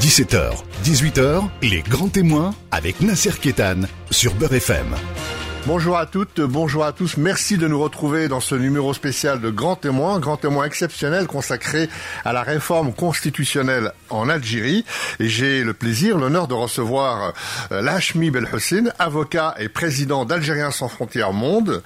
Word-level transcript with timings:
17h, 0.00 0.52
18h, 0.84 1.42
les 1.62 1.82
grands 1.82 2.08
témoins 2.08 2.54
avec 2.70 3.00
Nasser 3.00 3.32
Kétan 3.40 3.82
sur 4.10 4.34
Beurre 4.34 4.54
FM. 4.54 4.94
Bonjour 5.66 5.96
à 5.96 6.04
toutes, 6.04 6.42
bonjour 6.42 6.84
à 6.84 6.92
tous. 6.92 7.16
Merci 7.16 7.56
de 7.56 7.66
nous 7.66 7.80
retrouver 7.80 8.28
dans 8.28 8.40
ce 8.40 8.54
numéro 8.54 8.92
spécial 8.92 9.40
de 9.40 9.48
Grand 9.48 9.76
Témoin, 9.76 10.18
Grand 10.18 10.36
Témoin 10.36 10.66
exceptionnel 10.66 11.26
consacré 11.26 11.88
à 12.26 12.34
la 12.34 12.42
réforme 12.42 12.92
constitutionnelle 12.92 13.92
en 14.10 14.28
Algérie. 14.28 14.84
Et 15.20 15.28
j'ai 15.30 15.64
le 15.64 15.72
plaisir, 15.72 16.18
l'honneur 16.18 16.48
de 16.48 16.54
recevoir 16.54 17.32
euh, 17.72 17.80
Lachmi 17.80 18.30
Belhossin, 18.30 18.90
avocat 18.98 19.54
et 19.58 19.70
président 19.70 20.26
d'Algériens 20.26 20.70
sans 20.70 20.88
frontières 20.88 21.32
monde. 21.32 21.82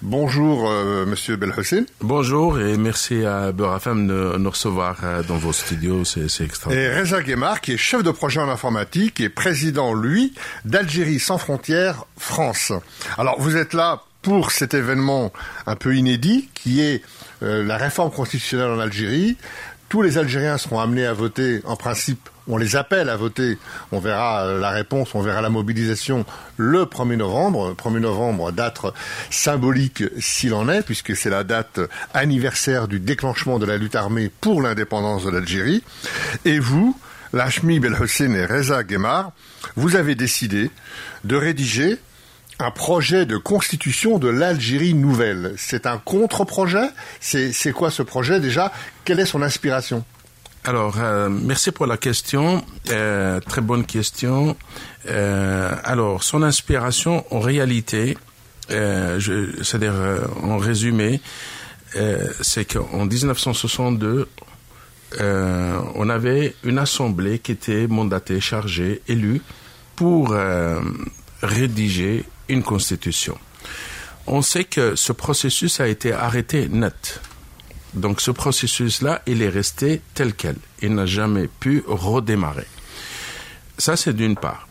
Bonjour, 0.00 0.70
euh, 0.70 1.04
monsieur 1.04 1.36
Belhossin. 1.36 1.84
Bonjour 2.00 2.58
et 2.58 2.78
merci 2.78 3.26
à 3.26 3.52
Beurre 3.52 3.78
de 3.84 4.38
nous 4.38 4.50
recevoir 4.50 4.96
euh, 5.02 5.22
dans 5.22 5.36
vos 5.36 5.52
studios, 5.52 6.02
c'est 6.06 6.24
extraordinaire. 6.40 6.96
Et 6.96 7.00
Reza 7.00 7.20
Guémar, 7.20 7.60
qui 7.60 7.74
est 7.74 7.76
chef 7.76 8.02
de 8.02 8.10
projet 8.10 8.40
en 8.40 8.48
informatique 8.48 9.20
et 9.20 9.28
président, 9.28 9.92
lui, 9.92 10.32
d'Algérie 10.64 11.18
sans 11.18 11.36
frontières 11.36 12.04
France. 12.18 12.72
Alors, 13.16 13.40
vous 13.40 13.56
êtes 13.56 13.72
là 13.72 14.02
pour 14.22 14.50
cet 14.50 14.74
événement 14.74 15.32
un 15.66 15.76
peu 15.76 15.96
inédit 15.96 16.48
qui 16.54 16.80
est 16.80 17.02
euh, 17.42 17.64
la 17.64 17.76
réforme 17.76 18.10
constitutionnelle 18.10 18.70
en 18.70 18.80
Algérie. 18.80 19.36
Tous 19.88 20.02
les 20.02 20.18
Algériens 20.18 20.58
seront 20.58 20.80
amenés 20.80 21.06
à 21.06 21.14
voter, 21.14 21.62
en 21.64 21.76
principe, 21.76 22.28
on 22.46 22.56
les 22.56 22.76
appelle 22.76 23.08
à 23.08 23.16
voter. 23.16 23.58
On 23.92 24.00
verra 24.00 24.44
euh, 24.44 24.60
la 24.60 24.70
réponse, 24.70 25.14
on 25.14 25.22
verra 25.22 25.40
la 25.40 25.50
mobilisation 25.50 26.24
le 26.56 26.84
1er 26.84 27.16
novembre. 27.16 27.74
1er 27.74 28.00
novembre, 28.00 28.52
date 28.52 28.80
symbolique 29.30 30.04
s'il 30.18 30.54
en 30.54 30.68
est, 30.68 30.82
puisque 30.82 31.16
c'est 31.16 31.30
la 31.30 31.44
date 31.44 31.80
anniversaire 32.14 32.88
du 32.88 33.00
déclenchement 33.00 33.58
de 33.58 33.66
la 33.66 33.76
lutte 33.76 33.96
armée 33.96 34.30
pour 34.40 34.62
l'indépendance 34.62 35.24
de 35.24 35.30
l'Algérie. 35.30 35.82
Et 36.44 36.58
vous, 36.58 36.98
Lachmi 37.32 37.80
Belhossein 37.80 38.32
et 38.32 38.46
Reza 38.46 38.82
Guémar, 38.82 39.32
vous 39.76 39.96
avez 39.96 40.14
décidé 40.14 40.70
de 41.24 41.36
rédiger 41.36 41.98
un 42.58 42.70
projet 42.70 43.24
de 43.24 43.36
constitution 43.36 44.18
de 44.18 44.28
l'Algérie 44.28 44.94
nouvelle. 44.94 45.54
C'est 45.56 45.86
un 45.86 45.98
contre-projet? 45.98 46.88
C'est 47.20 47.72
quoi 47.72 47.90
ce 47.90 48.02
projet 48.02 48.40
déjà? 48.40 48.72
Quelle 49.04 49.20
est 49.20 49.26
son 49.26 49.42
inspiration? 49.42 50.04
Alors, 50.64 50.96
euh, 50.98 51.28
merci 51.30 51.70
pour 51.70 51.86
la 51.86 51.96
question. 51.96 52.64
Euh, 52.90 53.40
très 53.40 53.60
bonne 53.60 53.86
question. 53.86 54.56
Euh, 55.08 55.72
alors, 55.84 56.24
son 56.24 56.42
inspiration, 56.42 57.24
en 57.30 57.40
réalité, 57.40 58.18
c'est-à-dire 58.68 59.94
en 60.42 60.58
résumé, 60.58 61.22
c'est 62.42 62.66
qu'en 62.66 63.06
1962, 63.06 64.28
on 65.20 66.10
avait 66.10 66.54
une 66.64 66.78
assemblée 66.78 67.38
qui 67.38 67.52
était 67.52 67.86
mandatée, 67.86 68.40
chargée, 68.40 69.00
élue 69.08 69.40
pour 69.96 70.36
rédiger 71.42 72.26
une 72.48 72.62
constitution. 72.62 73.38
On 74.26 74.42
sait 74.42 74.64
que 74.64 74.94
ce 74.94 75.12
processus 75.12 75.80
a 75.80 75.88
été 75.88 76.12
arrêté 76.12 76.68
net. 76.68 77.20
Donc 77.94 78.20
ce 78.20 78.30
processus-là, 78.30 79.22
il 79.26 79.42
est 79.42 79.48
resté 79.48 80.02
tel 80.14 80.34
quel. 80.34 80.56
Il 80.82 80.94
n'a 80.94 81.06
jamais 81.06 81.48
pu 81.48 81.82
redémarrer. 81.86 82.66
Ça, 83.78 83.96
c'est 83.96 84.12
d'une 84.12 84.36
part. 84.36 84.67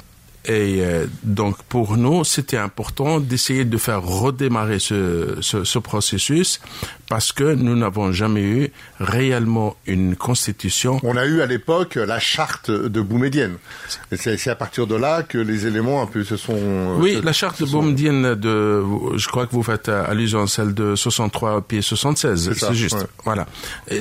Et 0.47 0.77
euh, 0.79 1.05
donc 1.23 1.61
pour 1.63 1.97
nous, 1.97 2.23
c'était 2.23 2.57
important 2.57 3.19
d'essayer 3.19 3.65
de 3.65 3.77
faire 3.77 4.01
redémarrer 4.01 4.79
ce, 4.79 5.35
ce, 5.41 5.65
ce, 5.65 5.77
processus 5.77 6.61
parce 7.09 7.33
que 7.33 7.53
nous 7.53 7.75
n'avons 7.75 8.13
jamais 8.13 8.41
eu 8.41 8.71
réellement 9.01 9.75
une 9.87 10.15
constitution. 10.15 11.01
On 11.03 11.17
a 11.17 11.25
eu 11.25 11.41
à 11.41 11.45
l'époque 11.45 11.95
la 11.95 12.19
charte 12.19 12.71
de 12.71 13.01
Boumedienne. 13.01 13.57
C'est 14.15 14.47
à 14.47 14.55
partir 14.55 14.87
de 14.87 14.95
là 14.95 15.21
que 15.23 15.37
les 15.37 15.67
éléments 15.67 16.01
un 16.01 16.05
peu 16.05 16.23
se 16.23 16.37
sont. 16.37 16.55
Euh, 16.55 16.95
oui, 16.97 17.19
la 17.21 17.33
charte 17.33 17.61
de 17.61 17.65
Boumedienne, 17.65 18.35
de, 18.35 18.83
je 19.15 19.27
crois 19.27 19.47
que 19.47 19.51
vous 19.51 19.63
faites 19.63 19.89
allusion 19.89 20.43
à 20.43 20.47
celle 20.47 20.73
de 20.73 20.95
63 20.95 21.61
puis 21.67 21.83
76, 21.83 22.53
c'est 22.53 22.73
juste. 22.73 23.05
Voilà. 23.25 23.47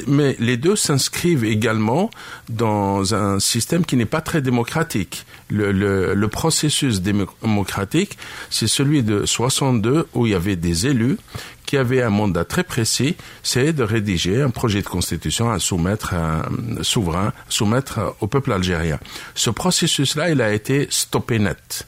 Mais 0.07 0.37
les 0.39 0.57
deux 0.57 0.77
s'inscrivent 0.77 1.45
également 1.45 2.09
dans 2.49 3.15
un 3.15 3.41
système 3.41 3.85
qui 3.85 3.97
n'est 3.97 4.05
pas 4.05 4.21
très 4.21 4.41
démocratique. 4.41 5.27
Le, 5.49 5.71
le, 5.71 6.15
le 6.15 6.29
processus 6.37 7.01
démocratique, 7.01 8.19
c'est 8.51 8.67
celui 8.67 9.03
de 9.03 9.25
62 9.25 10.07
où 10.13 10.27
il 10.27 10.33
y 10.33 10.35
avait 10.35 10.55
des 10.55 10.87
élus 10.87 11.17
qui 11.65 11.79
avaient 11.79 12.03
un 12.03 12.11
mandat 12.11 12.45
très 12.45 12.63
précis, 12.63 13.17
c'est 13.43 13.73
de 13.73 13.83
rédiger 13.83 14.43
un 14.43 14.51
projet 14.51 14.83
de 14.83 14.87
constitution 14.87 15.51
à 15.51 15.59
soumettre 15.59 16.13
un 16.13 16.43
souverain, 16.83 17.33
soumettre 17.49 18.15
au 18.21 18.27
peuple 18.27 18.53
algérien. 18.53 18.99
Ce 19.35 19.49
processus-là, 19.49 20.29
il 20.29 20.43
a 20.43 20.53
été 20.53 20.89
stoppé 20.91 21.39
net. 21.39 21.87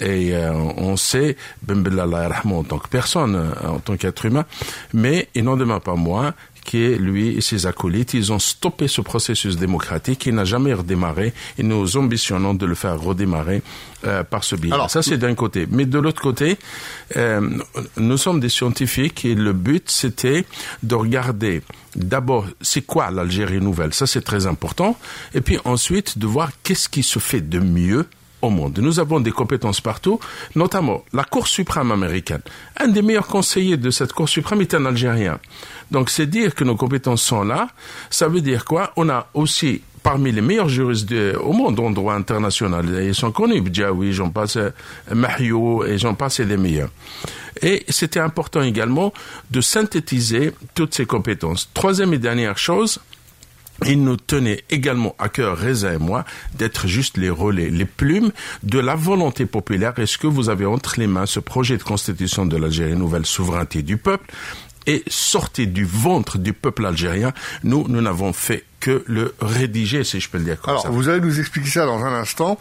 Et 0.00 0.34
euh, 0.34 0.52
on 0.52 0.96
sait, 0.96 1.36
ben 1.62 1.78
en 1.78 2.64
tant 2.64 2.78
que 2.78 2.88
personne, 2.88 3.52
en 3.64 3.78
tant 3.78 3.96
qu'être 3.96 4.26
humain, 4.26 4.46
mais 4.92 5.28
il 5.36 5.44
n'en 5.44 5.56
demeure 5.56 5.80
pas 5.80 5.94
moins 5.94 6.34
qui 6.66 6.88
lui 6.96 7.36
et 7.36 7.40
ses 7.40 7.66
acolytes, 7.66 8.12
ils 8.14 8.32
ont 8.32 8.38
stoppé 8.38 8.88
ce 8.88 9.00
processus 9.00 9.56
démocratique 9.56 10.18
qui 10.18 10.32
n'a 10.32 10.44
jamais 10.44 10.74
redémarré 10.74 11.32
et 11.56 11.62
nous 11.62 11.96
ambitionnons 11.96 12.54
de 12.54 12.66
le 12.66 12.74
faire 12.74 13.00
redémarrer 13.00 13.62
euh, 14.04 14.24
par 14.24 14.44
ce 14.44 14.56
biais. 14.56 14.72
Alors, 14.72 14.90
ça, 14.90 15.02
c'est 15.02 15.16
d'un 15.16 15.34
côté. 15.34 15.66
Mais 15.70 15.86
de 15.86 15.98
l'autre 15.98 16.20
côté, 16.20 16.58
euh, 17.16 17.40
nous 17.96 18.18
sommes 18.18 18.40
des 18.40 18.48
scientifiques 18.48 19.24
et 19.24 19.34
le 19.34 19.52
but, 19.52 19.90
c'était 19.90 20.44
de 20.82 20.94
regarder 20.94 21.62
d'abord, 21.94 22.46
c'est 22.60 22.82
quoi 22.82 23.10
l'Algérie 23.10 23.60
nouvelle? 23.60 23.94
Ça, 23.94 24.06
c'est 24.06 24.22
très 24.22 24.46
important. 24.46 24.98
Et 25.34 25.40
puis 25.40 25.58
ensuite, 25.64 26.18
de 26.18 26.26
voir 26.26 26.50
qu'est-ce 26.62 26.88
qui 26.88 27.02
se 27.02 27.18
fait 27.18 27.40
de 27.40 27.58
mieux 27.58 28.06
monde. 28.50 28.78
Nous 28.78 29.00
avons 29.00 29.20
des 29.20 29.32
compétences 29.32 29.80
partout, 29.80 30.20
notamment 30.54 31.04
la 31.12 31.24
Cour 31.24 31.46
suprême 31.46 31.92
américaine. 31.92 32.42
Un 32.78 32.88
des 32.88 33.02
meilleurs 33.02 33.26
conseillers 33.26 33.76
de 33.76 33.90
cette 33.90 34.12
Cour 34.12 34.28
suprême 34.28 34.60
est 34.60 34.74
un 34.74 34.86
Algérien. 34.86 35.38
Donc 35.90 36.10
c'est 36.10 36.26
dire 36.26 36.54
que 36.54 36.64
nos 36.64 36.76
compétences 36.76 37.22
sont 37.22 37.44
là. 37.44 37.68
Ça 38.10 38.28
veut 38.28 38.40
dire 38.40 38.64
quoi? 38.64 38.92
On 38.96 39.08
a 39.08 39.28
aussi 39.34 39.82
parmi 40.02 40.30
les 40.30 40.40
meilleurs 40.40 40.68
juristes 40.68 41.12
au 41.42 41.52
monde 41.52 41.80
en 41.80 41.90
droit 41.90 42.14
international. 42.14 43.02
Ils 43.02 43.14
sont 43.14 43.32
connus, 43.32 43.60
Bdjaoui, 43.60 44.12
j'en 44.12 44.30
passe, 44.30 44.56
Mahio, 45.12 45.84
et 45.84 45.98
j'en 45.98 46.14
passe, 46.14 46.38
les 46.38 46.56
meilleurs. 46.56 46.90
Et 47.60 47.84
c'était 47.88 48.20
important 48.20 48.62
également 48.62 49.12
de 49.50 49.60
synthétiser 49.60 50.52
toutes 50.74 50.94
ces 50.94 51.06
compétences. 51.06 51.68
Troisième 51.74 52.14
et 52.14 52.18
dernière 52.18 52.56
chose, 52.56 53.00
il 53.84 54.02
nous 54.02 54.16
tenait 54.16 54.64
également 54.70 55.14
à 55.18 55.28
cœur, 55.28 55.58
Reza 55.58 55.92
et 55.92 55.98
moi, 55.98 56.24
d'être 56.54 56.86
juste 56.86 57.16
les 57.18 57.30
relais, 57.30 57.68
les 57.68 57.84
plumes 57.84 58.32
de 58.62 58.78
la 58.78 58.94
volonté 58.94 59.44
populaire. 59.46 59.92
Est-ce 59.98 60.18
que 60.18 60.26
vous 60.26 60.48
avez 60.48 60.64
entre 60.64 60.98
les 60.98 61.06
mains 61.06 61.26
ce 61.26 61.40
projet 61.40 61.76
de 61.76 61.82
constitution 61.82 62.46
de 62.46 62.56
l'Algérie, 62.56 62.96
nouvelle 62.96 63.26
souveraineté 63.26 63.82
du 63.82 63.98
peuple 63.98 64.32
et 64.86 65.02
sorti 65.08 65.66
du 65.66 65.84
ventre 65.84 66.38
du 66.38 66.52
peuple 66.52 66.86
algérien? 66.86 67.32
Nous, 67.64 67.86
nous 67.88 68.00
n'avons 68.00 68.32
fait 68.32 68.64
que 68.80 69.04
le 69.06 69.34
rédiger, 69.40 70.04
si 70.04 70.20
je 70.20 70.30
peux 70.30 70.38
le 70.38 70.44
dire 70.44 70.60
comme 70.60 70.76
ça. 70.76 70.88
Alors, 70.88 70.96
vous 70.96 71.08
allez 71.08 71.20
nous 71.20 71.38
expliquer 71.38 71.68
ça 71.68 71.86
dans 71.86 72.04
un 72.04 72.14
instant. 72.14 72.58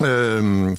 Euh, 0.00 0.74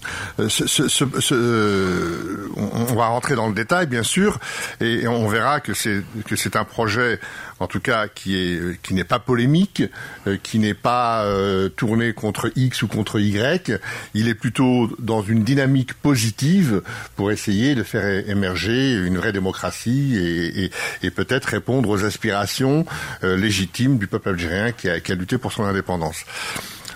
ce, 0.47 0.65
ce, 0.67 0.87
ce, 0.87 2.49
on 2.55 2.95
va 2.95 3.07
rentrer 3.07 3.35
dans 3.35 3.49
le 3.49 3.53
détail, 3.53 3.85
bien 3.85 4.01
sûr, 4.01 4.39
et 4.79 5.09
on 5.09 5.27
verra 5.27 5.59
que 5.59 5.73
c'est 5.73 6.03
que 6.25 6.37
c'est 6.37 6.55
un 6.55 6.63
projet, 6.63 7.19
en 7.59 7.67
tout 7.67 7.79
cas, 7.79 8.07
qui 8.07 8.59
qui 8.83 8.93
n'est 8.93 9.03
pas 9.03 9.19
polémique, 9.19 9.83
euh, 10.27 10.37
qui 10.41 10.59
n'est 10.59 10.73
pas 10.73 11.23
euh, 11.23 11.69
tourné 11.69 12.13
contre 12.13 12.51
X 12.55 12.83
ou 12.83 12.87
contre 12.87 13.19
Y. 13.19 13.79
Il 14.13 14.27
est 14.27 14.33
plutôt 14.33 14.89
dans 14.99 15.21
une 15.21 15.43
dynamique 15.43 15.93
positive 15.93 16.81
pour 17.15 17.31
essayer 17.31 17.75
de 17.75 17.83
faire 17.83 18.05
émerger 18.29 18.93
une 18.93 19.17
vraie 19.17 19.33
démocratie 19.33 20.69
et, 21.01 21.09
peut-être 21.09 21.45
répondre 21.45 21.89
aux 21.89 22.05
aspirations 22.05 22.85
légitimes 23.23 23.97
du 23.97 24.07
peuple 24.07 24.29
algérien 24.29 24.71
qui 24.71 24.87
a, 24.87 24.99
qui 24.99 25.11
a 25.11 25.15
lutté 25.15 25.37
pour 25.37 25.51
son 25.51 25.65
indépendance. 25.65 26.23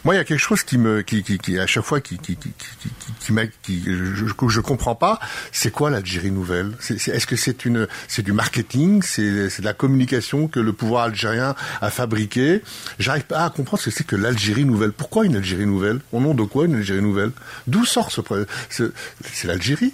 Moi, 0.03 0.15
il 0.15 0.17
y 0.17 0.21
a 0.21 0.25
quelque 0.25 0.39
chose 0.39 0.63
qui 0.63 0.77
me, 0.77 1.01
qui, 1.01 1.23
qui, 1.23 1.37
qui 1.37 1.57
à 1.57 1.65
chaque 1.65 1.85
fois, 1.85 2.01
qui, 2.01 2.17
qui, 2.17 2.35
qui, 2.35 2.51
qui, 2.51 3.49
qui, 3.61 3.83
je, 3.85 4.25
je, 4.25 4.59
comprends 4.59 4.95
pas. 4.95 5.19
C'est 5.51 5.71
quoi 5.71 5.89
l'Algérie 5.89 6.31
nouvelle? 6.31 6.73
Est-ce 6.89 7.25
que 7.25 7.37
c'est 7.37 7.63
une, 7.63 7.87
c'est 8.09 8.21
du 8.21 8.33
marketing? 8.33 9.01
C'est, 9.01 9.23
de 9.23 9.63
la 9.63 9.73
communication 9.73 10.47
que 10.47 10.59
le 10.59 10.73
pouvoir 10.73 11.03
algérien 11.03 11.55
a 11.81 11.89
fabriqué 11.89 12.61
J'arrive 12.99 13.23
pas 13.23 13.45
à 13.45 13.49
comprendre 13.49 13.81
ce 13.81 13.89
que 13.89 13.95
c'est 13.95 14.05
que 14.05 14.15
l'Algérie 14.15 14.65
nouvelle. 14.65 14.91
Pourquoi 14.91 15.25
une 15.25 15.37
Algérie 15.37 15.65
nouvelle? 15.65 16.01
Au 16.11 16.19
nom 16.19 16.33
de 16.33 16.43
quoi 16.43 16.65
une 16.65 16.75
Algérie 16.75 17.01
nouvelle? 17.01 17.31
D'où 17.67 17.85
sort 17.85 18.11
ce, 18.11 18.21
ce 18.69 18.91
c'est 19.23 19.47
l'Algérie. 19.47 19.93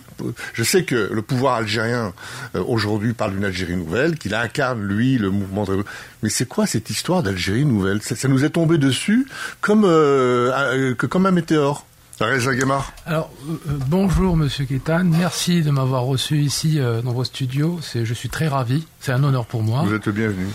Je 0.53 0.63
sais 0.63 0.83
que 0.83 1.09
le 1.13 1.21
pouvoir 1.21 1.55
algérien 1.55 2.13
euh, 2.55 2.63
aujourd'hui 2.67 3.13
parle 3.13 3.33
d'une 3.33 3.45
Algérie 3.45 3.77
nouvelle, 3.77 4.17
qu'il 4.17 4.33
incarne 4.33 4.81
lui 4.81 5.17
le 5.17 5.29
mouvement 5.29 5.65
de 5.65 5.83
mais 6.21 6.29
c'est 6.29 6.47
quoi 6.47 6.67
cette 6.67 6.89
histoire 6.89 7.23
d'Algérie 7.23 7.65
nouvelle? 7.65 8.01
Ça, 8.01 8.27
nous 8.27 8.43
est 8.43 8.49
tombé 8.49 8.77
dessus 8.77 9.25
comme, 9.61 9.85
euh, 9.99 10.51
euh, 10.91 10.95
comme 10.95 11.25
un 11.25 11.31
météore. 11.31 11.85
Reza 12.19 12.53
Guémard. 12.53 12.91
Alors, 13.05 13.31
euh, 13.47 13.53
bonjour 13.87 14.35
Monsieur 14.35 14.65
Kétan, 14.65 15.05
merci 15.05 15.61
de 15.61 15.71
m'avoir 15.71 16.03
reçu 16.03 16.39
ici 16.39 16.77
dans 17.03 17.13
vos 17.13 17.23
studios. 17.23 17.79
je 17.95 18.13
suis 18.13 18.27
très 18.27 18.49
ravi, 18.49 18.85
c'est 18.99 19.13
un 19.13 19.23
honneur 19.23 19.45
pour 19.45 19.63
moi. 19.63 19.83
Vous 19.85 19.93
êtes 19.93 20.05
le 20.05 20.11
bienvenu. 20.11 20.47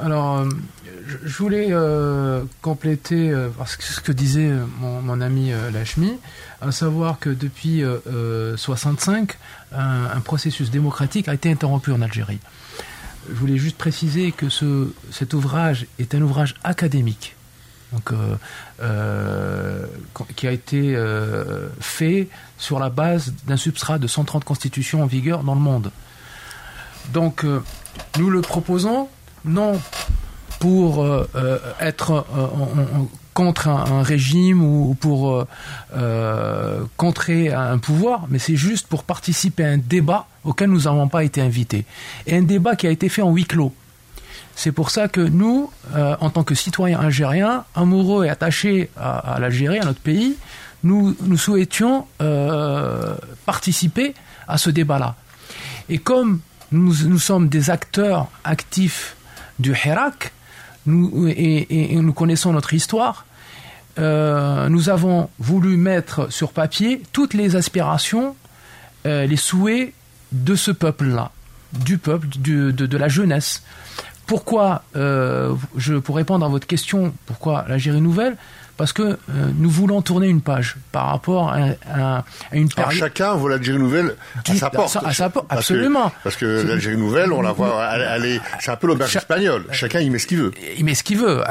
alors, 0.00 0.46
je 1.06 1.36
voulais 1.36 1.74
compléter 2.62 3.30
parce 3.58 3.76
que 3.76 3.84
ce 3.84 4.00
que 4.00 4.12
disait 4.12 4.50
mon, 4.80 5.02
mon 5.02 5.20
ami 5.20 5.52
Lachmi, 5.70 6.12
à 6.62 6.72
savoir 6.72 7.18
que 7.18 7.28
depuis 7.28 7.84
65, 8.56 9.36
un, 9.76 10.20
processus 10.20 10.70
démocratique 10.70 11.28
a 11.28 11.34
été 11.34 11.50
interrompu 11.50 11.92
en 11.92 12.00
Algérie. 12.00 12.40
Je 13.28 13.34
voulais 13.34 13.58
juste 13.58 13.76
préciser 13.76 14.32
que 14.32 14.48
ce, 14.48 14.92
cet 15.10 15.34
ouvrage 15.34 15.86
est 15.98 16.14
un 16.14 16.22
ouvrage 16.22 16.54
académique, 16.64 17.36
donc, 17.92 18.12
qui 20.36 20.46
a 20.46 20.52
été 20.52 20.96
fait 21.80 22.28
sur 22.58 22.78
la 22.78 22.90
base 22.90 23.32
d'un 23.46 23.56
substrat 23.56 23.98
de 23.98 24.06
130 24.06 24.44
constitutions 24.44 25.02
en 25.02 25.06
vigueur 25.06 25.42
dans 25.42 25.54
le 25.54 25.60
monde. 25.60 25.90
Donc, 27.12 27.44
nous 28.18 28.30
le 28.30 28.40
proposons 28.40 29.08
non 29.44 29.80
pour 30.60 31.02
euh, 31.02 31.28
euh, 31.34 31.58
être 31.80 32.26
euh, 32.36 32.46
contre 33.32 33.68
un, 33.68 34.02
régime 34.02 34.62
ou, 34.62 34.94
pour 35.00 35.46
contrer 36.96 37.52
un 37.52 37.78
pouvoir, 37.78 38.26
mais 38.28 38.38
c'est 38.38 38.56
juste 38.56 38.86
pour 38.86 39.04
participer 39.04 39.64
à 39.64 39.68
un 39.68 39.78
débat 39.78 40.26
auquel 40.44 40.68
nous 40.68 40.82
n'avons 40.82 41.08
pas 41.08 41.24
été 41.24 41.40
invités. 41.40 41.86
Et 42.26 42.36
un 42.36 42.42
débat 42.42 42.76
qui 42.76 42.86
a 42.86 42.90
été 42.90 43.08
fait 43.08 43.22
en 43.22 43.32
huis 43.32 43.46
clos. 43.46 43.72
C'est 44.56 44.72
pour 44.72 44.90
ça 44.90 45.08
que 45.08 45.20
nous, 45.20 45.70
en 45.94 46.30
tant 46.30 46.44
que 46.44 46.54
citoyens 46.54 47.00
algériens, 47.00 47.64
amoureux 47.74 48.26
et 48.26 48.28
attachés 48.28 48.90
à, 48.96 49.38
l'Algérie, 49.40 49.78
à 49.78 49.84
notre 49.84 50.00
pays, 50.00 50.36
nous, 50.82 51.16
souhaitions 51.36 52.06
participer 53.46 54.14
à 54.46 54.58
ce 54.58 54.68
débat-là. 54.68 55.14
Et 55.88 55.98
comme 55.98 56.40
nous, 56.72 57.18
sommes 57.18 57.48
des 57.48 57.70
acteurs 57.70 58.28
actifs 58.44 59.16
du 59.58 59.72
Hirak, 59.72 60.32
nous, 60.86 61.26
et, 61.28 61.96
nous 61.96 62.12
connaissons 62.12 62.52
notre 62.52 62.74
histoire, 62.74 63.26
euh, 63.98 64.68
nous 64.68 64.88
avons 64.88 65.28
voulu 65.38 65.76
mettre 65.76 66.32
sur 66.32 66.52
papier 66.52 67.02
toutes 67.12 67.34
les 67.34 67.56
aspirations, 67.56 68.36
euh, 69.06 69.26
les 69.26 69.36
souhaits 69.36 69.92
de 70.32 70.54
ce 70.54 70.70
peuple-là, 70.70 71.32
du 71.72 71.98
peuple, 71.98 72.28
de, 72.38 72.96
la 72.96 73.08
jeunesse. 73.08 73.62
Pourquoi, 74.30 74.84
euh, 74.94 75.56
je, 75.76 75.94
pour 75.94 76.14
répondre 76.14 76.46
à 76.46 76.48
votre 76.48 76.64
question, 76.64 77.12
pourquoi 77.26 77.64
l'Algérie 77.66 78.00
nouvelle 78.00 78.36
parce 78.76 78.92
que 78.92 79.02
euh, 79.02 79.16
nous 79.58 79.68
voulons 79.68 80.02
tourner 80.02 80.28
une 80.28 80.40
page 80.40 80.76
par 80.92 81.08
rapport 81.08 81.52
à, 81.52 82.24
une 82.52 82.68
période. 82.68 82.96
chacun 82.96 83.34
voit 83.34 83.50
l'Algérie 83.50 83.80
nouvelle 83.80 84.14
à 84.48 84.54
sa 84.54 84.70
porte. 84.70 84.96
À 85.04 85.12
sa 85.12 85.32
absolument. 85.48 86.12
Parce 86.22 86.36
que, 86.36 86.62
l'Algérie 86.62 86.96
nouvelle, 86.96 87.32
on 87.32 87.42
la 87.42 87.50
voit, 87.50 87.84
elle, 87.92 88.40
c'est 88.60 88.70
un 88.70 88.76
peu 88.76 88.86
l'auberge 88.86 89.16
espagnole. 89.16 89.64
Chacun 89.72 89.98
y 89.98 90.08
met 90.08 90.20
ce 90.20 90.28
qu'il 90.28 90.38
veut. 90.38 90.52
Il 90.78 90.84
met 90.84 90.94
ce 90.94 91.02
qu'il 91.02 91.18
veut, 91.18 91.42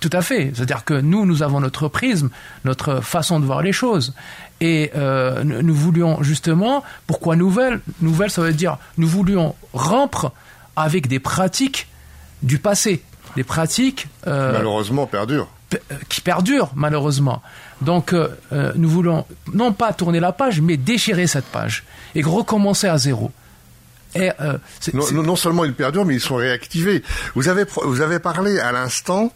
tout 0.00 0.10
à 0.12 0.22
fait. 0.22 0.52
C'est-à-dire 0.54 0.84
que 0.84 0.94
nous, 0.94 1.26
nous 1.26 1.42
avons 1.42 1.58
notre 1.58 1.88
prisme, 1.88 2.30
notre 2.64 3.00
façon 3.00 3.40
de 3.40 3.44
voir 3.44 3.62
les 3.62 3.72
choses. 3.72 4.14
Et 4.60 4.92
euh, 4.94 5.42
nous 5.42 5.74
voulions 5.74 6.22
justement, 6.22 6.84
pourquoi 7.08 7.34
nouvelle? 7.34 7.80
Nouvelle, 8.00 8.30
ça 8.30 8.42
veut 8.42 8.52
dire, 8.52 8.78
nous 8.96 9.08
voulions 9.08 9.56
rompre 9.72 10.32
avec 10.76 11.08
des 11.08 11.18
pratiques 11.18 11.88
du 12.42 12.58
passé, 12.58 13.02
des 13.36 13.44
pratiques 13.44 14.08
euh, 14.26 14.52
malheureusement 14.52 15.06
perdurent 15.06 15.48
qui 16.08 16.20
perdure 16.20 16.70
malheureusement. 16.74 17.42
Donc 17.80 18.12
euh, 18.12 18.28
euh, 18.52 18.72
nous 18.76 18.88
voulons 18.88 19.24
non 19.52 19.72
pas 19.72 19.92
tourner 19.92 20.20
la 20.20 20.32
page, 20.32 20.60
mais 20.60 20.76
déchirer 20.76 21.26
cette 21.26 21.46
page 21.46 21.84
et 22.14 22.22
recommencer 22.22 22.88
à 22.88 22.98
zéro. 22.98 23.30
Et, 24.14 24.30
euh, 24.40 24.58
non, 25.12 25.36
seulement 25.36 25.64
ils 25.64 25.74
perdurent, 25.74 26.04
mais 26.04 26.14
ils 26.14 26.20
sont 26.20 26.36
réactivés. 26.36 27.02
Vous 27.34 27.48
avez, 27.48 27.64
vous 27.84 28.00
avez 28.00 28.18
parlé 28.18 28.58
à 28.58 28.72
l'instant 28.72 29.32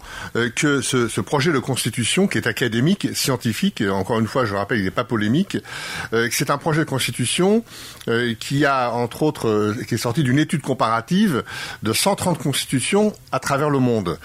que 0.55 0.81
ce, 0.81 1.20
projet 1.20 1.52
de 1.52 1.58
constitution, 1.58 2.26
qui 2.26 2.38
est 2.38 2.46
académique, 2.46 3.08
scientifique, 3.14 3.82
encore 3.82 4.19
une 4.19 4.26
fois, 4.26 4.44
je 4.44 4.55
rappelle, 4.55 4.78
il 4.78 4.84
n'est 4.84 4.90
pas 4.90 5.05
polémique, 5.05 5.58
c'est 6.31 6.50
un 6.50 6.58
projet 6.58 6.84
de 6.84 6.90
constitution 6.90 7.64
qui 8.38 8.64
a, 8.64 8.90
entre 8.90 9.23
autres, 9.23 9.75
qui 9.88 9.94
est 9.94 9.99
sorti 9.99 10.23
d'une 10.23 10.38
étude 10.38 10.62
comparative 10.62 11.43
de 11.82 11.93
130 11.93 12.38
constitutions 12.38 13.12
à 13.32 13.40
travers 13.40 13.70
le 13.70 13.79
monde. 13.79 14.19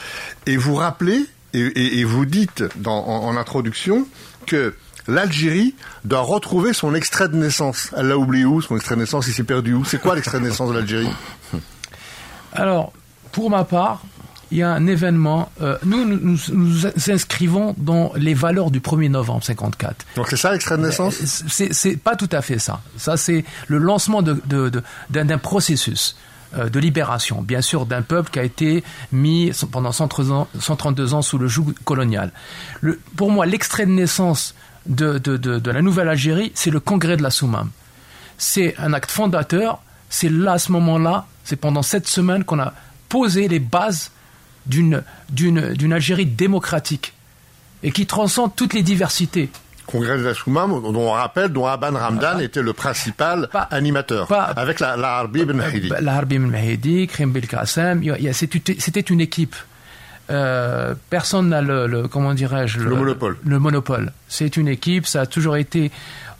Et 0.46 0.58
vous 0.58 0.76
rappelez 0.76 1.26
et, 1.54 2.04
vous 2.04 2.26
dites 2.26 2.64
en, 2.86 3.36
introduction 3.38 4.08
que 4.46 4.74
l'Algérie 5.08 5.76
doit 6.06 6.22
retrouver 6.22 6.74
son 6.74 6.94
extrait 6.96 7.30
de 7.30 7.36
naissance. 7.36 7.92
Elle 7.98 8.08
l'a 8.08 8.18
oublié 8.18 8.46
où, 8.46 8.62
son 8.62 8.76
extrait 8.76 8.96
de 8.96 9.02
naissance? 9.02 9.28
Il 9.28 9.34
s'est 9.34 9.44
perdu 9.44 9.74
où? 9.74 9.86
C'est 9.86 10.02
quoi 10.02 10.16
l'extrait 10.16 10.40
de 10.40 10.46
naissance 10.46 10.70
de 10.70 10.76
l'Algérie? 10.76 11.10
Alors, 12.54 12.92
pour 13.32 13.50
ma 13.50 13.64
part, 13.64 14.04
il 14.52 14.58
y 14.58 14.64
a 14.64 14.72
un 14.72 14.86
événement. 14.86 15.50
Euh, 15.62 15.78
nous, 15.86 16.06
nous, 16.06 16.38
nous, 16.52 16.88
inscrivons 17.10 17.74
dans 17.78 18.12
les 18.16 18.34
valeurs 18.34 18.70
du 18.70 18.82
1er 18.82 19.10
novembre 19.10 19.44
54. 19.44 20.06
Donc 20.16 20.28
c'est 20.30 20.38
ça 20.38 20.52
l'extrait 20.52 20.78
de 20.78 20.84
naissance? 20.84 21.16
C'est 21.48 21.98
pas 21.98 22.16
tout 22.16 22.30
à 22.32 22.42
fait 22.42 22.60
ça. 22.60 22.82
Ça, 22.98 23.18
c'est 23.18 23.46
le 23.68 23.78
lancement 23.78 24.22
d'un 24.22 24.38
de, 24.46 24.70
de, 24.70 25.36
processus. 25.38 26.18
Euh, 26.58 26.70
de 26.70 26.80
libération, 26.80 27.42
bien 27.42 27.62
sûr, 27.62 27.86
d'un 27.86 28.02
peuple 28.02 28.30
qui 28.30 28.40
a 28.40 28.44
été 28.44 28.84
mis 29.14 29.54
pendant 29.72 29.94
132 29.94 31.14
ans 31.14 31.22
sous 31.22 31.38
le 31.38 31.48
joug 31.48 31.74
colonial. 31.86 32.34
pour 33.16 33.32
moi, 33.32 33.46
l'extrait 33.46 33.86
de 33.86 33.92
naissance 33.92 34.54
de, 34.86 35.72
la 35.72 35.82
nouvelle 35.82 36.10
Algérie, 36.10 36.52
c'est 36.56 36.72
le 36.72 36.80
congrès 36.80 37.18
de 37.18 37.24
la 37.24 37.30
Soumam. 37.30 37.70
C'est 38.38 38.76
un 38.78 38.94
acte 38.94 39.12
fondateur, 39.12 39.82
c'est 40.10 40.30
là, 40.30 40.54
à 40.54 40.60
ce 40.60 40.72
moment-là, 40.72 41.26
c'est 41.44 41.56
pendant 41.56 41.84
cette 41.84 42.08
semaine 42.08 42.44
qu'on 42.44 42.60
a 42.60 42.74
posé 43.10 43.48
les 43.48 43.60
bases 43.60 44.12
d'une 44.66 45.04
Algérie 45.92 46.26
démocratique 46.26 47.14
et 47.84 47.92
qui 47.92 48.06
transcende 48.06 48.56
toutes 48.56 48.74
les 48.74 48.84
diversités 48.84 49.50
congrès 49.92 50.18
de 50.18 50.24
la 50.24 50.34
Soumam, 50.34 50.72
dont 50.82 50.96
on 50.96 51.12
rappelle, 51.12 51.50
dont 51.50 51.66
Aban 51.66 51.92
Ramdan 51.92 52.38
ah, 52.38 52.44
était 52.44 52.62
le 52.62 52.74
principal 52.74 53.50
animateur, 53.70 54.32
avec 54.32 54.80
la, 54.80 54.96
la 54.96 55.18
Harbi 55.18 55.44
Ben 55.44 55.58
Mahidi. 55.58 55.90
La 56.02 56.16
Harbi 56.16 56.40
Ben 56.40 56.50
Mahidi, 56.50 57.08
Krim 57.08 57.32
Belkacem, 57.32 58.02
c'était 58.34 59.02
une 59.02 59.22
équipe. 59.22 59.56
Euh, 60.32 60.96
personne 61.10 61.50
n'a 61.50 61.62
le, 61.62 62.08
comment 62.08 62.34
dirais-je 62.34 62.80
le, 62.80 62.96
monopole. 62.96 63.38
Le 63.46 63.60
monopole. 63.60 64.14
C'est 64.28 64.58
une 64.58 64.68
équipe. 64.68 65.06
Ça 65.06 65.22
a 65.22 65.26
toujours 65.26 65.58
été 65.58 65.92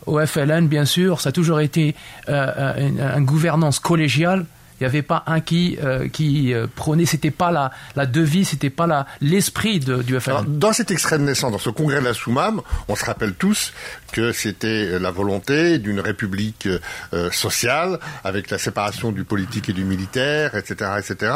au 0.06 0.24
FLN, 0.24 0.66
bien 0.66 0.84
sûr. 0.84 1.20
Ça 1.20 1.28
a 1.28 1.32
toujours 1.32 1.60
été 1.60 1.94
euh, 2.28 2.88
une 3.16 3.24
gouvernance 3.24 3.78
collégiale. 3.78 4.46
Il 4.82 4.86
n'y 4.86 4.88
avait 4.88 5.02
pas 5.02 5.22
un 5.28 5.38
qui, 5.38 5.78
euh, 5.80 6.08
qui 6.08 6.52
euh, 6.52 6.66
prônait, 6.74 7.06
c'était 7.06 7.30
pas 7.30 7.52
la, 7.52 7.70
la 7.94 8.04
devise, 8.04 8.48
c'était 8.48 8.68
pas 8.68 8.88
la, 8.88 9.06
l'esprit 9.20 9.78
du 9.78 10.18
FLN. 10.18 10.58
dans 10.58 10.72
cet 10.72 10.90
extrait 10.90 11.18
de 11.18 11.22
naissance, 11.22 11.52
dans 11.52 11.58
ce 11.58 11.70
congrès 11.70 12.00
de 12.00 12.04
la 12.04 12.14
Soumam, 12.14 12.62
on 12.88 12.96
se 12.96 13.04
rappelle 13.04 13.34
tous 13.34 13.72
que 14.12 14.32
c'était 14.32 14.98
la 14.98 15.10
volonté 15.10 15.78
d'une 15.78 16.00
république 16.00 16.68
euh, 17.12 17.30
sociale 17.30 17.98
avec 18.24 18.50
la 18.50 18.58
séparation 18.58 19.10
du 19.10 19.24
politique 19.24 19.68
et 19.68 19.72
du 19.72 19.84
militaire, 19.84 20.54
etc., 20.54 20.90
etc. 20.98 21.32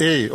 Et 0.00 0.30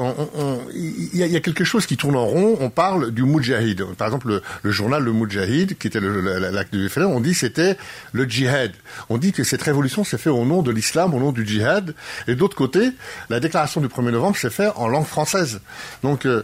il 0.76 1.16
y, 1.16 1.36
a 1.36 1.40
quelque 1.40 1.64
chose 1.64 1.86
qui 1.86 1.98
tourne 1.98 2.16
en 2.16 2.26
rond. 2.26 2.58
On 2.60 2.70
parle 2.70 3.12
du 3.12 3.24
Moudjahid. 3.24 3.84
Par 3.96 4.08
exemple, 4.08 4.42
le, 4.64 4.72
journal 4.72 5.04
Le 5.04 5.12
Moudjahid, 5.12 5.78
qui 5.78 5.88
était 5.88 6.00
l'acte 6.02 6.74
du 6.74 6.88
FLN, 6.90 7.06
on 7.06 7.22
dit 7.22 7.34
c'était 7.34 7.78
le 8.12 8.26
djihad. 8.26 8.72
On 9.10 9.18
dit 9.18 9.32
que 9.32 9.44
cette 9.44 9.62
révolution 9.62 10.04
s'est 10.04 10.18
faite 10.18 10.34
au 10.34 10.46
nom 10.46 10.62
de 10.62 10.72
l'islam, 10.72 11.14
au 11.14 11.20
nom 11.20 11.32
du 11.32 11.46
djihad. 11.46 11.96
Et 12.28 12.36
d'autre 12.36 12.56
côté, 12.56 12.92
la 13.30 13.40
déclaration 13.40 13.82
du 13.82 13.88
1er 13.88 14.12
novembre 14.12 14.38
s'est 14.38 14.50
faite 14.50 14.72
en 14.76 14.88
langue 14.88 15.06
française. 15.06 15.62
Donc, 16.04 16.26
euh, 16.26 16.44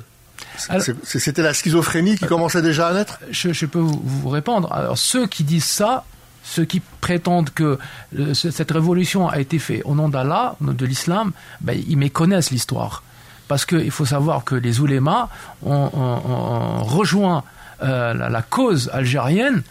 c'était 1.03 1.41
la 1.41 1.53
schizophrénie 1.53 2.17
qui 2.17 2.25
commençait 2.25 2.61
déjà 2.61 2.87
à 2.87 2.93
naître? 2.93 3.19
Je, 3.31 3.65
peux 3.65 3.79
vous 3.79 4.29
répondre. 4.29 4.71
Alors, 4.71 4.97
ceux 4.97 5.27
qui 5.27 5.43
disent 5.43 5.65
ça, 5.65 6.05
ceux 6.43 6.65
qui 6.65 6.79
prétendent 7.01 7.49
que 7.49 7.77
euh, 8.17 8.33
cette 8.33 8.71
révolution 8.71 9.27
a 9.27 9.39
été 9.39 9.59
faite 9.59 9.81
au 9.85 9.95
nom 9.95 10.09
d'Allah, 10.09 10.55
de 10.61 10.85
l'islam, 10.85 11.31
ben, 11.61 11.79
ils 11.87 11.97
méconnaissent 11.97 12.51
l'histoire. 12.51 13.03
Parce 13.47 13.65
qu'il 13.65 13.91
faut 13.91 14.05
savoir 14.05 14.43
que 14.43 14.55
les 14.55 14.79
oulémas 14.79 15.29
ont, 15.63 15.89
rejoint 16.83 17.43
euh, 17.83 18.13
la, 18.13 18.41
cause 18.41 18.89
algérienne 18.93 19.61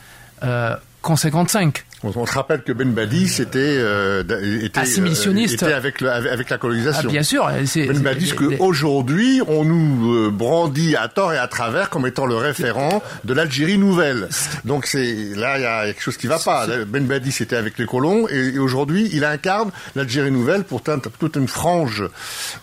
qu'en 0.40 1.16
55. 1.16 1.84
On, 2.04 2.26
se 2.26 2.32
rappelle 2.32 2.62
que 2.62 2.72
Ben 2.72 2.92
Badi 2.92 3.28
c'était 3.28 3.58
euh, 3.58 4.22
était, 4.62 4.80
Assimilationniste. 4.80 5.62
Euh, 5.62 5.66
était 5.66 5.74
avec, 5.74 6.00
le, 6.02 6.10
avec 6.10 6.50
la 6.50 6.58
colonisation. 6.58 7.08
Ah, 7.08 7.10
bien 7.10 7.22
sûr. 7.22 7.46
Ben 7.74 7.98
Badi, 7.98 8.26
ce 8.26 8.34
qu'aujourd'hui 8.34 9.40
on 9.46 9.64
nous 9.64 10.14
euh, 10.14 10.30
brandit 10.30 10.96
à 10.96 11.08
tort 11.08 11.32
et 11.32 11.38
à 11.38 11.48
travers 11.48 11.88
comme 11.88 12.06
étant 12.06 12.26
le 12.26 12.36
référent 12.36 13.02
de 13.24 13.32
l'Algérie 13.32 13.78
nouvelle. 13.78 14.28
Donc 14.66 14.84
c'est 14.86 15.14
là 15.34 15.58
il 15.58 15.62
y 15.62 15.66
a 15.66 15.86
quelque 15.86 16.02
chose 16.02 16.18
qui 16.18 16.26
va 16.26 16.38
pas. 16.38 16.66
Ben 16.86 17.06
Badi 17.06 17.32
c'était 17.32 17.56
avec 17.56 17.78
les 17.78 17.86
colons 17.86 18.28
et, 18.28 18.58
aujourd'hui 18.58 19.08
il 19.12 19.24
incarne 19.24 19.70
l'Algérie 19.96 20.30
nouvelle 20.30 20.64
pour 20.64 20.82
toute 20.82 21.36
une 21.36 21.48
frange, 21.48 22.04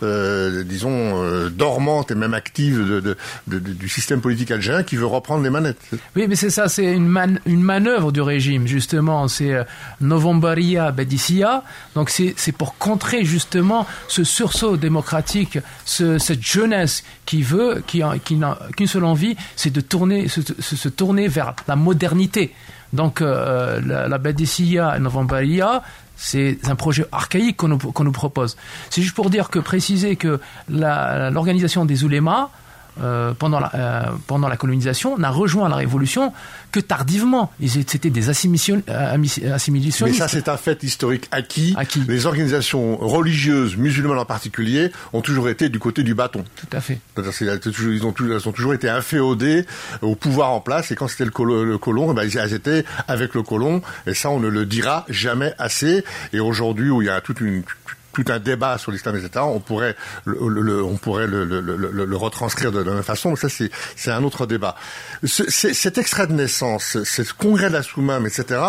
euh, 0.03 0.63
disons 0.63 1.49
dormante 1.49 2.11
et 2.11 2.15
même 2.15 2.35
active 2.35 2.85
de, 2.87 3.17
de, 3.47 3.59
du 3.59 3.89
système 3.89 4.21
politique 4.21 4.51
algérien 4.51 4.83
qui 4.83 4.97
veut 4.97 5.05
reprendre 5.05 5.43
les 5.43 5.49
manettes. 5.49 5.79
Oui, 6.15 6.25
mais 6.27 6.35
c'est 6.35 6.49
ça, 6.49 6.67
c'est 6.67 6.93
une, 6.93 7.07
man, 7.07 7.39
une 7.45 7.63
manœuvre 7.63 8.11
du 8.11 8.21
régime 8.21 8.67
justement 8.67 9.27
c'est 9.31 9.65
Novembaria 9.99 10.91
Bedisia. 10.91 11.63
Donc 11.95 12.09
c'est 12.09 12.51
pour 12.51 12.77
contrer 12.77 13.25
justement 13.25 13.87
ce 14.07 14.23
sursaut 14.23 14.77
démocratique, 14.77 15.57
ce, 15.85 16.17
cette 16.17 16.43
jeunesse 16.43 17.03
qui 17.25 17.41
veut, 17.41 17.83
qui, 17.87 18.03
n'a 18.35 18.57
qu'une 18.75 18.87
seule 18.87 19.05
envie, 19.05 19.35
c'est 19.55 19.71
de 19.71 19.81
tourner, 19.81 20.27
se, 20.27 20.89
tourner 20.89 21.27
vers 21.27 21.55
la 21.67 21.75
modernité. 21.75 22.53
Donc 22.93 23.21
la, 23.21 23.79
la 23.79 24.17
Bedisia 24.17 24.97
et 24.97 24.99
Novembaria, 24.99 25.81
c'est 26.21 26.59
un 26.69 26.75
projet 26.75 27.05
archaïque 27.11 27.57
qu'on 27.57 27.67
nous, 27.67 27.79
nous, 27.99 28.11
propose. 28.11 28.55
C'est 28.91 29.01
juste 29.01 29.15
pour 29.15 29.31
dire 29.31 29.49
que 29.49 29.57
préciser 29.57 30.15
que 30.15 30.39
l'organisation 30.69 31.83
des 31.83 32.03
oulémas 32.03 32.51
euh, 32.99 33.33
pendant, 33.33 33.59
la, 33.59 33.71
euh, 33.73 34.03
pendant 34.27 34.49
la 34.49 34.57
colonisation 34.57 35.17
n'a 35.17 35.29
rejoint 35.29 35.69
la 35.69 35.77
révolution 35.77 36.33
que 36.71 36.79
tardivement. 36.79 37.51
C'était 37.87 38.09
des 38.09 38.29
assimilations. 38.29 38.81
Euh, 38.89 39.17
Mais 39.17 40.13
ça, 40.13 40.27
c'est 40.27 40.49
un 40.49 40.57
fait 40.57 40.83
historique 40.83 41.27
acquis. 41.31 41.75
Les 42.07 42.25
organisations 42.25 42.97
religieuses, 42.97 43.77
musulmanes 43.77 44.19
en 44.19 44.25
particulier, 44.25 44.91
ont 45.13 45.21
toujours 45.21 45.49
été 45.49 45.69
du 45.69 45.79
côté 45.79 46.03
du 46.03 46.15
bâton. 46.15 46.43
Tout 46.55 46.75
à 46.75 46.81
fait. 46.81 46.99
Ils 47.17 48.05
ont, 48.05 48.13
elles 48.19 48.49
ont 48.49 48.51
toujours 48.51 48.73
été 48.73 48.89
inféodées 48.89 49.65
au 50.01 50.15
pouvoir 50.15 50.51
en 50.51 50.59
place. 50.59 50.91
Et 50.91 50.95
quand 50.95 51.07
c'était 51.07 51.25
le, 51.25 51.77
colon, 51.77 52.11
eh 52.11 52.13
ben, 52.13 52.29
elles 52.29 52.53
étaient 52.53 52.85
avec 53.07 53.35
le 53.35 53.43
colon. 53.43 53.81
Et 54.05 54.13
ça, 54.13 54.29
on 54.29 54.39
ne 54.39 54.49
le 54.49 54.65
dira 54.65 55.05
jamais 55.09 55.53
assez. 55.57 56.03
Et 56.33 56.39
aujourd'hui, 56.39 56.89
où 56.89 57.01
il 57.01 57.05
y 57.05 57.09
a 57.09 57.21
toute 57.21 57.39
une 57.41 57.63
tout 58.13 58.25
un 58.27 58.39
débat 58.39 58.77
sur 58.77 58.91
l'islam, 58.91 59.15
etc., 59.15 59.45
on 59.47 59.59
pourrait 59.59 59.95
le, 60.25 60.83
on 60.83 60.97
pourrait 60.97 61.27
le, 61.27 61.45
le, 61.45 62.17
retranscrire 62.17 62.71
de, 62.71 62.79
la 62.79 62.93
même 62.93 63.03
façon, 63.03 63.31
mais 63.31 63.35
ça 63.35 63.47
c'est 63.49 64.11
un 64.11 64.23
autre 64.23 64.45
débat. 64.45 64.75
cet 65.23 65.97
extrait 65.97 66.27
de 66.27 66.33
naissance, 66.33 67.03
ce 67.03 67.33
congrès 67.33 67.69
de 67.69 67.73
la 67.73 67.83
Soumam, 67.83 68.25
etc., 68.25 68.61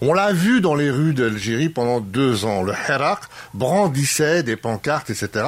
on 0.00 0.12
l'a 0.12 0.32
vu 0.32 0.60
dans 0.60 0.74
les 0.74 0.90
rues 0.90 1.14
d'Algérie 1.14 1.68
pendant 1.68 2.00
deux 2.00 2.44
ans. 2.44 2.62
Le 2.62 2.72
Hirak 2.72 3.20
brandissait 3.54 4.42
des 4.42 4.56
pancartes, 4.56 5.10
etc. 5.10 5.44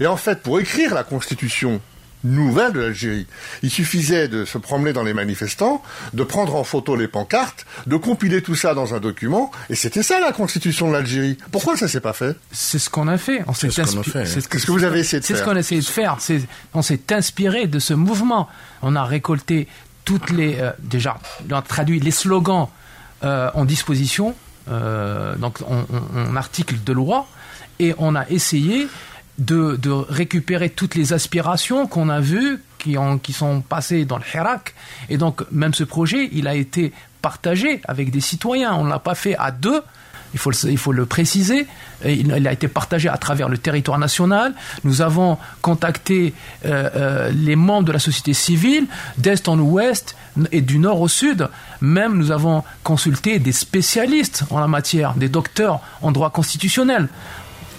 Et 0.00 0.06
en 0.06 0.16
fait, 0.16 0.42
pour 0.42 0.60
écrire 0.60 0.94
la 0.94 1.04
Constitution 1.04 1.80
nouvelle 2.24 2.72
de 2.72 2.80
l'Algérie. 2.80 3.26
Il 3.62 3.70
suffisait 3.70 4.28
de 4.28 4.44
se 4.44 4.58
promener 4.58 4.92
dans 4.92 5.02
les 5.02 5.14
manifestants, 5.14 5.82
de 6.12 6.24
prendre 6.24 6.56
en 6.56 6.64
photo 6.64 6.96
les 6.96 7.08
pancartes, 7.08 7.66
de 7.86 7.96
compiler 7.96 8.42
tout 8.42 8.54
ça 8.54 8.74
dans 8.74 8.94
un 8.94 9.00
document, 9.00 9.50
et 9.70 9.74
c'était 9.74 10.02
ça 10.02 10.18
la 10.20 10.32
constitution 10.32 10.88
de 10.88 10.94
l'Algérie. 10.94 11.38
Pourquoi 11.52 11.76
ça 11.76 11.88
s'est 11.88 12.00
pas 12.00 12.12
fait? 12.12 12.36
C'est 12.50 12.78
ce 12.78 12.90
qu'on 12.90 13.08
a 13.08 13.18
fait. 13.18 13.44
C'est 13.54 13.70
ce 13.70 13.82
qu'on 13.82 14.00
a 14.00 14.02
fait. 14.02 14.26
C'est 14.26 14.40
ce 14.40 14.66
que 14.66 14.72
vous 14.72 14.84
avez 14.84 15.00
essayé 15.00 15.20
de 15.20 15.24
faire. 15.24 15.36
C'est 15.36 15.42
ce 15.42 15.46
qu'on 15.46 15.56
a 15.56 15.60
essayé 15.60 15.80
de 15.80 15.86
faire. 15.86 16.18
On 16.72 16.82
s'est 16.82 17.12
inspiré 17.12 17.66
de 17.66 17.78
ce 17.78 17.94
mouvement. 17.94 18.48
On 18.82 18.96
a 18.96 19.04
récolté 19.04 19.68
toutes 20.04 20.30
les 20.30 20.56
euh, 20.58 20.70
déjà, 20.78 21.18
on 21.50 21.54
a 21.54 21.62
traduit 21.62 22.00
les 22.00 22.10
slogans 22.10 22.68
euh, 23.22 23.50
en 23.54 23.64
disposition, 23.64 24.34
euh, 24.68 25.34
donc 25.36 25.58
en 25.62 26.36
article 26.36 26.76
de 26.84 26.92
loi, 26.92 27.26
et 27.78 27.94
on 27.98 28.14
a 28.14 28.28
essayé 28.28 28.88
de, 29.38 29.78
récupérer 30.08 30.70
toutes 30.70 30.94
les 30.94 31.12
aspirations 31.12 31.86
qu'on 31.86 32.08
a 32.08 32.20
vues, 32.20 32.62
qui, 32.78 32.96
qui 33.22 33.32
sont 33.32 33.60
passées 33.60 34.04
dans 34.04 34.18
le 34.18 34.24
Hirak. 34.32 34.74
Et 35.08 35.16
donc, 35.16 35.42
même 35.50 35.74
ce 35.74 35.84
projet, 35.84 36.28
il 36.32 36.46
a 36.46 36.54
été 36.54 36.92
partagé 37.22 37.80
avec 37.88 38.10
des 38.10 38.20
citoyens. 38.20 38.74
On 38.74 38.84
ne 38.84 38.90
l'a 38.90 38.98
pas 38.98 39.14
fait 39.14 39.36
à 39.36 39.50
deux. 39.50 39.82
Il 40.34 40.40
faut, 40.40 40.50
le, 40.50 40.56
il 40.68 40.78
faut 40.78 40.90
le 40.90 41.06
préciser, 41.06 41.64
il, 42.04 42.48
a 42.48 42.52
été 42.52 42.66
partagé 42.66 43.08
à 43.08 43.16
travers 43.16 43.48
le 43.48 43.56
territoire 43.56 44.00
national. 44.00 44.52
Nous 44.82 45.00
avons 45.00 45.38
contacté 45.62 46.34
euh, 46.66 46.90
euh, 46.96 47.30
les 47.30 47.54
membres 47.54 47.86
de 47.86 47.92
la 47.92 48.00
société 48.00 48.34
civile, 48.34 48.86
d'est 49.16 49.46
en 49.48 49.56
ouest 49.60 50.16
et 50.50 50.60
du 50.60 50.80
nord 50.80 51.00
au 51.00 51.06
sud. 51.06 51.48
Même 51.80 52.18
nous 52.18 52.32
avons 52.32 52.64
consulté 52.82 53.38
des 53.38 53.52
spécialistes 53.52 54.42
en 54.50 54.58
la 54.58 54.66
matière, 54.66 55.14
des 55.14 55.28
docteurs 55.28 55.80
en 56.02 56.10
droit 56.10 56.30
constitutionnel. 56.30 57.08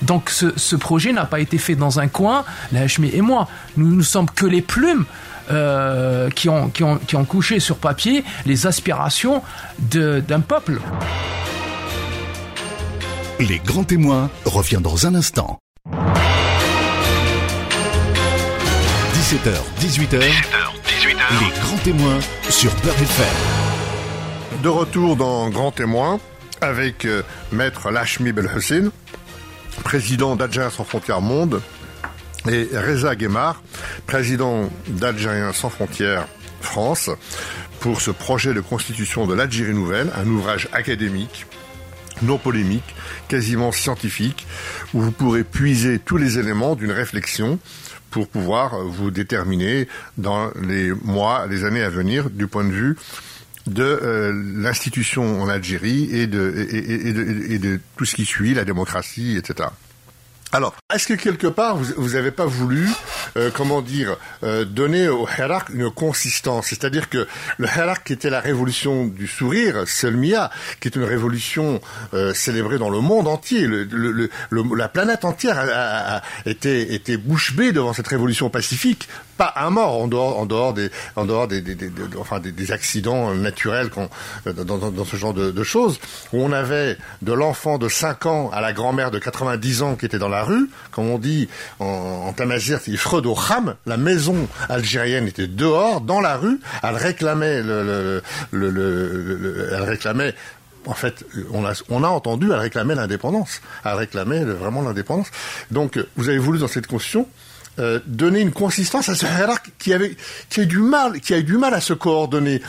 Donc 0.05 0.29
ce, 0.29 0.75
projet 0.75 1.11
n'a 1.11 1.25
pas 1.25 1.39
été 1.39 1.57
fait 1.57 1.75
dans 1.75 1.99
un 1.99 2.07
coin, 2.07 2.45
la 2.71 2.81
Hachmi 2.81 3.09
et 3.13 3.21
moi. 3.21 3.47
Nous 3.77 3.95
ne 3.95 4.03
sommes 4.03 4.29
que 4.29 4.45
les 4.45 4.61
plumes 4.61 5.05
euh, 5.51 6.29
qui, 6.29 6.49
ont, 6.49 6.69
qui, 6.69 6.83
ont, 6.83 6.97
qui 6.97 7.15
ont 7.15 7.25
couché 7.25 7.59
sur 7.59 7.77
papier 7.77 8.23
les 8.45 8.67
aspirations 8.67 9.41
d'un 9.79 10.41
peuple. 10.41 10.79
Les 13.39 13.59
grands 13.59 13.83
témoins 13.83 14.29
reviennent 14.45 14.81
dans 14.81 15.05
un 15.07 15.15
instant. 15.15 15.59
17h, 19.13 19.57
18h, 19.81 20.19
18h, 20.19 20.19
les 21.41 21.59
grands 21.59 21.77
témoins 21.83 22.19
sur 22.49 22.71
Beurre 22.83 23.01
FM. 23.01 24.61
De 24.63 24.69
retour 24.69 25.15
dans 25.15 25.49
Grands 25.49 25.71
témoins 25.71 26.19
avec 26.61 27.05
euh, 27.05 27.23
Maître 27.51 27.91
Lachmi 27.91 28.31
Belhussin 28.31 28.91
président 29.83 30.35
d'Algériens 30.35 30.69
sans 30.69 30.83
frontières 30.83 31.21
monde, 31.21 31.61
et 32.47 32.67
Reza 32.73 33.15
Guémard, 33.15 33.61
président 34.05 34.69
d'Algériens 34.87 35.53
sans 35.53 35.69
frontières 35.69 36.27
France, 36.61 37.09
pour 37.79 38.01
ce 38.01 38.11
projet 38.11 38.53
de 38.53 38.61
constitution 38.61 39.27
de 39.27 39.33
l'Algérie 39.33 39.73
nouvelle, 39.73 40.09
un 40.15 40.27
ouvrage 40.27 40.67
académique, 40.71 41.45
non 42.21 42.37
polémique, 42.37 42.95
quasiment 43.27 43.71
scientifique, 43.71 44.47
où 44.93 45.01
vous 45.01 45.11
pourrez 45.11 45.43
puiser 45.43 45.99
tous 45.99 46.17
les 46.17 46.39
éléments 46.39 46.75
d'une 46.75 46.91
réflexion 46.91 47.59
pour 48.09 48.27
pouvoir 48.27 48.79
vous 48.83 49.11
déterminer 49.11 49.87
dans 50.17 50.49
les 50.61 50.93
mois, 50.93 51.47
les 51.47 51.65
années 51.65 51.83
à 51.83 51.89
venir 51.89 52.29
du 52.29 52.47
point 52.47 52.63
de 52.63 52.71
vue 52.71 52.95
de 53.67 53.83
euh, 53.83 54.31
l'institution 54.55 55.41
en 55.41 55.47
Algérie 55.47 56.09
et 56.11 56.27
de, 56.27 56.67
et, 56.71 57.13
de, 57.13 57.51
et 57.51 57.59
de 57.59 57.79
tout 57.97 58.05
ce 58.05 58.15
qui 58.15 58.25
suit, 58.25 58.53
la 58.53 58.65
démocratie, 58.65 59.37
etc. 59.37 59.69
Alors, 60.55 60.73
est-ce 60.93 61.07
que 61.07 61.15
quelque 61.15 61.47
part, 61.47 61.75
vous 61.75 62.11
n'avez 62.11 62.31
pas 62.31 62.45
voulu, 62.45 62.87
euh, 63.35 63.51
comment 63.53 63.81
dire, 63.81 64.15
euh, 64.43 64.63
donner 64.63 65.09
au 65.09 65.27
Hirak 65.27 65.67
une 65.73 65.91
consistance? 65.91 66.67
C'est-à-dire 66.67 67.09
que 67.09 67.27
le 67.57 67.67
Hirak, 67.67 68.09
était 68.09 68.29
la 68.29 68.39
révolution 68.39 69.05
du 69.05 69.27
sourire, 69.27 69.85
Selmia, 69.85 70.49
qui 70.79 70.87
est 70.87 70.95
une 70.95 71.03
révolution 71.03 71.81
euh, 72.13 72.33
célébrée 72.33 72.77
dans 72.77 72.89
le 72.89 73.01
monde 73.01 73.27
entier, 73.27 73.67
le, 73.67 74.29
la 74.49 74.87
planète 74.87 75.25
entière 75.25 75.57
a, 75.59 76.21
été, 76.45 76.93
été 76.93 77.17
bouche 77.17 77.53
bée 77.53 77.73
devant 77.73 77.91
cette 77.91 78.07
révolution 78.07 78.49
pacifique, 78.49 79.09
pas 79.37 79.53
un 79.57 79.71
mort 79.71 80.01
en 80.01 80.07
dehors, 80.07 80.39
en 80.39 80.45
dehors 80.45 80.73
des, 80.73 80.89
en 81.17 81.25
dehors 81.25 81.49
des, 81.49 81.61
enfin 82.17 82.39
des, 82.39 82.71
accidents 82.71 83.33
naturels 83.35 83.89
dans, 84.45 84.63
dans, 84.63 85.05
ce 85.05 85.17
genre 85.17 85.33
de, 85.33 85.51
de, 85.51 85.63
choses, 85.63 85.99
où 86.31 86.41
on 86.41 86.53
avait 86.53 86.97
de 87.21 87.33
l'enfant 87.33 87.77
de 87.77 87.89
5 87.89 88.25
ans 88.25 88.49
à 88.53 88.61
la 88.61 88.71
grand-mère 88.71 89.11
de 89.11 89.19
90 89.19 89.81
ans 89.81 89.95
qui 89.95 90.05
était 90.05 90.19
dans 90.19 90.29
la 90.29 90.44
rue, 90.45 90.69
comme 90.91 91.09
on 91.09 91.17
dit 91.17 91.49
en, 91.79 91.85
en 92.27 92.33
tamazir, 92.33 92.79
il 92.87 92.97
Freud 92.97 93.25
au 93.25 93.35
Kham, 93.35 93.75
la 93.85 93.97
maison 93.97 94.47
algérienne 94.69 95.27
était 95.27 95.47
dehors, 95.47 96.01
dans 96.01 96.21
la 96.21 96.37
rue, 96.37 96.59
elle 96.83 96.95
réclamait 96.95 97.61
le, 97.61 98.21
le, 98.51 98.69
le, 98.69 99.69
elle 99.73 99.83
réclamait 99.83 100.33
en 100.87 100.93
fait, 100.93 101.25
on 101.51 102.03
a, 102.03 102.07
entendu, 102.07 102.51
elle 102.51 102.59
réclamait 102.59 102.93
l'indépendance. 102.93 103.61
Elle 103.83 103.95
réclamait 103.95 104.43
vraiment 104.43 104.83
l'indépendance. 104.83 105.31
Donc, 105.71 105.99
vous 106.15 106.29
avez 106.29 106.37
voulu 106.37 106.59
dans 106.59 106.67
cette 106.67 106.85
constitution 106.85 107.27
euh, 107.77 107.99
donner 108.05 108.39
une 108.39 108.53
consistance 108.53 109.09
à 109.09 109.15
ce 109.15 109.25
hiérarque 109.25 109.71
qui 109.79 109.93
avait, 109.93 110.15
qui 110.49 110.61
a 110.61 110.65
du 110.65 110.79
mal, 110.79 111.19
qui 111.19 111.33
a 111.33 111.39
eu 111.39 111.43
du 111.43 111.57
mal 111.57 111.73
à 111.73 111.81
se 111.81 111.93
coordonner. 111.93 112.61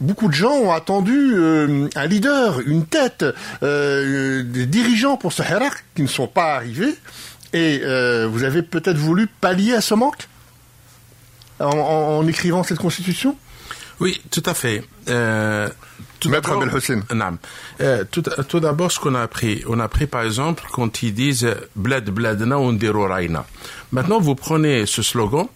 Beaucoup 0.00 0.28
de 0.28 0.34
gens 0.34 0.52
ont 0.52 0.72
attendu 0.72 1.32
euh, 1.34 1.88
un 1.96 2.06
leader, 2.06 2.60
une 2.60 2.86
tête, 2.86 3.24
euh, 3.62 4.42
des 4.44 4.66
dirigeants 4.66 5.16
pour 5.16 5.32
ce 5.32 5.42
hiérarque 5.42 5.84
qui 5.94 6.02
ne 6.02 6.06
sont 6.06 6.28
pas 6.28 6.54
arrivés. 6.54 6.94
Et 7.54 7.78
vous 8.26 8.44
avez 8.44 8.62
peut-être 8.62 8.98
voulu 8.98 9.26
pallier 9.26 9.72
à 9.72 9.80
ce 9.80 9.94
manque 9.94 10.28
en 11.60 12.26
écrivant 12.28 12.62
cette 12.62 12.78
constitution? 12.78 13.36
Oui, 14.00 14.20
tout 14.30 14.42
à 14.46 14.54
fait. 14.54 14.84
Euh, 15.08 15.68
tout 16.20 16.28
Maître 16.28 16.50
euh, 17.80 18.04
tout, 18.10 18.22
tout 18.22 18.60
d'abord, 18.60 18.92
ce 18.92 19.00
qu'on 19.00 19.14
a 19.14 19.22
appris, 19.22 19.62
on 19.68 19.80
a 19.80 19.84
appris 19.84 20.06
par 20.06 20.22
exemple 20.22 20.64
quand 20.70 21.02
ils 21.02 21.14
disent 21.14 21.48
Bled 21.74 22.10
Bledna 22.10 22.56
Raina. 22.58 23.46
Maintenant, 23.92 24.20
vous 24.20 24.34
prenez 24.34 24.86
ce 24.86 25.02
slogan 25.02 25.48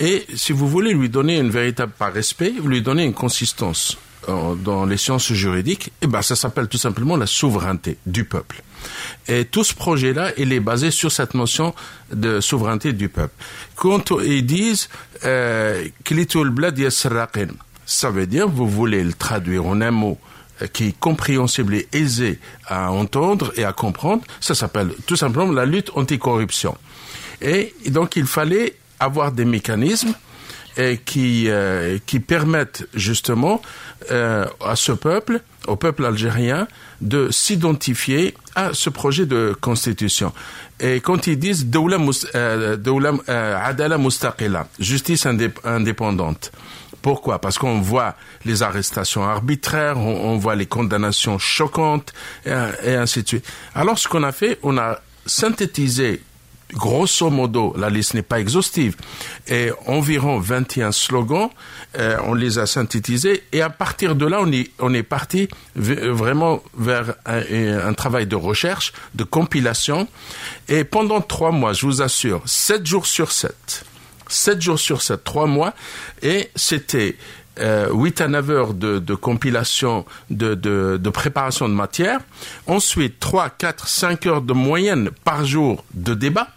et 0.00 0.26
si 0.34 0.52
vous 0.52 0.68
voulez 0.68 0.92
lui 0.92 1.08
donner 1.08 1.38
une 1.38 1.50
véritable 1.50 1.92
par 1.98 2.12
respect, 2.12 2.54
vous 2.60 2.68
lui 2.68 2.82
donnez 2.82 3.04
une 3.04 3.14
consistance 3.14 3.98
euh, 4.28 4.54
dans 4.54 4.84
les 4.84 4.96
sciences 4.96 5.32
juridiques, 5.32 5.92
eh 6.02 6.06
ben 6.06 6.22
ça 6.22 6.36
s'appelle 6.36 6.68
tout 6.68 6.78
simplement 6.78 7.16
la 7.16 7.26
souveraineté 7.26 7.98
du 8.06 8.24
peuple. 8.24 8.62
Et 9.26 9.44
tout 9.44 9.64
ce 9.64 9.74
projet-là, 9.74 10.32
il 10.36 10.52
est 10.52 10.60
basé 10.60 10.90
sur 10.90 11.10
cette 11.10 11.34
notion 11.34 11.74
de 12.12 12.40
souveraineté 12.40 12.92
du 12.92 13.08
peuple. 13.08 13.34
Quand 13.74 14.10
ils 14.22 14.44
disent 14.44 14.88
euh, 15.24 15.84
ça 17.86 18.10
veut 18.10 18.26
dire, 18.26 18.48
vous 18.48 18.68
voulez 18.68 19.02
le 19.02 19.14
traduire 19.14 19.66
en 19.66 19.80
un 19.80 19.90
mot 19.90 20.18
euh, 20.62 20.66
qui 20.66 20.88
est 20.88 20.98
compréhensible 20.98 21.74
et 21.74 21.88
aisé 21.92 22.38
à 22.66 22.92
entendre 22.92 23.52
et 23.56 23.64
à 23.64 23.72
comprendre, 23.72 24.22
ça 24.40 24.54
s'appelle 24.54 24.90
tout 25.06 25.16
simplement 25.16 25.50
la 25.52 25.64
lutte 25.64 25.90
anticorruption. 25.94 26.76
Et 27.40 27.72
donc 27.86 28.16
il 28.16 28.26
fallait 28.26 28.74
avoir 29.00 29.32
des 29.32 29.44
mécanismes 29.44 30.14
qui, 31.04 31.46
euh, 31.48 31.98
qui 32.06 32.20
permettent 32.20 32.86
justement 32.94 33.60
euh, 34.10 34.46
à 34.64 34.76
ce 34.76 34.92
peuple, 34.92 35.40
au 35.66 35.76
peuple 35.76 36.04
algérien 36.04 36.68
de 37.00 37.30
s'identifier 37.30 38.34
à 38.54 38.70
ce 38.72 38.90
projet 38.90 39.26
de 39.26 39.56
constitution. 39.60 40.32
Et 40.80 41.00
quand 41.00 41.26
ils 41.26 41.38
disent 41.38 41.66
euh, 42.34 42.76
adala 43.64 43.98
mustaqila, 43.98 44.68
justice 44.78 45.26
indépendante. 45.64 46.52
Pourquoi? 47.02 47.40
Parce 47.40 47.58
qu'on 47.58 47.80
voit 47.80 48.16
les 48.44 48.62
arrestations 48.62 49.24
arbitraires, 49.24 49.98
on, 49.98 50.36
voit 50.36 50.56
les 50.56 50.66
condamnations 50.66 51.38
choquantes, 51.38 52.12
et 52.44 52.94
ainsi 52.94 53.22
de 53.22 53.28
suite. 53.28 53.46
Alors 53.74 53.98
ce 53.98 54.08
qu'on 54.08 54.24
a 54.24 54.32
fait, 54.32 54.58
on 54.64 54.76
a 54.78 55.00
synthétisé 55.24 56.22
grosso 56.72 57.30
modo, 57.30 57.74
la 57.76 57.88
liste 57.90 58.14
n'est 58.14 58.22
pas 58.22 58.40
exhaustive, 58.40 58.96
et 59.46 59.70
environ 59.86 60.38
21 60.38 60.92
slogans, 60.92 61.50
euh, 61.98 62.16
on 62.24 62.34
les 62.34 62.58
a 62.58 62.66
synthétisés, 62.66 63.44
et 63.52 63.62
à 63.62 63.70
partir 63.70 64.14
de 64.14 64.26
là, 64.26 64.40
on 64.78 64.94
est, 64.94 65.02
parti 65.02 65.48
vraiment 65.74 66.62
vers 66.76 67.14
un, 67.24 67.92
travail 67.94 68.26
de 68.26 68.36
recherche, 68.36 68.92
de 69.14 69.24
compilation, 69.24 70.08
et 70.68 70.84
pendant 70.84 71.20
trois 71.20 71.52
mois, 71.52 71.72
je 71.72 71.86
vous 71.86 72.02
assure, 72.02 72.42
sept 72.44 72.86
jours 72.86 73.06
sur 73.06 73.32
sept, 73.32 73.84
sept 74.28 74.60
jours 74.60 74.78
sur 74.78 75.00
sept, 75.00 75.24
trois 75.24 75.46
mois, 75.46 75.74
et 76.22 76.50
c'était 76.54 77.16
euh, 77.60 77.88
8 77.92 78.20
à 78.20 78.28
9 78.28 78.50
heures 78.50 78.74
de, 78.74 79.14
compilation, 79.14 80.04
de, 80.30 81.10
préparation 81.10 81.68
de 81.68 81.74
matière. 81.74 82.20
Ensuite, 82.66 83.18
3, 83.18 83.50
4, 83.50 83.88
5 83.88 84.26
heures 84.26 84.42
de 84.42 84.52
moyenne 84.52 85.10
par 85.24 85.44
jour 85.44 85.84
de 85.94 86.14
débat 86.14 86.48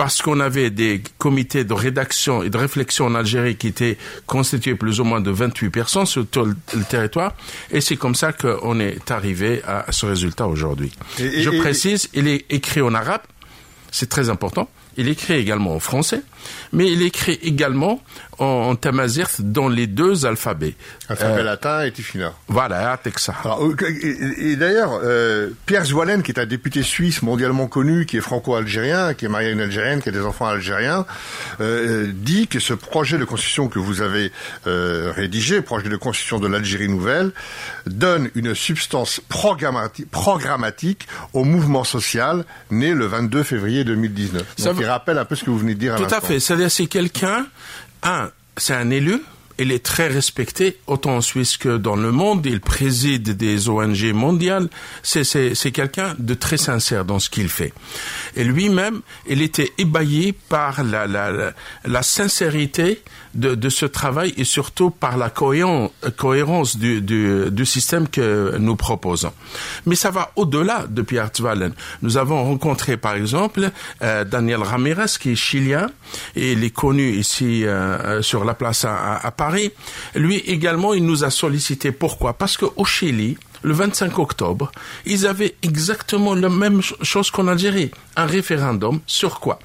parce 0.00 0.22
qu'on 0.22 0.40
avait 0.40 0.70
des 0.70 1.02
comités 1.18 1.62
de 1.62 1.74
rédaction 1.74 2.42
et 2.42 2.48
de 2.48 2.56
réflexion 2.56 3.04
en 3.04 3.14
Algérie 3.14 3.56
qui 3.56 3.66
étaient 3.66 3.98
constitués 4.24 4.74
plus 4.74 4.98
ou 4.98 5.04
moins 5.04 5.20
de 5.20 5.30
28 5.30 5.68
personnes 5.68 6.06
sur 6.06 6.26
tout 6.26 6.46
le, 6.46 6.56
territoire. 6.88 7.34
Et 7.70 7.82
c'est 7.82 7.96
comme 7.96 8.14
ça 8.14 8.32
qu'on 8.32 8.80
est 8.80 9.10
arrivé 9.10 9.60
à 9.62 9.92
ce 9.92 10.06
résultat 10.06 10.46
aujourd'hui. 10.46 10.90
Je 11.18 11.50
précise, 11.60 12.08
il 12.14 12.28
est 12.28 12.46
écrit 12.48 12.80
en 12.80 12.94
arabe, 12.94 13.20
c'est 13.90 14.08
très 14.08 14.30
important. 14.30 14.70
Il 14.96 15.06
est 15.06 15.12
écrit 15.12 15.34
également 15.34 15.74
en 15.74 15.80
français, 15.80 16.22
mais 16.72 16.90
il 16.90 17.02
écrit 17.02 17.38
également 17.42 18.00
en, 18.40 18.74
en 18.74 18.90
dans 19.40 19.68
les 19.68 19.86
deux 19.86 20.26
alphabets. 20.26 20.74
Alphabet 21.08 21.40
euh, 21.40 21.42
latin 21.42 21.84
et 21.84 21.92
tifina. 21.92 22.32
Voilà, 22.48 22.98
Texa. 23.02 23.34
Et, 24.38 24.56
d'ailleurs, 24.56 25.00
euh, 25.02 25.50
Pierre 25.66 25.84
Zoualen, 25.84 26.22
qui 26.22 26.32
est 26.32 26.40
un 26.40 26.46
député 26.46 26.82
suisse 26.82 27.22
mondialement 27.22 27.66
connu, 27.66 28.06
qui 28.06 28.16
est 28.16 28.20
franco-algérien, 28.20 29.14
qui 29.14 29.26
est 29.26 29.28
marié 29.28 29.48
à 29.48 29.52
une 29.52 29.60
algérienne, 29.60 30.00
qui 30.00 30.08
a 30.08 30.12
des 30.12 30.22
enfants 30.22 30.46
algériens, 30.46 31.04
euh, 31.60 32.10
dit 32.12 32.48
que 32.48 32.60
ce 32.60 32.72
projet 32.74 33.18
de 33.18 33.24
constitution 33.24 33.68
que 33.68 33.78
vous 33.78 34.00
avez 34.00 34.32
rédigé, 34.64 35.60
projet 35.60 35.88
de 35.88 35.96
constitution 35.96 36.38
de 36.38 36.48
l'Algérie 36.48 36.88
nouvelle, 36.88 37.32
donne 37.86 38.30
une 38.34 38.54
substance 38.54 39.20
programmatique, 39.28 41.06
au 41.32 41.44
mouvement 41.44 41.84
social 41.84 42.44
né 42.70 42.94
le 42.94 43.06
22 43.06 43.42
février 43.42 43.84
2019. 43.84 44.56
Donc, 44.64 44.76
il 44.80 44.86
rappelle 44.86 45.18
un 45.18 45.24
peu 45.24 45.34
ce 45.34 45.44
que 45.44 45.50
vous 45.50 45.58
venez 45.58 45.74
de 45.74 45.80
dire. 45.80 45.94
À 45.94 46.20
C'est-à-dire, 46.38 46.70
c'est 46.70 46.86
quelqu'un 46.86 47.46
un, 48.02 48.30
c'est 48.56 48.74
un 48.74 48.90
élu, 48.90 49.22
il 49.60 49.72
est 49.72 49.84
très 49.84 50.08
respecté, 50.08 50.78
autant 50.86 51.16
en 51.16 51.20
Suisse 51.20 51.56
que 51.56 51.76
dans 51.76 51.96
le 51.96 52.10
monde. 52.10 52.46
Il 52.46 52.60
préside 52.60 53.36
des 53.36 53.68
ONG 53.68 54.12
mondiales. 54.12 54.68
C'est 55.02 55.72
quelqu'un 55.72 56.14
de 56.18 56.34
très 56.34 56.56
sincère 56.56 57.04
dans 57.04 57.18
ce 57.18 57.28
qu'il 57.28 57.48
fait. 57.48 57.72
Et 58.36 58.44
lui-même, 58.44 59.00
il 59.28 59.42
était 59.42 59.70
ébahi 59.78 60.32
par 60.32 60.82
la, 60.82 62.02
sincérité 62.02 63.02
de, 63.34 63.68
ce 63.68 63.86
travail 63.86 64.32
et 64.36 64.44
surtout 64.44 64.90
par 64.90 65.16
la 65.16 65.30
cohérence 65.30 66.76
du, 66.76 67.66
système 67.66 68.08
que 68.08 68.56
nous 68.58 68.76
proposons. 68.76 69.32
Mais 69.86 69.94
ça 69.94 70.10
va 70.10 70.32
au-delà 70.36 70.86
de 70.88 71.02
Pierre 71.02 71.30
Twallen. 71.30 71.72
Nous 72.02 72.16
avons 72.16 72.42
rencontré 72.44 72.96
par 72.96 73.14
exemple 73.14 73.70
euh, 74.02 74.24
Daniel 74.24 74.62
Ramirez 74.62 75.18
qui 75.20 75.32
est 75.32 75.36
chilien 75.36 75.90
et 76.34 76.52
il 76.52 76.64
est 76.64 76.70
connu 76.70 77.10
ici 77.10 77.64
euh, 77.64 77.98
euh, 78.04 78.22
sur 78.22 78.44
la 78.44 78.54
place 78.54 78.84
à, 78.84 79.32
Paris. 79.36 79.49
Lui 80.14 80.36
également, 80.36 80.94
il 80.94 81.04
nous 81.04 81.24
a 81.24 81.30
sollicité. 81.30 81.92
Pourquoi? 81.92 82.34
Parce 82.34 82.56
qu'au 82.56 82.84
Chili, 82.84 83.36
le 83.62 83.74
25 83.74 84.18
octobre, 84.18 84.72
ils 85.04 85.26
avaient 85.26 85.54
exactement 85.62 86.34
la 86.34 86.48
même 86.48 86.80
chose 87.02 87.30
qu'en 87.30 87.46
Algérie. 87.46 87.90
Un 88.16 88.26
référendum 88.26 89.00
sur 89.06 89.40
quoi? 89.40 89.58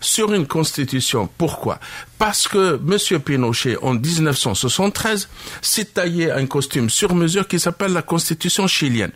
Sur 0.00 0.32
une 0.32 0.46
constitution. 0.46 1.28
Pourquoi? 1.38 1.78
Parce 2.18 2.48
que 2.48 2.80
M. 2.88 3.20
Pinochet, 3.20 3.76
en 3.82 3.94
1973, 3.94 5.28
s'est 5.60 5.84
taillé 5.86 6.30
un 6.30 6.46
costume 6.46 6.88
sur 6.88 7.14
mesure 7.14 7.46
qui 7.46 7.60
s'appelle 7.60 7.92
la 7.92 8.02
constitution 8.02 8.66
chilienne. 8.66 9.12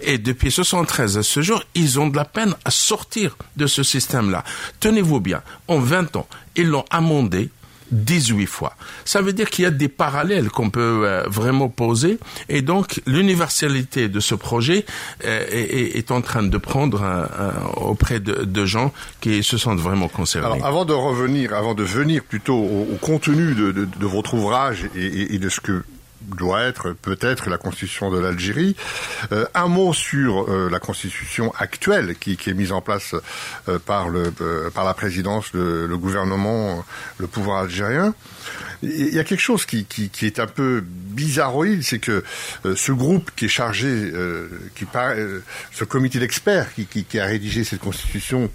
Et 0.00 0.18
depuis 0.18 0.48
1973 0.48 1.18
à 1.18 1.22
ce 1.22 1.42
jour, 1.42 1.62
ils 1.74 2.00
ont 2.00 2.08
de 2.08 2.16
la 2.16 2.24
peine 2.24 2.54
à 2.64 2.70
sortir 2.70 3.36
de 3.56 3.66
ce 3.66 3.82
système-là. 3.82 4.44
Tenez-vous 4.80 5.20
bien, 5.20 5.42
en 5.68 5.78
20 5.78 6.16
ans, 6.16 6.28
ils 6.56 6.68
l'ont 6.68 6.84
amendé 6.90 7.50
18 7.90 8.46
fois. 8.46 8.74
Ça 9.04 9.20
veut 9.20 9.32
dire 9.32 9.50
qu'il 9.50 9.64
y 9.64 9.66
a 9.66 9.70
des 9.70 9.88
parallèles 9.88 10.50
qu'on 10.50 10.70
peut 10.70 11.02
euh, 11.04 11.24
vraiment 11.26 11.68
poser 11.68 12.18
et 12.48 12.62
donc 12.62 13.00
l'universalité 13.06 14.08
de 14.08 14.20
ce 14.20 14.34
projet 14.34 14.84
euh, 15.24 15.44
est, 15.50 16.10
en 16.10 16.20
train 16.20 16.42
de 16.42 16.58
prendre 16.58 17.02
auprès 17.76 18.20
de, 18.20 18.64
gens 18.64 18.92
qui 19.20 19.42
se 19.42 19.58
sentent 19.58 19.80
vraiment 19.80 20.08
concernés. 20.08 20.46
Alors 20.46 20.66
avant 20.66 20.84
de 20.84 20.92
revenir, 20.92 21.54
avant 21.54 21.74
de 21.74 21.82
venir 21.82 22.22
plutôt 22.22 22.56
au, 22.56 22.96
contenu 23.00 23.54
de, 23.54 24.06
votre 24.06 24.34
ouvrage 24.34 24.88
et, 24.94 25.38
de 25.38 25.48
ce 25.48 25.60
que 25.60 25.82
doit 26.28 26.62
être 26.62 26.92
peut-être 26.92 27.50
la 27.50 27.58
constitution 27.58 28.10
de 28.10 28.18
l'Algérie. 28.18 28.76
Euh, 29.32 29.46
un 29.54 29.68
mot 29.68 29.92
sur 29.92 30.50
euh, 30.50 30.68
la 30.70 30.80
constitution 30.80 31.52
actuelle 31.58 32.16
qui, 32.18 32.36
qui, 32.36 32.50
est 32.50 32.54
mise 32.54 32.72
en 32.72 32.80
place 32.80 33.14
euh, 33.68 33.78
par, 33.78 34.08
le, 34.08 34.32
par 34.74 34.84
la 34.84 34.94
présidence, 34.94 35.52
le, 35.52 35.86
le, 35.86 35.98
gouvernement, 35.98 36.84
le 37.18 37.26
pouvoir 37.26 37.62
algérien. 37.62 38.14
Il 38.82 39.14
y 39.14 39.18
a 39.18 39.24
quelque 39.24 39.40
chose 39.40 39.64
qui, 39.64 39.86
qui, 39.86 40.10
qui 40.10 40.26
est 40.26 40.38
un 40.38 40.46
peu 40.46 40.82
bizarroïde, 40.84 41.82
c'est 41.82 42.00
que 42.00 42.22
ce 42.74 42.92
groupe 42.92 43.30
qui 43.34 43.46
est 43.46 43.48
chargé, 43.48 44.12
qui 44.74 44.84
ce 45.72 45.84
comité 45.84 46.18
d'experts 46.18 46.74
qui, 46.74 46.86
qui, 46.86 47.18
a 47.18 47.24
rédigé 47.24 47.64
cette 47.64 47.80
constitution 47.80 48.50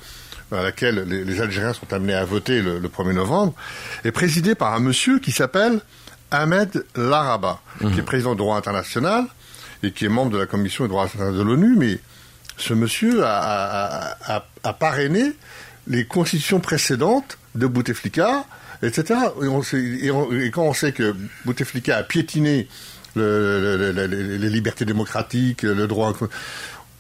à 0.52 0.62
laquelle 0.62 1.04
les, 1.08 1.24
les, 1.24 1.42
Algériens 1.42 1.74
sont 1.74 1.92
amenés 1.94 2.14
à 2.14 2.26
voter 2.26 2.62
le, 2.62 2.78
le 2.78 2.90
1er 2.90 3.14
novembre, 3.14 3.54
est 4.04 4.12
présidé 4.12 4.54
par 4.54 4.74
un 4.74 4.80
monsieur 4.80 5.20
qui 5.20 5.32
s'appelle 5.32 5.82
Ahmed 6.32 6.86
Laraba, 6.96 7.62
qui 7.80 7.86
est 7.86 7.90
mhm. 7.90 8.04
président 8.04 8.34
de 8.34 8.38
droit 8.38 8.58
international 8.58 9.26
et 9.84 9.92
qui 9.92 10.06
est 10.06 10.10
membre 10.10 10.32
de 10.32 10.38
la 10.38 10.46
commission 10.46 10.84
des 10.84 10.90
droits 10.90 11.06
internationaux 11.06 11.38
de 11.38 11.44
l'ONU, 11.44 11.76
mais 11.78 12.00
ce 12.58 12.74
monsieur 12.74 13.22
a, 13.24 14.46
parrainé 14.80 15.32
les 15.88 16.06
constitutions 16.06 16.60
précédentes 16.60 17.38
de 17.56 17.66
Bouteflika, 17.66 18.46
etc. 18.84 19.20
Et, 19.42 20.52
quand 20.52 20.64
on 20.64 20.74
sait 20.74 20.92
que 20.92 21.16
Bouteflika 21.46 21.98
a 21.98 22.04
piétiné 22.04 22.68
les 23.16 24.50
libertés 24.50 24.86
démocratiques, 24.86 25.64
le 25.64 25.88
droit, 25.88 26.14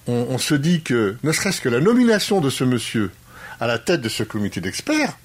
on, 0.07 0.27
on 0.29 0.37
se 0.37 0.55
dit 0.55 0.81
que, 0.81 1.17
ne 1.23 1.31
serait-ce 1.31 1.61
que 1.61 1.69
la 1.69 1.81
nomination 1.81 2.39
de 2.41 2.49
ce 2.49 2.63
monsieur 2.63 3.11
à 3.59 3.67
la 3.67 3.77
tête 3.77 4.01
de 4.01 4.09
ce 4.09 4.23
comité 4.23 4.61
d'experts, 4.61 5.17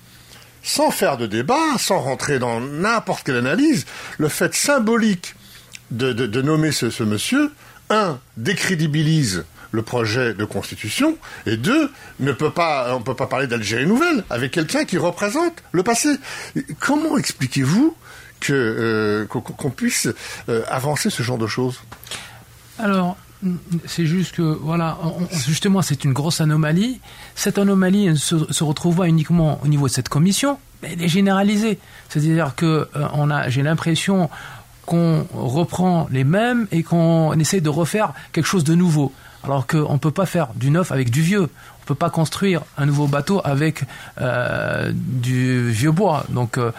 sans 0.64 0.90
faire 0.90 1.16
de 1.16 1.26
débat, 1.26 1.78
sans 1.78 2.00
rentrer 2.00 2.40
dans 2.40 2.58
n'importe 2.58 3.24
quelle 3.24 3.36
analyse, 3.36 3.86
le 4.18 4.28
fait 4.28 4.52
symbolique 4.54 5.36
de, 5.92 6.42
nommer 6.42 6.72
ce, 6.72 7.02
monsieur, 7.04 7.52
un, 7.90 8.18
décrédibilise 8.36 9.44
le 9.70 9.82
projet 9.82 10.34
de 10.34 10.44
constitution, 10.44 11.18
et 11.46 11.56
deux, 11.56 11.90
ne 12.20 12.32
pas, 12.32 12.94
on 12.94 13.00
ne 13.00 13.04
peut 13.04 13.14
pas 13.14 13.26
parler 13.26 13.46
d'Algérie 13.46 13.86
nouvelle 13.86 14.24
avec 14.30 14.52
quelqu'un 14.52 14.84
qui 14.84 14.98
représente 14.98 15.62
le 15.72 15.82
passé. 15.82 16.16
Comment 16.80 17.18
expliquez-vous 17.18 17.96
que 18.40 18.52
euh, 18.52 19.26
qu'on 19.26 19.70
puisse 19.70 20.08
euh, 20.48 20.62
avancer 20.68 21.10
ce 21.10 21.22
genre 21.22 21.38
de 21.38 21.46
choses? 21.46 21.80
Alors, 22.78 23.16
c'est 23.86 24.06
juste 24.06 24.36
que, 24.36 24.42
voilà, 24.42 24.98
justement, 25.46 25.82
c'est 25.82 26.04
une 26.04 26.12
grosse 26.12 26.40
anomalie. 26.40 27.00
Cette 27.34 27.58
anomalie 27.58 28.06
ne 28.06 28.14
se, 28.14 28.52
se, 28.52 28.64
retrouve 28.64 28.96
pas 28.96 29.08
uniquement 29.08 29.60
au 29.62 29.68
niveau 29.68 29.86
de 29.86 29.92
cette 29.92 30.08
commission, 30.08 30.58
mais 30.82 30.90
elle 30.92 31.02
est 31.02 31.08
généralisée. 31.08 31.78
C'est-à-dire 32.08 32.54
que 32.54 32.88
euh, 32.96 33.06
on 33.14 33.30
a, 33.30 33.48
j'ai 33.48 33.62
l'impression 33.62 34.30
qu'on 34.86 35.26
reprend 35.34 36.08
les 36.10 36.24
mêmes 36.24 36.66
et 36.70 36.82
qu'on 36.82 37.32
essaie 37.38 37.60
de 37.60 37.68
refaire 37.68 38.12
quelque 38.32 38.46
chose 38.46 38.64
de 38.64 38.74
nouveau. 38.74 39.12
Alors 39.42 39.66
qu'on 39.66 39.92
ne 39.92 39.98
peut 39.98 40.10
pas 40.10 40.26
faire 40.26 40.48
du 40.54 40.70
neuf 40.70 40.90
avec 40.90 41.10
du 41.10 41.20
vieux. 41.20 41.42
On 41.42 41.82
ne 41.82 41.86
peut 41.86 41.94
pas 41.94 42.08
construire 42.08 42.62
un 42.78 42.86
nouveau 42.86 43.06
bateau 43.06 43.42
avec 43.44 43.84
euh, 44.20 44.90
du 44.94 45.70
vieux 45.70 45.90
bois. 45.90 46.24
Donc, 46.30 46.56
euh, 46.56 46.72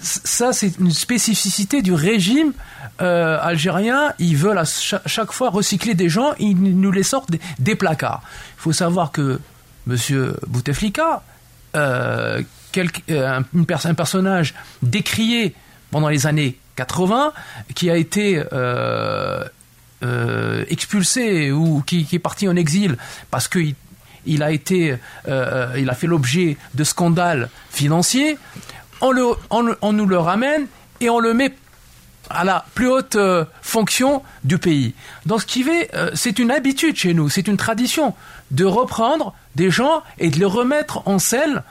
ça, 0.00 0.52
c'est 0.52 0.78
une 0.78 0.92
spécificité 0.92 1.82
du 1.82 1.92
régime 1.92 2.52
euh, 3.00 3.38
algérien. 3.40 4.14
Ils 4.18 4.36
veulent 4.36 4.58
à 4.58 4.64
chaque, 4.64 5.32
fois 5.32 5.50
recycler 5.50 5.94
des 5.94 6.08
gens, 6.08 6.32
ils 6.38 6.56
nous 6.56 6.90
les 6.90 7.02
sortent 7.02 7.30
des, 7.58 7.74
placards. 7.74 8.22
Il 8.58 8.62
faut 8.62 8.72
savoir 8.72 9.12
que 9.12 9.40
M. 9.86 10.34
Bouteflika, 10.46 11.22
euh, 11.76 12.42
euh, 13.10 13.40
un, 13.56 13.92
personnage 13.94 14.54
décrié 14.82 15.54
pendant 15.90 16.08
les 16.08 16.26
années 16.26 16.58
80, 16.76 17.32
qui 17.74 17.90
a 17.90 17.96
été 17.96 18.42
expulsé 20.68 21.52
ou 21.52 21.82
qui, 21.86 22.06
est 22.10 22.18
parti 22.18 22.48
en 22.48 22.56
exil 22.56 22.96
parce 23.30 23.48
qu'il 23.48 23.74
a 24.42 24.48
fait 24.54 26.06
l'objet 26.06 26.56
de 26.74 26.84
scandales 26.84 27.50
financiers, 27.70 28.38
on, 29.00 29.12
le, 29.12 29.24
on, 29.50 29.92
nous 29.92 30.06
le 30.06 30.18
ramène 30.18 30.66
et 31.00 31.10
on 31.10 31.18
le 31.18 31.34
met 31.34 31.54
à 32.28 32.44
la 32.44 32.64
plus 32.74 32.88
haute 32.88 33.16
fonction 33.62 34.22
du 34.42 34.58
pays. 34.58 34.94
Donc 35.26 35.42
ce 35.42 35.46
qui 35.46 35.62
fait, 35.62 35.90
c'est 36.14 36.38
une 36.38 36.50
habitude 36.50 36.96
chez 36.96 37.14
nous, 37.14 37.28
c'est 37.28 37.46
une 37.46 37.56
tradition 37.56 38.14
de 38.50 38.64
reprendre 38.64 39.34
des 39.54 39.70
gens 39.70 40.02
et 40.18 40.30
de 40.30 40.38
les 40.38 40.44
remettre 40.44 41.06
en 41.06 41.18
selle 41.18 41.62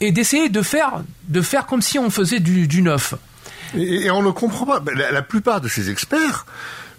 et 0.00 0.12
d'essayer 0.12 0.48
de 0.48 0.62
faire, 0.62 1.02
de 1.28 1.40
faire 1.40 1.66
comme 1.66 1.82
si 1.82 1.98
on 1.98 2.10
faisait 2.10 2.40
du, 2.40 2.82
neuf. 2.82 3.14
Et, 3.76 4.10
on 4.10 4.22
ne 4.22 4.30
comprend 4.30 4.66
pas. 4.66 4.82
La, 4.94 5.22
plupart 5.22 5.60
de 5.60 5.68
ces 5.68 5.90
experts 5.90 6.46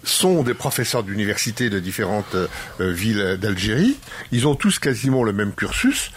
sont 0.04 0.42
des 0.42 0.54
professeurs 0.54 1.02
d'université 1.02 1.70
de 1.70 1.78
différentes 1.78 2.34
euh, 2.34 2.48
villes 2.80 3.38
d'Algérie. 3.40 3.96
Ils 4.32 4.46
ont 4.46 4.54
tous 4.54 4.78
quasiment 4.78 5.22
le 5.22 5.32
même 5.32 5.52
cursus. 5.52 6.10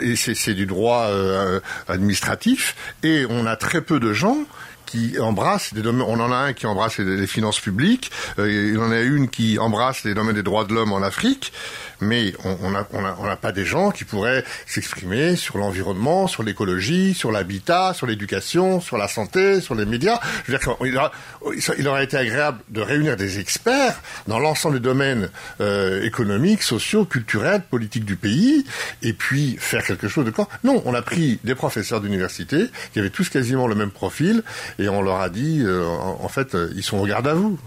Et 0.00 0.16
c'est 0.16 0.54
du 0.54 0.66
droit 0.66 1.06
euh, 1.08 1.60
administratif. 1.88 2.76
Et 3.02 3.26
on 3.28 3.46
a 3.46 3.56
très 3.56 3.80
peu 3.80 4.00
de 4.00 4.12
gens 4.12 4.38
qui 4.86 5.18
embrassent 5.18 5.72
des 5.72 5.82
domaines. 5.82 6.06
On 6.06 6.20
en 6.20 6.30
a 6.30 6.36
un 6.36 6.52
qui 6.52 6.66
embrasse 6.66 6.98
les, 6.98 7.26
finances 7.26 7.60
publiques. 7.60 8.10
Euh, 8.38 8.72
il 8.72 8.78
en 8.78 8.90
a 8.90 9.00
une 9.00 9.28
qui 9.28 9.58
embrasse 9.58 10.04
les 10.04 10.14
domaines 10.14 10.34
des 10.34 10.42
droits 10.42 10.64
de 10.64 10.74
l'homme 10.74 10.92
en 10.92 11.02
Afrique 11.02 11.52
mais 12.02 12.34
on 12.44 12.70
n'a 12.70 12.86
on 12.92 13.24
a, 13.24 13.36
pas 13.36 13.52
des 13.52 13.64
gens 13.64 13.90
qui 13.90 14.04
pourraient 14.04 14.44
s'exprimer 14.66 15.36
sur 15.36 15.58
l'environnement, 15.58 16.26
sur 16.26 16.42
l'écologie, 16.42 17.14
sur 17.14 17.32
l'habitat, 17.32 17.94
sur 17.94 18.06
l'éducation, 18.06 18.80
sur 18.80 18.98
la 18.98 19.08
santé, 19.08 19.60
sur 19.60 19.74
les 19.74 19.86
médias. 19.86 20.20
Je 20.44 20.52
veux 20.52 20.58
dire 20.58 20.76
qu'il 20.78 21.78
il 21.78 21.88
aurait 21.88 22.04
été 22.04 22.16
agréable 22.16 22.58
de 22.68 22.80
réunir 22.80 23.16
des 23.16 23.38
experts 23.38 24.00
dans 24.26 24.38
l'ensemble 24.38 24.74
des 24.74 24.80
domaines 24.80 25.30
euh, 25.60 26.02
économiques, 26.02 26.62
sociaux, 26.62 27.04
culturels, 27.04 27.62
politiques 27.62 28.04
du 28.04 28.16
pays, 28.16 28.64
et 29.02 29.12
puis 29.12 29.56
faire 29.58 29.84
quelque 29.84 30.08
chose 30.08 30.24
de 30.24 30.30
quoi 30.30 30.48
Non, 30.64 30.82
on 30.84 30.94
a 30.94 31.02
pris 31.02 31.38
des 31.44 31.54
professeurs 31.54 32.00
d'université 32.00 32.66
qui 32.92 32.98
avaient 32.98 33.10
tous 33.10 33.28
quasiment 33.28 33.66
le 33.66 33.74
même 33.74 33.90
profil, 33.90 34.42
et 34.78 34.88
on 34.88 35.02
leur 35.02 35.20
a 35.20 35.28
dit, 35.28 35.62
euh, 35.62 35.86
en, 35.86 36.28
fait, 36.28 36.54
euh, 36.54 36.72
ils 36.76 36.82
sont 36.82 36.98
au 36.98 37.06
garde 37.06 37.26
à 37.26 37.34
vous. 37.34 37.58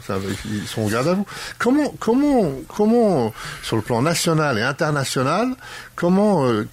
Ils 0.51 0.67
sont 0.67 0.83
au 0.83 0.89
garde 0.89 1.07
à 1.07 1.13
vous. 1.13 1.25
Comment, 1.57 1.93
comment, 1.99 2.51
comment, 2.67 3.33
sur 3.63 3.75
le 3.75 3.81
plan 3.81 4.01
national, 4.01 4.24
et 4.27 4.61
international, 4.61 5.55
comment, 5.95 6.45
euh, 6.45 6.67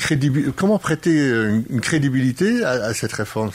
comment 0.56 0.78
prêter 0.78 1.18
euh, 1.18 1.60
une, 1.68 1.80
crédibilité 1.80 2.64
à, 2.64 2.94
cette 2.94 3.12
réforme? 3.12 3.50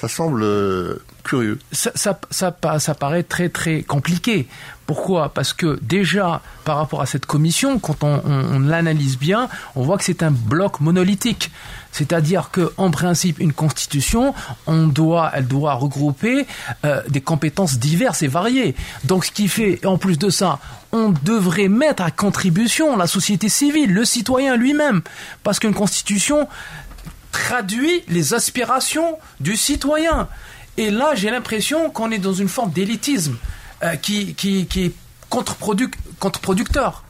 Ça 0.00 0.08
semble 0.08 0.42
euh, 0.42 0.96
curieux. 1.24 1.58
Ça, 1.72 1.90
ça, 1.94 2.20
ça, 2.30 2.94
paraît 2.94 3.22
très 3.22 3.48
très 3.48 3.82
compliqué. 3.82 4.48
Pourquoi? 4.92 5.30
Parce 5.30 5.54
que 5.54 5.78
déjà, 5.80 6.42
par 6.66 6.76
rapport 6.76 7.00
à 7.00 7.06
cette 7.06 7.24
commission, 7.24 7.78
quand 7.78 8.04
on 8.04 8.58
l'analyse 8.58 9.16
bien, 9.16 9.48
on 9.74 9.80
voit 9.80 9.96
que 9.96 10.04
c'est 10.04 10.22
un 10.22 10.30
bloc 10.30 10.80
monolithique. 10.80 11.50
C'est-à-dire 11.92 12.50
que, 12.52 12.74
en 12.76 12.90
principe, 12.90 13.38
une 13.38 13.54
constitution, 13.54 14.34
on 14.66 14.86
doit, 14.88 15.30
elle 15.32 15.46
doit 15.46 15.72
regrouper 15.72 16.46
euh, 16.84 17.00
des 17.08 17.22
compétences 17.22 17.78
diverses 17.78 18.22
et 18.22 18.28
variées. 18.28 18.74
Donc, 19.04 19.24
ce 19.24 19.32
qui 19.32 19.48
fait, 19.48 19.82
en 19.86 19.96
plus 19.96 20.18
de 20.18 20.28
ça, 20.28 20.58
on 20.92 21.14
devrait 21.24 21.68
mettre 21.68 22.02
à 22.02 22.10
contribution 22.10 22.94
la 22.94 23.06
société 23.06 23.48
civile, 23.48 23.94
le 23.94 24.04
citoyen 24.04 24.56
lui-même, 24.56 25.00
parce 25.42 25.58
qu'une 25.58 25.72
constitution 25.72 26.48
traduit 27.30 28.02
les 28.08 28.34
aspirations 28.34 29.16
du 29.40 29.56
citoyen. 29.56 30.28
Et 30.76 30.90
là, 30.90 31.14
j'ai 31.14 31.30
l'impression 31.30 31.88
qu'on 31.88 32.10
est 32.10 32.18
dans 32.18 32.34
une 32.34 32.48
forme 32.48 32.72
d'élitisme 32.72 33.38
euh, 33.82 33.96
qui, 33.96 34.34
qui, 34.34 34.66
qui 34.66 34.84
est 34.86 34.92
contre-producteur. 35.28 37.04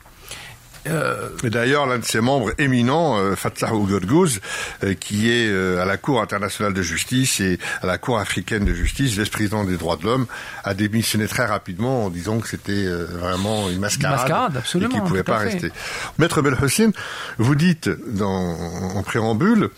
Euh, 0.89 1.29
et 1.45 1.51
d'ailleurs, 1.51 1.87
l'un 1.87 1.99
de 1.99 2.05
ses 2.05 2.21
membres 2.21 2.53
éminents, 2.59 3.19
euh, 3.19 3.37
Fatah 3.37 3.75
Ougodgouz, 3.75 4.41
euh, 4.83 4.95
qui 4.95 5.31
est 5.31 5.53
à 5.79 5.85
la 5.85 5.97
Cour 5.97 6.21
internationale 6.21 6.73
de 6.73 6.83
justice 6.83 7.41
et 7.41 7.59
à 7.83 7.87
la 7.87 7.99
Cour 7.99 8.19
africaine 8.19 8.65
de 8.65 8.75
justice, 8.75 9.13
vice-président 9.13 9.65
des 9.65 9.77
droits 9.77 9.97
de 9.97 10.05
l'homme, 10.05 10.27
a 10.65 10.75
démissionné 10.75 11.29
très 11.29 11.47
rapidement 11.47 12.07
en 12.07 12.11
disant 12.11 12.41
que 12.41 12.49
c'était 12.49 12.87
vraiment 12.87 13.69
une 13.71 13.79
mascarade, 13.79 14.19
mascarade 14.19 14.57
absolument, 14.57 14.91
et 14.91 14.93
qu'il 14.95 15.03
ne 15.03 15.09
pouvait 15.09 15.23
pas 15.23 15.39
rester. 15.39 15.71
Maître 16.19 16.43
Belhossin, 16.43 16.91
vous 17.39 17.55
dites 17.55 17.89
dans, 18.09 18.57
en 18.97 19.03
préambule, 19.03 19.71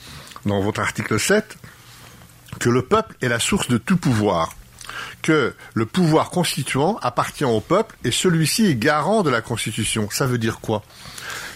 dans 0.46 0.61
votre 0.61 0.80
article 0.80 1.18
7, 1.18 1.57
que 2.61 2.70
le 2.70 2.83
peuple 2.83 3.14
est 3.20 3.28
la 3.28 3.40
source 3.40 3.68
de 3.68 3.78
tout 3.78 3.96
pouvoir 3.96 4.54
que 5.24 5.54
le 5.72 5.87
pouvoir 5.87 6.28
constituant 6.28 6.98
appartient 7.00 7.46
au 7.46 7.60
peuple 7.60 7.96
et 8.04 8.10
celui-ci 8.10 8.66
est 8.66 8.74
garant 8.76 9.22
de 9.22 9.30
la 9.30 9.40
Constitution. 9.40 10.06
Ça 10.10 10.26
veut 10.26 10.37
dire 10.37 10.60
quoi? 10.60 10.82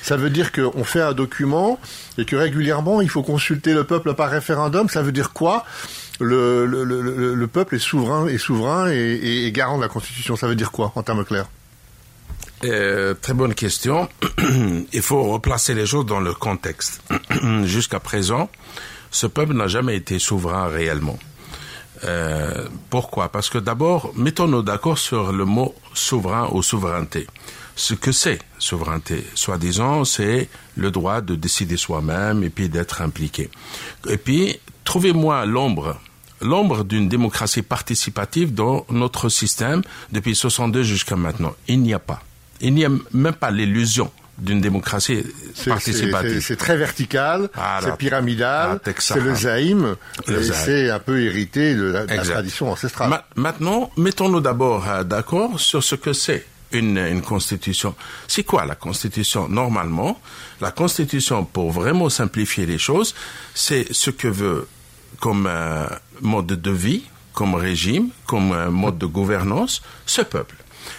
Ça 0.03 0.17
veut 0.17 0.31
dire 0.31 0.53
qu'on 0.53 0.85
fait 0.85 1.03
un 1.03 1.13
document 1.13 1.79
et 2.17 2.25
que 2.25 2.35
régulièrement 2.35 3.03
il 3.03 3.11
faut 3.11 3.23
consulter 3.23 3.75
le 3.75 3.85
peuple 3.85 4.15
par 4.15 4.31
référendum. 4.31 4.89
Ça 4.89 5.03
veut 5.03 5.13
dire 5.13 5.35
quoi? 5.35 5.67
Le, 6.19 7.47
peuple 7.53 7.77
est 7.77 7.79
souverain, 7.79 8.27
est 8.27 8.39
souverain 8.39 8.91
et, 8.91 9.53
garant 9.53 9.77
de 9.77 9.83
la 9.83 9.89
Constitution. 9.89 10.35
Ça 10.35 10.49
veut 10.49 10.57
dire 10.57 10.73
quoi 10.73 10.91
en 10.97 11.03
termes 11.03 11.25
clairs? 11.25 11.47
Euh, 12.65 13.15
très 13.15 13.35
bonne 13.35 13.55
question. 13.55 14.09
Il 14.93 15.03
faut 15.03 15.23
replacer 15.25 15.75
les 15.75 15.85
choses 15.85 16.07
dans 16.07 16.21
le 16.21 16.33
contexte. 16.33 17.03
Jusqu'à 17.65 18.01
présent, 18.01 18.51
ce 19.11 19.27
peuple 19.27 19.53
n'a 19.53 19.69
jamais 19.69 19.95
été 19.95 20.19
souverain 20.19 20.69
réellement. 20.69 21.19
Euh, 22.05 22.67
pourquoi? 22.91 23.31
Parce 23.31 23.51
que 23.51 23.59
d'abord, 23.59 24.13
mettons-nous 24.17 24.63
d'accord 24.63 24.99
sur 24.99 25.33
le 25.33 25.45
mot 25.45 25.75
souverain 25.95 26.49
ou 26.53 26.63
souveraineté. 26.63 27.27
Ce 27.77 27.95
que 27.95 28.13
c'est 28.13 28.41
souveraineté, 28.59 29.25
soi-disant, 29.35 30.05
c'est 30.05 30.49
le 30.77 30.91
droit 30.91 31.21
de 31.21 31.35
décider 31.35 31.77
soi-même 31.77 32.43
et 32.43 32.51
puis 32.51 32.69
d'être 32.69 33.03
impliqué. 33.03 33.51
Et 34.09 34.17
puis, 34.17 34.59
trouvez-moi 34.85 35.47
l'ombre 35.47 35.97
l'ombre 36.41 36.85
d'une 36.85 37.09
démocratie 37.09 37.63
participative 37.63 38.55
dans 38.55 38.87
notre 38.91 39.29
système 39.29 39.83
depuis 40.13 40.35
62 40.35 40.83
jusqu'à 40.83 41.17
maintenant. 41.17 41.55
Il 41.67 41.81
n'y 41.83 41.95
a 41.95 41.99
pas. 41.99 42.23
Il 42.61 42.75
n'y 42.75 42.85
a 42.85 42.91
même 43.13 43.35
pas 43.35 43.51
l'illusion 43.51 44.11
d'une 44.39 44.61
démocratie 44.61 45.25
participative. 45.67 46.41
C'est 46.41 46.57
très 46.57 46.77
vertical, 46.77 47.49
c'est 47.83 47.97
pyramidal, 47.97 48.81
c'est 48.99 49.21
le 49.21 49.35
zaïm, 49.35 49.97
c'est 50.27 50.91
un 50.91 50.99
peu 50.99 51.21
hérité 51.23 51.75
de 51.75 51.85
la, 51.85 52.07
tradition 52.07 52.71
ancestrale. 52.71 53.23
maintenant, 53.37 53.91
mettons-nous 53.97 54.41
d'abord 54.41 54.89
euh, 54.89 55.05
d'accord 55.05 55.59
sur 55.59 55.83
ce 55.83 55.95
que 55.95 56.13
c'est 56.13 56.47
une, 56.73 56.99
une, 56.99 57.23
constitution. 57.23 57.95
C'est 58.27 58.45
quoi 58.45 58.67
la 58.67 58.75
constitution? 58.75 59.49
Normalement, 59.49 60.21
la 60.61 60.71
constitution, 60.71 61.45
pour 61.45 61.73
vraiment 61.73 62.11
simplifier 62.11 62.67
les 62.67 62.79
choses, 62.79 63.15
c'est 63.55 63.87
ce 63.93 64.11
que 64.11 64.29
veut 64.29 64.69
comme 65.21 65.47
euh, 65.49 65.87
mode 66.21 66.47
de 66.47 66.71
vie, 66.71 67.05
comme 67.33 67.55
régime, 67.55 68.11
comme 68.27 68.53
euh, 68.53 68.71
mode 68.71 68.99
de 68.99 69.07
gouvernance, 69.07 69.83
ce 70.07 70.23
peuple. 70.23 70.57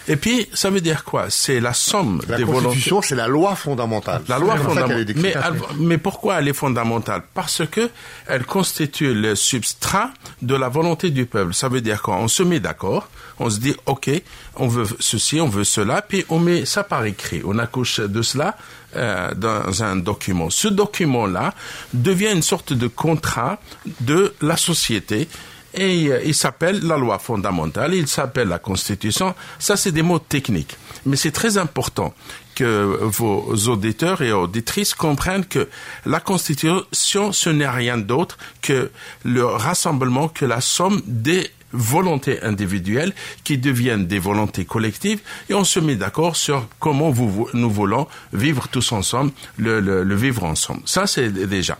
Et 0.10 0.16
puis, 0.16 0.50
ça 0.54 0.72
veut 0.72 0.82
dire 0.82 1.04
quoi? 1.04 1.28
C'est 1.30 1.60
la 1.60 1.74
somme 1.74 2.20
la 2.28 2.38
des 2.38 2.44
Constitution, 2.44 3.00
c'est 3.04 3.16
la 3.16 3.28
loi 3.28 3.56
fondamentale. 3.56 4.24
La 4.28 4.40
loi 4.40 4.58
fondamentale. 4.58 5.06
Mais, 5.16 5.36
mais, 5.80 5.98
pourquoi 6.00 6.40
elle 6.40 6.48
est 6.48 6.54
fondamentale? 6.54 7.22
Parce 7.36 7.62
que 7.70 7.92
elle 8.26 8.44
constitue 8.44 9.14
le 9.14 9.36
substrat 9.36 10.10
de 10.42 10.56
la 10.56 10.68
volonté 10.68 11.12
du 11.12 11.28
peuple. 11.28 11.54
Ça 11.54 11.70
veut 11.70 11.82
dire 11.82 12.02
quoi? 12.02 12.16
On 12.16 12.28
se 12.28 12.42
met 12.42 12.60
d'accord, 12.60 13.08
on 13.38 13.52
se 13.52 13.60
dit, 13.60 13.76
OK, 13.86 14.10
on 14.56 14.68
veut 14.68 14.86
ceci, 15.00 15.40
on 15.40 15.48
veut 15.48 15.64
cela, 15.64 16.02
puis 16.02 16.26
on 16.30 16.40
met 16.40 16.66
ça 16.66 16.84
par 16.84 17.06
écrit. 17.06 17.44
On 17.46 17.60
accouche 17.60 18.00
de 18.00 18.24
cela 18.24 18.58
euh, 18.96 19.36
dans 19.36 19.84
un 19.84 19.96
document. 19.96 20.50
Ce 20.50 20.68
document-là 20.68 21.54
devient 21.94 22.32
une 22.34 22.42
sorte 22.42 22.74
de 22.74 22.88
contrat 22.88 23.60
de 24.02 24.34
la 24.42 24.58
société 24.58 25.30
et 25.74 26.08
euh, 26.08 26.22
il 26.26 26.34
s'appelle 26.36 26.80
la 26.86 26.98
loi 26.98 27.20
fondamentale, 27.20 27.94
il 27.94 28.08
s'appelle 28.08 28.48
la 28.48 28.60
Constitution. 28.60 29.36
Ça, 29.60 29.76
c'est 29.78 29.92
des 29.92 30.02
mots 30.02 30.20
techniques. 30.20 30.78
Mais 31.06 31.16
c'est 31.16 31.32
très 31.32 31.58
important 31.58 32.14
que 32.56 33.00
vos 33.02 33.54
auditeurs 33.70 34.22
et 34.22 34.34
auditrices 34.34 34.94
comprennent 34.94 35.46
que 35.46 35.70
la 36.06 36.20
Constitution, 36.20 37.32
ce 37.32 37.50
n'est 37.50 37.70
rien 37.70 37.98
d'autre 37.98 38.38
que 38.62 38.92
le 39.24 39.46
rassemblement, 39.46 40.28
que 40.28 40.46
la 40.46 40.60
somme 40.60 41.02
des 41.06 41.50
volontés 41.72 42.42
individuelles 42.42 43.14
qui 43.44 43.58
deviennent 43.58 44.08
des 44.08 44.20
volontés 44.20 44.66
collectives 44.66 45.20
et 45.50 45.54
on 45.54 45.64
se 45.64 45.80
met 45.80 45.96
d'accord 45.96 46.36
sur 46.36 46.68
comment 46.80 47.14
nous 47.54 47.70
voulons 47.70 48.08
vivre 48.34 48.68
tous 48.68 48.92
ensemble, 48.92 49.32
le, 49.58 50.16
vivre 50.16 50.44
ensemble. 50.44 50.82
Ça, 50.86 51.08
c'est 51.08 51.32
déjà. 51.32 51.78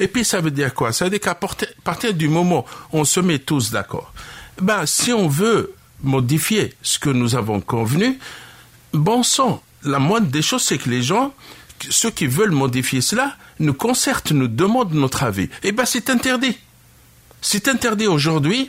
Et 0.00 0.08
puis, 0.08 0.24
ça 0.24 0.40
veut 0.40 0.50
dire 0.50 0.74
quoi? 0.74 0.92
Ça 0.92 1.04
veut 1.04 1.10
dire 1.10 1.20
qu'à 1.20 1.38
partir 1.84 2.14
du 2.14 2.28
moment 2.28 2.64
où 2.92 2.98
on 2.98 3.04
se 3.04 3.20
met 3.20 3.38
tous 3.38 3.70
d'accord, 3.70 4.12
ben, 4.60 4.86
si 4.86 5.12
on 5.12 5.28
veut 5.28 5.74
modifier 6.02 6.74
ce 6.82 6.98
que 6.98 7.10
nous 7.10 7.34
avons 7.34 7.60
convenu, 7.60 8.18
bon 8.92 9.22
sang, 9.22 9.62
la 9.84 9.98
moindre 9.98 10.28
des 10.28 10.42
choses, 10.42 10.62
c'est 10.62 10.78
que 10.78 10.90
les 10.90 11.02
gens, 11.02 11.32
ceux 11.90 12.10
qui 12.10 12.26
veulent 12.26 12.50
modifier 12.50 13.00
cela, 13.00 13.36
nous 13.60 13.74
concertent, 13.74 14.32
nous 14.32 14.48
demandent 14.48 14.94
notre 14.94 15.22
avis. 15.22 15.48
Eh 15.62 15.72
ben, 15.72 15.84
c'est 15.84 16.10
interdit. 16.10 16.58
C'est 17.40 17.68
interdit 17.68 18.08
aujourd'hui 18.08 18.68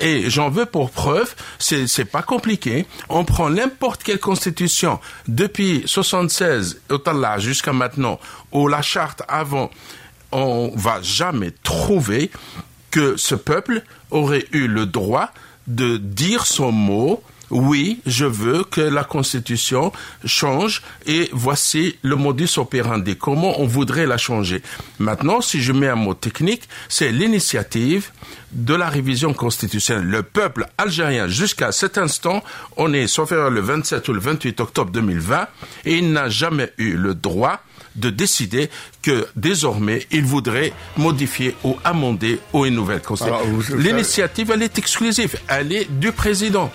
Et 0.00 0.28
j'en 0.28 0.50
veux 0.50 0.66
pour 0.66 0.90
preuve, 0.90 1.34
c'est, 1.58 1.86
c'est 1.86 2.04
pas 2.04 2.22
compliqué. 2.22 2.86
On 3.08 3.24
prend 3.24 3.50
n'importe 3.50 4.02
quelle 4.02 4.18
constitution 4.18 4.98
depuis 5.28 5.82
76 5.86 6.80
jusqu'à 7.38 7.72
maintenant, 7.72 8.18
ou 8.52 8.68
la 8.68 8.82
charte 8.82 9.22
avant, 9.28 9.70
on 10.32 10.72
va 10.74 11.00
jamais 11.02 11.52
trouver 11.62 12.30
que 12.90 13.16
ce 13.16 13.34
peuple 13.34 13.82
aurait 14.10 14.46
eu 14.52 14.66
le 14.66 14.86
droit 14.86 15.30
de 15.66 15.96
dire 15.96 16.46
son 16.46 16.72
mot 16.72 17.22
oui, 17.50 18.00
je 18.06 18.24
veux 18.24 18.64
que 18.64 18.80
la 18.80 19.04
Constitution 19.04 19.92
change 20.24 20.82
et 21.06 21.28
voici 21.32 21.96
le 22.02 22.16
modus 22.16 22.56
operandi, 22.56 23.16
comment 23.16 23.60
on 23.60 23.66
voudrait 23.66 24.06
la 24.06 24.16
changer? 24.16 24.62
Maintenant, 24.98 25.40
si 25.40 25.62
je 25.62 25.72
mets 25.72 25.88
un 25.88 25.94
mot 25.94 26.14
technique, 26.14 26.68
c'est 26.88 27.12
l'initiative 27.12 28.10
de 28.54 28.74
la 28.74 28.88
révision 28.88 29.34
constitutionnelle. 29.34 30.06
Le 30.06 30.22
peuple 30.22 30.66
algérien, 30.78 31.28
jusqu'à 31.28 31.72
cet 31.72 31.98
instant, 31.98 32.42
on 32.76 32.92
est, 32.92 33.06
sauf 33.06 33.30
le 33.32 33.60
27 33.60 34.08
ou 34.08 34.12
le 34.12 34.20
28 34.20 34.60
octobre 34.60 34.90
2020, 34.90 35.48
et 35.84 35.98
il 35.98 36.12
n'a 36.12 36.28
jamais 36.28 36.72
eu 36.78 36.92
le 36.96 37.14
droit 37.14 37.60
de 37.96 38.10
décider 38.10 38.70
que 39.02 39.26
désormais 39.36 40.06
il 40.10 40.24
voudrait 40.24 40.72
modifier 40.96 41.54
ou 41.64 41.76
amender 41.84 42.40
ou 42.52 42.66
une 42.66 42.74
nouvelle 42.74 43.02
constitution. 43.02 43.76
L'initiative, 43.76 44.50
elle 44.52 44.62
est 44.62 44.78
exclusive, 44.78 45.36
elle 45.48 45.72
est 45.72 45.90
du 45.90 46.12
président. 46.12 46.72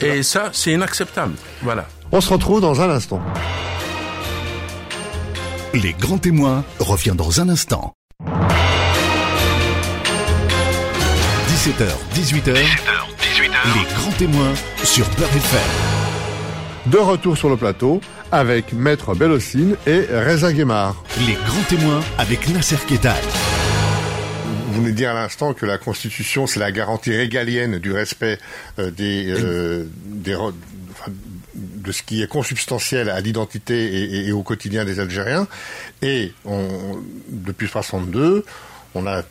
Et 0.00 0.22
ça, 0.22 0.50
c'est 0.52 0.72
inacceptable. 0.72 1.34
Voilà. 1.62 1.88
On 2.12 2.20
se 2.20 2.32
retrouve 2.32 2.60
dans 2.60 2.80
un 2.80 2.90
instant. 2.90 3.20
Les 5.74 5.92
grands 5.92 6.18
témoins 6.18 6.64
revient 6.78 7.14
dans 7.14 7.40
un 7.40 7.48
instant. 7.48 7.94
17h, 11.58 11.88
18h. 12.14 12.54
18h, 12.54 12.54
Les 13.74 13.94
grands 13.94 14.12
témoins 14.12 14.54
sur 14.84 15.04
Beurre 15.16 15.28
FM. 15.34 15.60
De 16.86 16.98
retour 16.98 17.36
sur 17.36 17.48
le 17.48 17.56
plateau 17.56 18.00
avec 18.30 18.72
Maître 18.72 19.16
Bellocine 19.16 19.74
et 19.84 20.02
Reza 20.02 20.52
Guémard. 20.52 21.02
Les 21.26 21.32
grands 21.32 21.64
témoins 21.68 22.00
avec 22.16 22.48
Nasser 22.50 22.76
Ketal 22.86 23.16
vous 24.68 24.82
venez 24.82 24.92
de 24.92 24.96
dire 24.96 25.10
à 25.10 25.14
l'instant 25.14 25.52
que 25.52 25.66
la 25.66 25.78
Constitution, 25.78 26.46
c'est 26.46 26.60
la 26.60 26.70
garantie 26.70 27.10
régalienne 27.10 27.80
du 27.80 27.90
respect 27.90 28.38
euh, 28.78 28.92
des, 28.92 29.26
euh, 29.28 29.84
de 31.56 31.92
ce 31.92 32.04
qui 32.04 32.22
est 32.22 32.28
consubstantiel 32.28 33.10
à 33.10 33.20
l'identité 33.20 34.28
et, 34.28 34.30
au 34.30 34.44
quotidien 34.44 34.84
des 34.84 35.00
Algériens. 35.00 35.48
Et 36.02 36.32
on, 36.44 36.68
depuis 37.28 37.66
62, 37.66 38.44
on 38.94 39.08
a 39.08 39.24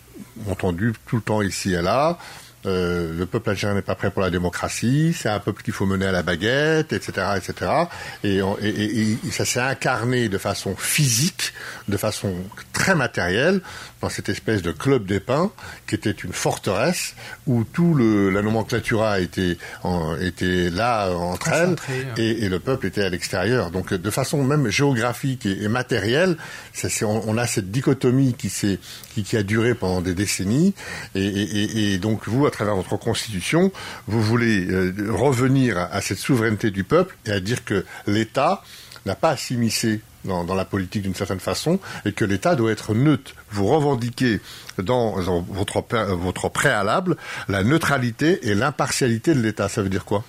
entendu 0.50 0.94
tout 1.06 1.18
le 1.18 1.22
temps 1.22 1.42
ici 1.42 1.74
et 1.74 1.82
là 1.82 2.18
euh, 2.66 3.14
le 3.14 3.26
peuple 3.26 3.52
algérien 3.52 3.76
n'est 3.76 3.82
pas 3.82 3.96
prêt 3.96 4.12
pour 4.12 4.22
la 4.22 4.30
démocratie, 4.30 5.16
c'est 5.18 5.30
un 5.30 5.40
peuple 5.40 5.64
qu'il 5.64 5.74
faut 5.74 5.86
mener 5.86 6.08
à 6.08 6.12
la 6.12 6.24
baguette, 6.24 6.92
etc., 6.92 7.28
etc. 7.38 7.72
Et, 8.24 8.40
et 8.62 9.32
ça 9.32 9.46
s'est 9.46 9.62
incarné 9.62 10.28
de 10.28 10.38
façon 10.38 10.76
physique, 10.76 11.54
de 11.88 11.98
façon 11.98 12.34
très 12.74 12.96
matérielle, 12.96 13.62
dans 14.02 14.10
cette 14.10 14.30
espèce 14.30 14.62
de 14.62 14.72
club 14.72 15.06
des 15.06 15.20
pins 15.20 15.52
qui 15.88 15.96
était 15.96 16.12
une 16.12 16.34
forteresse 16.34 17.16
où 17.46 17.64
tout 17.64 17.94
le, 17.94 18.30
la 18.30 18.42
nomenclatura 18.42 19.20
était, 19.20 19.58
en, 19.84 20.16
était 20.20 20.70
là 20.70 21.12
entre 21.12 21.50
elles 21.50 21.76
et, 22.18 22.46
et, 22.46 22.50
le 22.50 22.60
peuple 22.60 22.88
était 22.88 23.04
à 23.04 23.10
l'extérieur. 23.10 23.72
Donc 23.72 23.94
de 23.94 24.10
façon 24.10 24.44
même 24.44 24.70
géographique 24.70 25.46
et, 25.46 25.68
matérielle, 25.68 26.38
ça, 26.74 26.88
on, 27.06 27.24
on, 27.28 27.38
a 27.38 27.48
cette 27.48 27.72
dichotomie 27.72 28.34
qui, 28.34 28.50
qui, 28.50 29.24
qui 29.24 29.38
a 29.38 29.44
duré 29.44 29.74
pendant 29.74 30.02
des 30.02 30.14
décennies 30.14 30.74
et, 31.16 31.94
et, 31.94 31.98
donc 31.98 32.28
vous, 32.28 32.46
à 32.46 32.52
travers 32.52 32.76
votre 32.76 32.98
constitution, 32.98 33.72
vous 34.08 34.22
voulez 34.22 34.68
euh, 34.68 34.94
revenir 35.10 35.78
à, 35.78 35.86
à 35.94 36.02
cette 36.02 36.20
souveraineté 36.20 36.72
du 36.72 36.84
peuple 36.84 37.16
et 37.26 37.32
à 37.32 37.40
dire 37.40 37.64
que 37.66 37.86
l'État 38.06 38.64
n'a 39.06 39.16
pas 39.16 39.32
à 39.32 39.38
s'immiscer 39.38 40.02
dans, 40.28 40.56
la 40.56 40.66
politique 40.66 41.04
d'une 41.04 41.16
certaine 41.16 41.40
façon 41.40 41.80
et 42.06 42.12
que 42.12 42.26
l'État 42.26 42.56
doit 42.56 42.72
être 42.72 42.94
neutre. 42.94 43.34
Vous 43.52 43.66
revendiquez 43.66 44.42
dans, 44.78 45.16
votre, 45.50 45.84
votre 46.16 46.50
préalable 46.50 47.18
la 47.48 47.64
neutralité 47.64 48.50
et 48.50 48.56
l'impartialité 48.56 49.34
de 49.34 49.42
l'État. 49.42 49.70
Ça 49.70 49.82
veut 49.82 49.90
dire 49.90 50.06
quoi? 50.06 50.24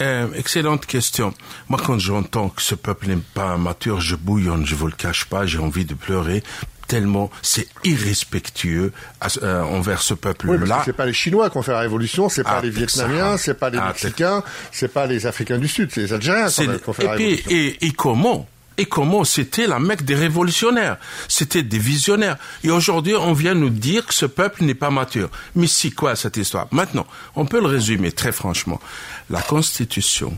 Euh, 0.00 0.32
excellente 0.34 0.86
question. 0.86 1.34
Moi, 1.68 1.78
quand 1.84 1.98
j'entends 1.98 2.48
que 2.48 2.62
ce 2.62 2.74
peuple 2.74 3.08
n'est 3.08 3.18
pas 3.34 3.58
mature, 3.58 4.00
je 4.00 4.16
bouillonne, 4.16 4.64
je 4.64 4.74
vous 4.74 4.86
le 4.86 4.94
cache 4.94 5.26
pas, 5.26 5.44
j'ai 5.44 5.58
envie 5.58 5.84
de 5.84 5.94
pleurer 5.94 6.42
tellement 6.88 7.30
c'est 7.40 7.68
irrespectueux 7.84 8.92
euh, 9.42 9.62
envers 9.62 10.02
ce 10.02 10.12
peuple-là. 10.12 10.76
Oui, 10.76 10.82
c'est 10.84 10.92
pas 10.92 11.06
les 11.06 11.14
Chinois 11.14 11.48
qui 11.48 11.56
ont 11.56 11.62
fait 11.62 11.72
la 11.72 11.80
révolution, 11.80 12.28
c'est 12.28 12.42
pas 12.42 12.58
ah, 12.58 12.60
les 12.60 12.68
Vietnamiens, 12.68 13.38
c'est 13.38 13.54
pas 13.54 13.70
les 13.70 13.78
ah, 13.78 13.88
Mexicains, 13.88 14.42
c'est 14.70 14.92
pas 14.92 15.06
les 15.06 15.26
Africains 15.26 15.58
du 15.58 15.68
Sud, 15.68 15.90
c'est 15.90 16.02
les 16.02 16.12
Algériens 16.12 16.48
qui 16.48 16.60
ont 16.86 16.92
fait 16.92 17.04
la 17.04 17.12
révolution. 17.12 17.50
Et, 17.50 17.86
et 17.86 17.92
comment 17.92 18.46
et 18.78 18.86
comment 18.86 19.24
c'était 19.24 19.66
la 19.66 19.78
Mecque 19.78 20.04
des 20.04 20.14
révolutionnaires, 20.14 20.98
c'était 21.28 21.62
des 21.62 21.78
visionnaires. 21.78 22.38
Et 22.64 22.70
aujourd'hui, 22.70 23.14
on 23.14 23.32
vient 23.32 23.54
nous 23.54 23.70
dire 23.70 24.06
que 24.06 24.14
ce 24.14 24.26
peuple 24.26 24.64
n'est 24.64 24.74
pas 24.74 24.90
mature. 24.90 25.30
Mais 25.54 25.66
c'est 25.66 25.90
quoi 25.90 26.16
cette 26.16 26.36
histoire? 26.36 26.68
Maintenant, 26.70 27.06
on 27.36 27.46
peut 27.46 27.60
le 27.60 27.66
résumer 27.66 28.12
très 28.12 28.32
franchement. 28.32 28.80
La 29.30 29.42
Constitution 29.42 30.36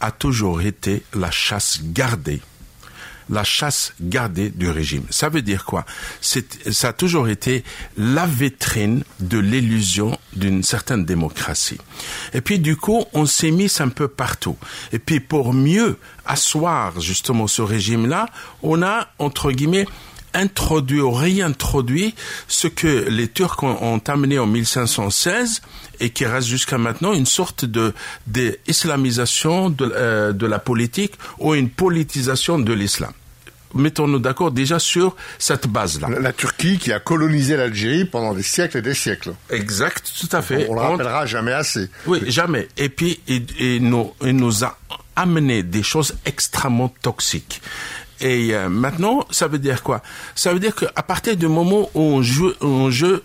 a 0.00 0.10
toujours 0.10 0.62
été 0.62 1.02
la 1.14 1.30
chasse 1.30 1.80
gardée 1.82 2.40
la 3.30 3.44
chasse 3.44 3.92
gardée 4.00 4.50
du 4.50 4.70
régime. 4.70 5.04
Ça 5.10 5.28
veut 5.28 5.42
dire 5.42 5.64
quoi? 5.64 5.84
Ça 6.20 6.88
a 6.88 6.92
toujours 6.92 7.28
été 7.28 7.64
la 7.96 8.26
vitrine 8.26 9.04
de 9.20 9.38
l'illusion 9.38 10.18
d'une 10.34 10.62
certaine 10.62 11.04
démocratie. 11.04 11.78
Et 12.34 12.40
puis 12.40 12.58
du 12.58 12.76
coup, 12.76 13.04
on 13.12 13.26
s'est 13.26 13.50
mis 13.50 13.72
un 13.80 13.88
peu 13.88 14.08
partout. 14.08 14.56
Et 14.92 14.98
puis 14.98 15.20
pour 15.20 15.52
mieux 15.52 15.98
asseoir 16.26 17.00
justement 17.00 17.46
ce 17.46 17.62
régime-là, 17.62 18.26
on 18.62 18.82
a, 18.82 19.08
entre 19.18 19.52
guillemets, 19.52 19.86
introduit 20.34 21.00
ou 21.00 21.10
réintroduit 21.10 22.14
ce 22.46 22.68
que 22.68 23.08
les 23.08 23.28
Turcs 23.28 23.62
ont, 23.62 24.00
amené 24.06 24.38
en 24.38 24.46
1516 24.46 25.62
et 26.00 26.10
qui 26.10 26.26
reste 26.26 26.48
jusqu'à 26.48 26.78
maintenant 26.78 27.12
une 27.12 27.26
sorte 27.26 27.64
de 27.64 27.94
d'islamisation 28.26 29.70
de, 29.70 29.90
euh, 29.94 30.32
de 30.32 30.46
la 30.46 30.58
politique 30.58 31.14
ou 31.38 31.54
une 31.54 31.70
politisation 31.70 32.58
de 32.58 32.72
l'islam 32.72 33.12
mettons-nous 33.74 34.18
d'accord 34.18 34.50
déjà 34.50 34.78
sur 34.78 35.16
cette 35.38 35.66
base-là. 35.66 36.08
La, 36.20 36.32
Turquie 36.32 36.78
qui 36.78 36.92
a 36.92 37.00
colonisé 37.00 37.56
l'Algérie 37.56 38.04
pendant 38.04 38.34
des 38.34 38.42
siècles 38.42 38.78
et 38.78 38.82
des 38.82 38.94
siècles. 38.94 39.32
Exact, 39.50 40.12
tout 40.20 40.36
à 40.36 40.42
fait. 40.42 40.66
On, 40.68 40.74
ne 40.74 40.80
le 40.80 40.86
rappellera 40.86 41.26
jamais 41.26 41.52
assez. 41.52 41.88
Oui, 42.06 42.20
jamais. 42.28 42.68
Et 42.76 42.88
puis, 42.88 43.20
il, 43.26 43.82
nous, 43.82 44.12
nous 44.22 44.64
a 44.64 44.78
amené 45.16 45.62
des 45.62 45.82
choses 45.82 46.16
extrêmement 46.24 46.92
toxiques. 47.02 47.60
Et 48.20 48.54
euh, 48.54 48.68
maintenant, 48.68 49.26
ça 49.30 49.46
veut 49.46 49.58
dire 49.58 49.82
quoi? 49.82 50.02
Ça 50.34 50.52
veut 50.52 50.60
dire 50.60 50.74
qu'à 50.74 51.02
partir 51.02 51.36
du 51.36 51.46
moment 51.46 51.88
où 51.94 52.00
on 52.00 52.22
joue, 52.22 52.52
on 52.60 52.90
joue, 52.90 53.18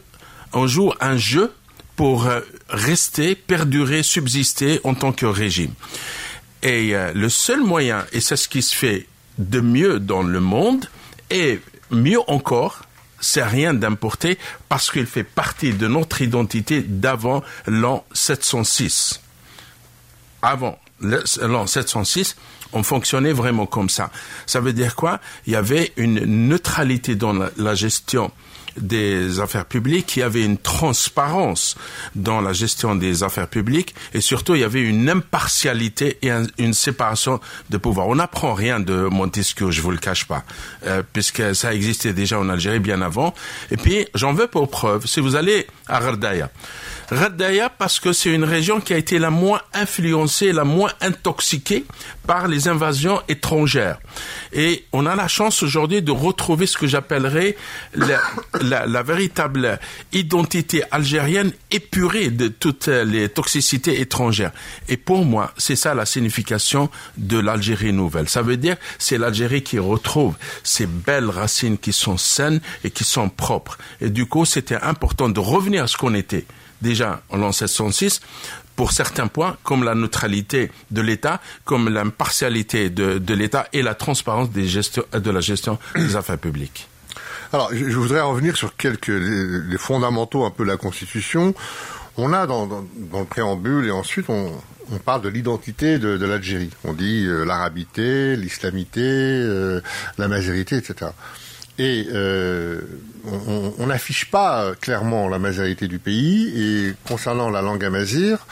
on 0.54 0.68
joue 0.68 0.92
un 1.00 1.18
jeu 1.18 1.52
pour 1.96 2.28
euh, 2.28 2.42
rester, 2.70 3.36
perdurer, 3.36 4.04
subsister 4.04 4.80
en 4.84 4.94
tant 4.94 5.12
que 5.12 5.26
régime. 5.26 5.74
Et 6.62 6.96
euh, 6.96 7.12
le 7.14 7.30
seul 7.30 7.62
moyen, 7.62 8.06
et 8.14 8.22
c'est 8.22 8.36
ce 8.36 8.48
qui 8.48 8.62
se 8.62 8.76
fait 8.76 9.08
de 9.38 9.60
mieux 9.60 10.00
dans 10.00 10.24
le 10.24 10.40
monde 10.40 10.90
et 11.30 11.60
mieux 11.90 12.20
encore, 12.28 12.82
c'est 13.20 13.44
rien 13.44 13.74
d'importer 13.74 14.38
parce 14.70 14.92
qu'il 14.92 15.06
fait 15.06 15.24
partie 15.24 15.74
de 15.74 15.88
notre 15.88 16.22
identité 16.22 16.82
d'avant 16.82 17.44
l'an 17.66 18.06
706. 18.14 19.22
Avant 20.42 20.78
l'an 21.00 21.68
706, 21.68 22.36
on 22.74 22.84
fonctionnait 22.84 23.34
vraiment 23.34 23.66
comme 23.66 23.90
ça. 23.90 24.12
Ça 24.46 24.60
veut 24.60 24.74
dire 24.74 24.96
quoi? 24.96 25.20
Il 25.46 25.54
y 25.54 25.56
avait 25.56 25.94
une 25.96 26.48
neutralité 26.48 27.16
dans 27.16 27.34
la 27.34 27.76
gestion 27.76 28.32
des 28.78 29.40
affaires 29.40 29.66
publiques, 29.66 30.16
il 30.16 30.20
y 30.20 30.24
avait 30.24 30.44
une 30.44 30.58
transparence 30.58 31.76
dans 32.16 32.42
la 32.42 32.54
gestion 32.54 32.96
des 32.96 33.24
affaires 33.24 33.48
publiques 33.48 33.94
et 34.14 34.22
surtout 34.22 34.56
il 34.56 34.62
y 34.62 34.64
avait 34.64 34.82
une 34.82 35.10
impartialité 35.10 36.18
et 36.22 36.32
une 36.58 36.74
séparation 36.74 37.40
de 37.70 37.78
pouvoir. 37.78 38.08
On 38.08 38.16
n'apprend 38.16 38.54
rien 38.54 38.80
de 38.80 38.94
Montesquieu, 38.94 39.72
je 39.72 39.82
vous 39.82 39.92
le 39.92 39.98
cache 39.98 40.26
pas, 40.26 40.44
euh, 40.86 41.04
puisque 41.14 41.56
ça 41.56 41.74
existait 41.74 42.14
déjà 42.14 42.40
en 42.40 42.50
Algérie 42.50 42.80
bien 42.80 43.02
avant. 43.02 43.34
Et 43.72 43.78
puis 43.78 44.08
j'en 44.16 44.34
veux 44.34 44.48
pour 44.48 44.70
preuve, 44.70 45.06
si 45.06 45.20
vous 45.20 45.36
allez 45.36 45.68
à 45.88 46.00
Rardaya, 46.00 46.50
Rardaya 47.14 47.70
parce 47.70 48.00
que 48.00 48.12
c'est 48.12 48.32
une 48.32 48.44
région 48.44 48.82
qui 48.82 48.94
a 48.94 48.98
été 48.98 49.20
la 49.20 49.30
moins 49.30 49.62
influencée, 49.74 50.52
la 50.52 50.64
moins 50.64 50.92
intoxiquée 51.02 51.86
par 52.26 52.48
les 52.48 52.68
invasions 52.68 53.22
étrangères. 53.28 54.00
Et 54.52 54.86
on 54.94 55.06
a 55.06 55.16
la 55.16 55.28
chance 55.28 55.62
aujourd'hui 55.64 56.02
de 56.02 56.12
retrouver 56.12 56.66
ce 56.66 56.78
que 56.78 56.88
j'appellerais 56.88 57.56
la, 57.94 58.20
la, 58.62 58.86
la, 58.86 59.04
véritable 59.04 59.80
identité 60.12 60.84
algérienne 60.92 61.52
épurée 61.72 62.30
de 62.30 62.48
toutes 62.48 62.88
les 62.88 63.30
toxicités 63.30 64.02
étrangères. 64.02 64.52
Et 64.90 64.98
pour 64.98 65.26
moi, 65.26 65.54
c'est 65.58 65.76
ça 65.76 65.94
la 65.94 66.06
signification 66.06 66.90
de 67.18 67.38
l'Algérie 67.38 67.94
nouvelle. 67.94 68.28
Ça 68.28 68.42
veut 68.42 68.58
dire 68.58 68.78
c'est 68.98 69.18
l'Algérie 69.18 69.64
qui 69.64 69.80
retrouve 69.80 70.36
ces 70.64 70.88
belles 70.88 71.30
racines 71.30 71.78
qui 71.78 71.94
sont 71.94 72.18
saines 72.18 72.62
et 72.84 72.92
qui 72.92 73.04
sont 73.04 73.30
propres. 73.30 73.78
Et 74.02 74.10
du 74.10 74.26
coup, 74.26 74.46
c'était 74.46 74.82
important 74.82 75.30
de 75.30 75.40
revenir 75.40 75.84
à 75.84 75.88
ce 75.88 75.98
qu'on 75.98 76.14
était 76.14 76.46
déjà 76.84 77.24
en 77.30 77.38
l'an 77.38 77.52
706 77.52 78.22
pour 78.76 78.92
certains 78.92 79.28
points, 79.28 79.58
comme 79.64 79.84
la 79.84 79.96
neutralité 79.96 80.72
de 80.92 81.02
l'État, 81.02 81.40
comme 81.66 81.90
l'impartialité 81.90 82.90
de, 82.90 83.34
l'État 83.34 83.68
et 83.74 83.82
la 83.82 83.96
transparence 83.96 84.52
des 84.52 84.66
de 84.66 85.32
la 85.32 85.42
gestion 85.42 85.80
des 85.96 86.16
affaires 86.16 86.38
publiques. 86.38 86.88
Alors, 87.52 87.70
je, 87.72 87.98
voudrais 87.98 88.22
revenir 88.22 88.58
sur 88.58 88.76
quelques 88.76 89.08
les, 89.08 89.78
fondamentaux 89.78 90.44
un 90.44 90.50
peu 90.50 90.64
de 90.64 90.70
la 90.70 90.78
Constitution. 90.78 91.54
On 92.18 92.34
a 92.34 92.48
dans, 92.48 92.68
le 92.68 93.26
préambule 93.26 93.86
et 93.86 93.92
ensuite 93.92 94.26
on, 94.30 94.52
parle 95.06 95.22
de 95.22 95.30
l'identité 95.30 96.00
de, 96.00 96.18
de 96.18 96.26
l'Algérie. 96.26 96.72
On 96.84 96.94
dit 96.94 97.26
euh, 97.26 97.46
l'arabité, 97.46 98.36
l'islamité, 98.36 99.02
euh, 99.02 99.82
la 100.18 100.28
majorité, 100.28 100.78
etc. 100.78 101.12
Et 101.80 102.08
euh, 102.12 102.82
on 103.80 103.88
n'affiche 103.88 104.30
pas 104.30 104.74
clairement 104.80 105.28
la 105.28 105.40
majorité 105.40 105.88
du 105.88 106.00
pays. 106.00 106.54
Et 106.56 106.94
concernant 107.08 107.50
la 107.50 107.62
langue 107.62 107.84
amazir, 107.84 108.46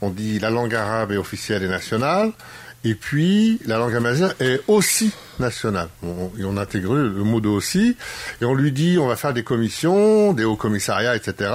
on 0.00 0.10
dit 0.10 0.38
la 0.38 0.50
langue 0.50 0.74
arabe 0.74 1.12
est 1.12 1.16
officielle 1.16 1.62
et 1.62 1.68
nationale. 1.68 2.32
Et 2.86 2.94
puis, 2.94 3.60
la 3.64 3.78
langue 3.78 3.94
amazir 3.94 4.34
est 4.40 4.60
aussi 4.68 5.10
nationale. 5.38 5.88
On, 6.02 6.30
et 6.38 6.44
on 6.44 6.56
intègre 6.58 6.94
le 6.94 7.24
mot 7.24 7.40
de 7.40 7.48
aussi. 7.48 7.96
Et 8.42 8.44
on 8.44 8.54
lui 8.54 8.72
dit, 8.72 8.98
on 8.98 9.06
va 9.06 9.16
faire 9.16 9.32
des 9.32 9.42
commissions, 9.42 10.34
des 10.34 10.44
hauts 10.44 10.56
commissariats, 10.56 11.16
etc. 11.16 11.50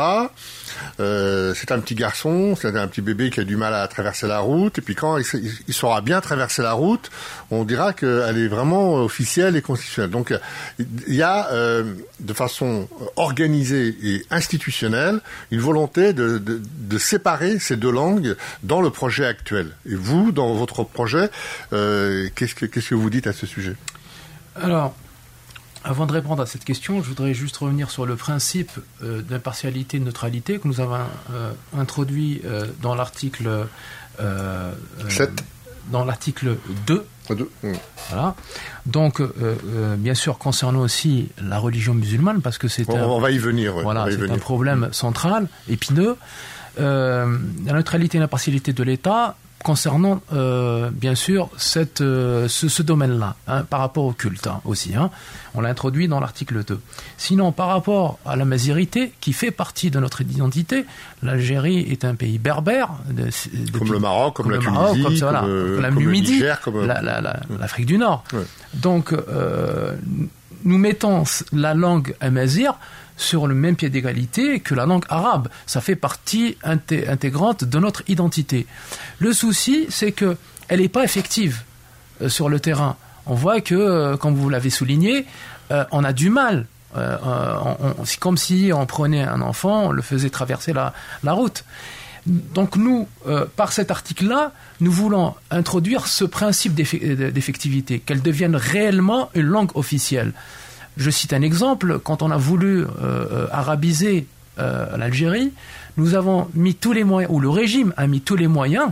Euh, 1.00 1.54
c'est 1.56 1.72
un 1.72 1.80
petit 1.80 1.96
garçon, 1.96 2.56
c'est 2.56 2.76
un 2.76 2.88
petit 2.88 3.02
bébé 3.02 3.30
qui 3.30 3.40
a 3.40 3.44
du 3.44 3.56
mal 3.56 3.74
à 3.74 3.88
traverser 3.88 4.28
la 4.28 4.40
route. 4.40 4.78
Et 4.78 4.82
puis 4.82 4.96
quand 4.96 5.18
il, 5.18 5.74
saura 5.74 6.02
bien 6.02 6.22
traverser 6.22 6.62
la 6.62 6.74
route, 6.74 7.10
on 7.52 7.64
dira 7.64 7.94
qu'elle 7.94 8.38
est 8.38 8.48
vraiment 8.48 8.96
officielle 8.96 9.56
et 9.56 9.62
constitutionnelle. 9.62 10.12
Donc 10.12 10.34
il 10.80 11.16
y 11.16 11.24
a 11.24 11.52
euh, 11.52 11.94
de 12.20 12.34
façon 12.34 12.88
organisée 13.16 13.96
et 14.04 14.26
institutionnelle 14.32 15.20
une 15.52 15.60
volonté 15.60 16.14
de, 16.14 16.40
séparer 16.98 17.60
ces 17.60 17.78
deux 17.78 17.92
langues 17.92 18.36
dans 18.64 18.82
le 18.82 18.90
projet 18.90 19.26
actuel. 19.26 19.72
Et 19.86 19.96
vous, 19.96 20.32
dans 20.32 20.54
votre 20.54 20.84
projet, 20.84 21.30
euh, 21.72 22.28
qu'est-ce 22.36 22.56
que 22.56 22.66
que 22.66 22.96
vous 22.96 23.10
dites 23.10 23.28
à 23.28 23.34
ce 23.34 23.46
sujet? 23.46 23.76
Alors. 24.56 24.94
Avant 25.90 26.06
de 26.06 26.12
répondre 26.12 26.40
à 26.44 26.46
cette 26.46 26.66
question, 26.66 27.02
je 27.02 27.08
voudrais 27.08 27.34
juste 27.34 27.58
revenir 27.58 27.90
sur 27.90 28.06
le 28.06 28.16
principe 28.16 28.70
euh, 29.02 29.24
d'impartialité 29.24 29.98
et 29.98 30.00
de 30.00 30.06
neutralité 30.06 30.60
que 30.60 30.68
nous 30.68 30.82
avons 30.82 31.00
euh, 31.34 31.52
introduit 31.76 32.44
euh, 32.46 32.68
dans 32.80 32.94
l'article 32.94 33.66
7 35.10 35.32
dans 35.92 36.06
l'article 36.06 36.58
2. 36.86 37.08
Voilà. 38.10 38.36
Donc, 38.86 39.20
bien 39.98 40.14
sûr, 40.14 40.38
concernant 40.38 40.82
aussi 40.82 41.30
la 41.42 41.58
religion 41.58 41.96
musulmane, 41.96 42.42
parce 42.42 42.60
que 42.60 42.68
c'est 42.68 42.88
un, 42.94 43.08
on 43.08 43.20
va 43.20 43.32
y 43.32 43.40
venir. 43.40 43.74
Voilà, 43.82 44.06
c'est 44.12 44.30
un 44.30 44.38
problème 44.38 44.90
central, 44.92 45.48
épineux. 45.68 46.18
la 46.78 47.26
neutralité 47.66 48.18
et 48.18 48.22
l'impartialité 48.22 48.74
de 48.74 48.84
l'État 48.84 49.36
concernant 49.64 50.22
euh, 50.34 50.90
bien 50.92 51.16
sûr 51.16 51.50
cette, 51.58 52.02
euh, 52.02 52.48
ce, 52.48 52.82
domaine-là, 52.82 53.36
hein, 53.48 53.64
par 53.64 53.82
rapport 53.82 54.06
au 54.06 54.14
culte 54.14 54.48
hein, 54.48 54.62
aussi. 54.66 54.96
Hein. 54.96 55.10
on 55.54 55.62
l'a 55.62 55.70
introduit 55.70 56.08
dans 56.08 56.20
l'article 56.20 56.64
2. 56.64 56.80
Sinon, 57.18 57.52
par 57.52 57.68
rapport 57.68 58.20
à 58.26 58.36
la 58.36 58.46
mazirité, 58.46 59.12
qui 59.20 59.34
fait 59.34 59.52
partie 59.52 59.92
de 59.92 60.00
notre 60.00 60.22
identité, 60.22 60.86
l'Algérie 61.24 61.80
est 61.80 62.06
un 62.06 62.16
pays 62.16 62.38
berbère. 62.38 62.90
comme 63.78 63.92
le 63.92 64.00
Maroc, 64.00 64.36
comme, 64.38 64.52
la 64.52 64.60
Tunisie, 64.60 65.04
comme, 65.04 65.16
ça, 65.18 65.40
comme, 65.42 65.82
la 65.82 65.92
Numidie, 65.92 66.42
l'Afrique 67.60 67.86
du 67.86 67.98
Nord. 67.98 68.24
Donc, 68.76 69.14
euh, 69.14 69.96
nous 70.64 70.78
mettons 70.78 71.24
la 71.52 71.74
langue 71.74 72.16
amazir 72.22 72.76
sur 73.20 73.48
le 73.48 73.54
même 73.54 73.76
pied 73.76 73.90
d'égalité 73.90 74.62
que 74.62 74.74
la 74.74 74.86
langue 74.86 75.06
arabe. 75.10 75.50
Ça 75.66 75.82
fait 75.82 75.96
partie 75.96 76.58
intégrante 76.64 77.66
de 77.66 77.80
notre 77.80 78.02
identité. 78.08 78.66
Le 79.20 79.34
souci, 79.34 79.86
c'est 79.90 80.14
qu'elle 80.14 80.38
n'est 80.70 80.90
pas 80.90 81.04
effective 81.04 81.64
euh, 82.22 82.30
sur 82.30 82.50
le 82.50 82.60
terrain. 82.60 82.96
On 83.26 83.36
voit 83.36 83.62
que, 83.62 83.76
euh, 83.76 84.18
comme 84.18 84.36
vous 84.36 84.50
l'avez 84.50 84.70
souligné, 84.70 85.26
euh, 85.72 85.84
on 85.92 86.04
a 86.04 86.14
du 86.14 86.30
mal. 86.30 86.66
c'est 88.06 88.20
comme 88.20 88.38
si 88.38 88.72
on 88.74 88.86
prenait 88.88 89.22
un 89.22 89.42
enfant, 89.42 89.88
on 89.88 89.92
le 89.92 90.02
faisait 90.02 90.32
traverser 90.32 90.74
la, 90.74 90.94
route. 91.34 91.64
Donc 92.26 92.78
nous, 92.78 93.08
par 93.56 93.72
cet 93.72 93.92
article-là, 93.92 94.52
nous 94.80 94.92
voulons 94.92 95.36
introduire 95.52 96.08
ce 96.08 96.26
principe 96.26 96.74
d'effectivité, 96.74 98.00
qu'elle 98.00 98.24
devienne 98.24 98.56
réellement 98.56 99.30
une 99.36 99.46
langue 99.46 99.70
officielle. 99.76 100.34
Je 101.00 101.10
cite 101.10 101.32
un 101.32 101.42
exemple, 101.42 102.00
quand 102.04 102.22
on 102.22 102.30
a 102.30 102.36
voulu 102.36 102.82
euh, 102.82 102.88
euh, 103.02 103.48
arabiser 103.52 104.28
euh, 104.60 104.98
l'Algérie, 104.98 105.54
nous 105.96 106.14
avons 106.14 106.50
mis 106.54 106.76
tous 106.76 106.92
les 106.92 107.06
moyens, 107.06 107.34
ou 107.34 107.40
le 107.40 107.50
régime 107.50 107.94
a 107.96 108.06
mis 108.06 108.20
tous 108.20 108.36
les 108.36 108.48
moyens 108.48 108.92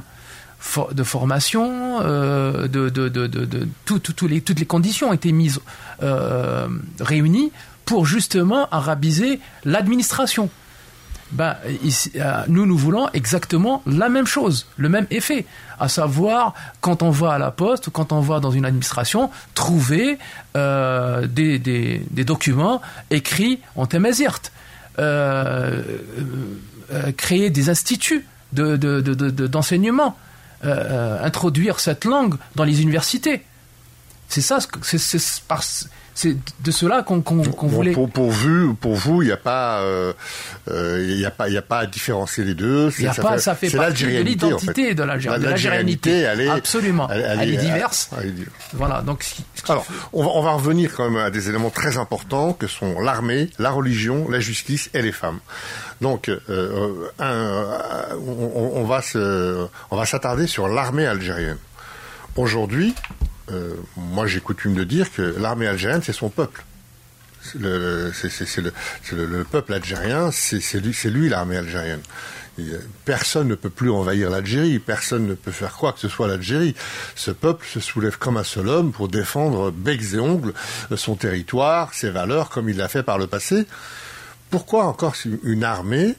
de 0.93 1.03
formation, 1.03 1.99
de, 2.01 2.89
toutes 3.85 4.21
les 4.21 4.65
conditions 4.65 5.09
ont 5.09 5.13
été 5.13 5.31
mises, 5.31 5.59
réunies 6.99 7.51
pour 7.85 8.07
justement 8.07 8.67
arabiser 8.71 9.39
l'administration 9.65 10.49
ben, 11.31 11.55
euh, 12.15 12.43
nous, 12.47 12.65
nous 12.65 12.77
voulons 12.77 13.09
exactement 13.13 13.81
la 13.85 14.09
même 14.09 14.25
chose, 14.25 14.67
le 14.77 14.89
même 14.89 15.07
effet. 15.09 15.45
À 15.79 15.89
savoir, 15.89 16.53
quand 16.81 17.03
on 17.03 17.09
va 17.09 17.33
à 17.33 17.37
la 17.37 17.51
poste, 17.51 17.89
quand 17.89 18.11
on 18.11 18.21
va 18.21 18.39
dans 18.39 18.51
une 18.51 18.65
administration, 18.65 19.29
trouver 19.53 20.17
euh, 20.55 21.27
des, 21.27 21.59
des, 21.59 22.23
documents 22.23 22.81
écrits 23.09 23.59
en 23.75 23.85
thémazirt, 23.85 24.51
euh, 24.99 25.83
euh, 26.93 27.11
créer 27.11 27.49
des 27.49 27.69
instituts 27.69 28.25
d'enseignement, 28.53 30.17
de, 30.63 30.69
de, 30.69 31.23
introduire 31.23 31.79
cette 31.79 32.05
langue 32.05 32.35
dans 32.55 32.63
les 32.63 32.81
universités. 32.81 33.43
C'est 34.29 34.41
ça, 34.41 34.59
c'est 34.81 34.97
c'est 36.17 36.35
de 36.63 36.71
cela 36.71 37.03
qu'on 37.03 37.21
voulait. 37.21 37.91
Pour, 37.91 38.09
pour, 38.09 38.31
vous, 38.31 38.73
pour 38.73 38.95
vous, 38.95 39.21
il 39.21 39.27
n'y 39.27 39.31
a 39.31 39.37
pas, 39.37 39.81
euh, 39.81 40.13
euh, 40.67 41.05
il 41.07 41.23
a 41.23 41.29
pas, 41.29 41.47
il 41.47 41.55
a 41.55 41.61
pas 41.61 41.81
à 41.81 41.85
différencier 41.85 42.43
les 42.43 42.55
deux. 42.55 42.89
Il 42.97 43.07
a 43.07 43.13
ça, 43.13 43.21
pas, 43.21 43.33
fait, 43.33 43.39
ça 43.39 43.53
fait 43.53 43.69
partie 43.69 44.05
de 44.05 44.21
l'identité 44.21 44.95
de 44.95 45.03
l'algérianité. 45.03 46.21
Elle 46.21 46.41
est 46.41 46.49
absolument, 46.49 47.07
elle, 47.07 47.53
est 47.53 47.57
diverse. 47.57 48.09
Voilà. 48.73 49.01
Donc. 49.01 49.23
Alors, 49.69 49.85
on 50.11 50.23
va, 50.23 50.29
on 50.33 50.41
va 50.41 50.51
revenir 50.53 50.91
quand 50.95 51.07
même 51.07 51.21
à 51.23 51.29
des 51.29 51.49
éléments 51.49 51.69
très 51.69 51.97
importants 51.97 52.53
que 52.53 52.65
sont 52.65 52.99
l'armée, 52.99 53.51
la 53.59 53.69
religion, 53.69 54.27
la 54.27 54.39
justice 54.39 54.89
et 54.95 55.03
les 55.03 55.11
femmes. 55.11 55.39
Donc, 56.01 56.29
euh, 56.29 57.11
un, 57.19 57.63
on, 58.25 58.71
on, 58.73 58.83
va 58.85 59.03
se, 59.03 59.67
on 59.91 59.95
va 59.95 60.07
s'attarder 60.07 60.47
sur 60.47 60.67
l'armée 60.67 61.05
algérienne. 61.05 61.59
Aujourd'hui, 62.35 62.95
euh, 63.51 63.73
moi 63.95 64.27
j'ai 64.27 64.39
coutume 64.39 64.73
de 64.75 64.83
dire 64.83 65.11
que 65.11 65.21
l'armée 65.21 65.67
algérienne, 65.67 66.01
c'est 66.03 66.13
son 66.13 66.29
peuple. 66.29 66.63
C'est 67.43 67.59
le, 67.59 68.11
le, 69.13 69.43
peuple 69.45 69.73
algérien, 69.73 70.31
c'est 70.31 71.09
lui, 71.09 71.29
l'armée 71.29 71.57
algérienne. 71.57 72.01
Personne 73.05 73.47
ne 73.47 73.55
peut 73.55 73.69
plus 73.69 73.89
envahir 73.89 74.29
l'Algérie, 74.29 74.79
personne 74.79 75.27
ne 75.27 75.33
peut 75.33 75.51
faire 75.51 75.73
quoi 75.73 75.93
que 75.93 75.99
ce 75.99 76.09
soit 76.09 76.27
l'Algérie. 76.27 76.75
Ce 77.15 77.31
peuple 77.31 77.65
se 77.65 77.79
soulève 77.79 78.17
comme 78.17 78.35
un 78.35 78.43
seul 78.43 78.67
homme 78.67 78.91
pour 78.91 79.07
défendre 79.07 79.71
becs 79.71 80.13
et 80.13 80.19
ongles 80.19 80.53
son 80.95 81.15
territoire, 81.15 81.93
ses 81.93 82.09
valeurs, 82.09 82.49
comme 82.49 82.67
il 82.67 82.77
l'a 82.77 82.87
fait 82.87 83.03
par 83.03 83.17
le 83.17 83.27
passé. 83.27 83.65
Pourquoi 84.49 84.85
encore 84.85 85.13
une 85.43 85.63
armée 85.63 86.15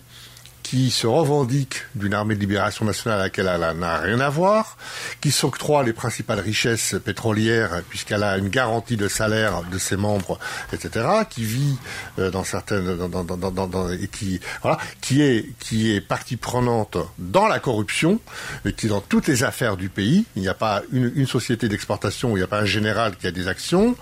qui 0.69 0.91
se 0.91 1.07
revendique 1.07 1.85
d'une 1.95 2.13
armée 2.13 2.35
de 2.35 2.41
libération 2.41 2.85
nationale 2.85 3.21
à 3.21 3.23
laquelle 3.23 3.51
elle 3.51 3.79
n'a 3.79 3.97
rien 3.97 4.21
à 4.21 4.29
voir, 4.29 4.77
qui 5.23 5.31
s'octroie 5.31 5.83
les 5.83 5.95
principales 5.95 6.41
richesses 6.41 6.95
pétrolières 7.03 7.81
puisqu'elle 7.89 8.23
a 8.23 8.37
une 8.37 8.51
garantie 8.51 8.99
de 8.99 9.09
salaire 9.09 9.63
de 9.63 9.79
ses 9.79 9.97
membres, 9.97 10.39
etc., 10.75 11.07
qui 11.31 11.45
vit 11.45 11.79
euh, 12.19 12.31
dans 12.31 12.45
certaines, 12.45 12.99
dans, 12.99 13.25
dans, 13.25 13.51
dans, 13.51 13.91
et 13.91 14.09
qui, 14.09 14.41
voilà, 14.61 14.77
qui 15.01 15.23
est, 15.23 15.47
qui 15.59 15.91
est 15.91 16.03
partie 16.03 16.37
prenante 16.37 16.99
dans 17.17 17.49
la 17.49 17.61
corruption, 17.61 18.21
et 18.67 18.75
qui 18.75 18.87
est 18.87 18.91
dans 18.91 19.01
toutes 19.01 19.27
les 19.27 19.45
affaires 19.45 19.79
du 19.79 19.89
pays. 19.89 20.27
Il 20.37 20.43
n'y 20.43 20.49
a 20.49 20.55
pas 20.55 20.83
une, 20.93 21.11
une 21.17 21.27
société 21.27 21.71
d'exportation 21.71 22.33
où 22.33 22.37
il 22.37 22.41
n'y 22.41 22.45
a 22.45 22.47
pas 22.47 22.61
un 22.61 22.67
général 22.67 23.17
qui 23.17 23.27
a 23.27 23.31
des 23.31 23.49
actions. 23.49 23.97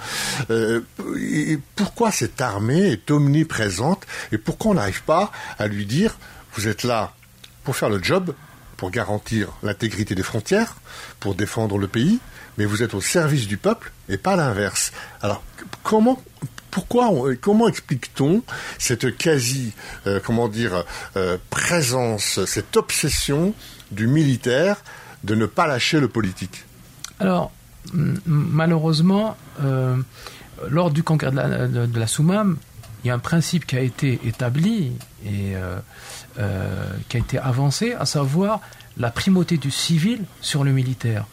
Euh, 0.50 0.80
et 1.16 1.60
pourquoi 1.76 2.10
cette 2.10 2.40
armée 2.40 2.90
est 2.90 3.08
omniprésente 3.12 4.04
et 4.32 4.38
pourquoi 4.38 4.72
on 4.72 4.74
n'arrive 4.74 5.04
pas 5.04 5.30
à 5.60 5.68
lui 5.68 5.86
dire 5.86 6.16
vous 6.56 6.68
êtes 6.68 6.82
là 6.82 7.12
pour 7.64 7.76
faire 7.76 7.90
le 7.90 8.02
job, 8.02 8.34
pour 8.76 8.90
garantir 8.90 9.48
l'intégrité 9.62 10.14
des 10.14 10.22
frontières, 10.22 10.76
pour 11.20 11.34
défendre 11.34 11.78
le 11.78 11.88
pays, 11.88 12.18
mais 12.58 12.64
vous 12.64 12.82
êtes 12.82 12.94
au 12.94 13.00
service 13.00 13.46
du 13.46 13.56
peuple 13.56 13.92
et 14.08 14.16
pas 14.16 14.36
l'inverse. 14.36 14.92
Alors, 15.22 15.42
comment 15.82 16.22
pourquoi, 16.70 17.10
comment 17.40 17.68
explique-t-on 17.68 18.42
cette 18.78 19.16
quasi, 19.16 19.72
euh, 20.06 20.20
comment 20.22 20.46
dire, 20.46 20.84
euh, 21.16 21.38
présence, 21.48 22.44
cette 22.44 22.76
obsession 22.76 23.54
du 23.90 24.06
militaire 24.06 24.82
de 25.24 25.34
ne 25.34 25.46
pas 25.46 25.66
lâcher 25.66 26.00
le 26.00 26.08
politique? 26.08 26.64
Alors, 27.18 27.50
malheureusement, 28.26 29.38
euh, 29.62 29.96
lors 30.68 30.90
du 30.90 31.02
la, 31.22 31.66
de, 31.66 31.98
la 31.98 32.06
Soumam, 32.06 32.58
il 33.06 33.08
y 33.08 33.10
a 33.10 33.14
un 33.14 33.20
principe 33.20 33.66
qui 33.66 33.76
a 33.76 33.80
été 33.80 34.18
établi 34.24 34.92
et 35.24 35.54
qui 37.08 37.16
a 37.16 37.20
été 37.20 37.38
avancé, 37.38 37.94
à 37.94 38.04
savoir 38.04 38.60
la 38.96 39.10
primauté 39.10 39.58
du 39.58 39.70
civil 39.70 40.24
sur 40.40 40.64
le 40.64 40.72
militaire. 40.72 41.26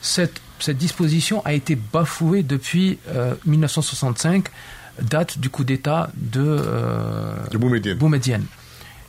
Cette, 0.00 0.40
cette 0.58 0.76
disposition 0.76 1.40
a 1.44 1.52
été 1.52 1.76
bafouée 1.76 2.42
depuis 2.42 2.98
1965, 3.46 4.46
date 5.02 5.38
du 5.38 5.50
coup 5.50 5.64
d'État 5.64 6.10
de, 6.16 6.60
de 7.50 7.94
Boumedienne. 7.94 8.46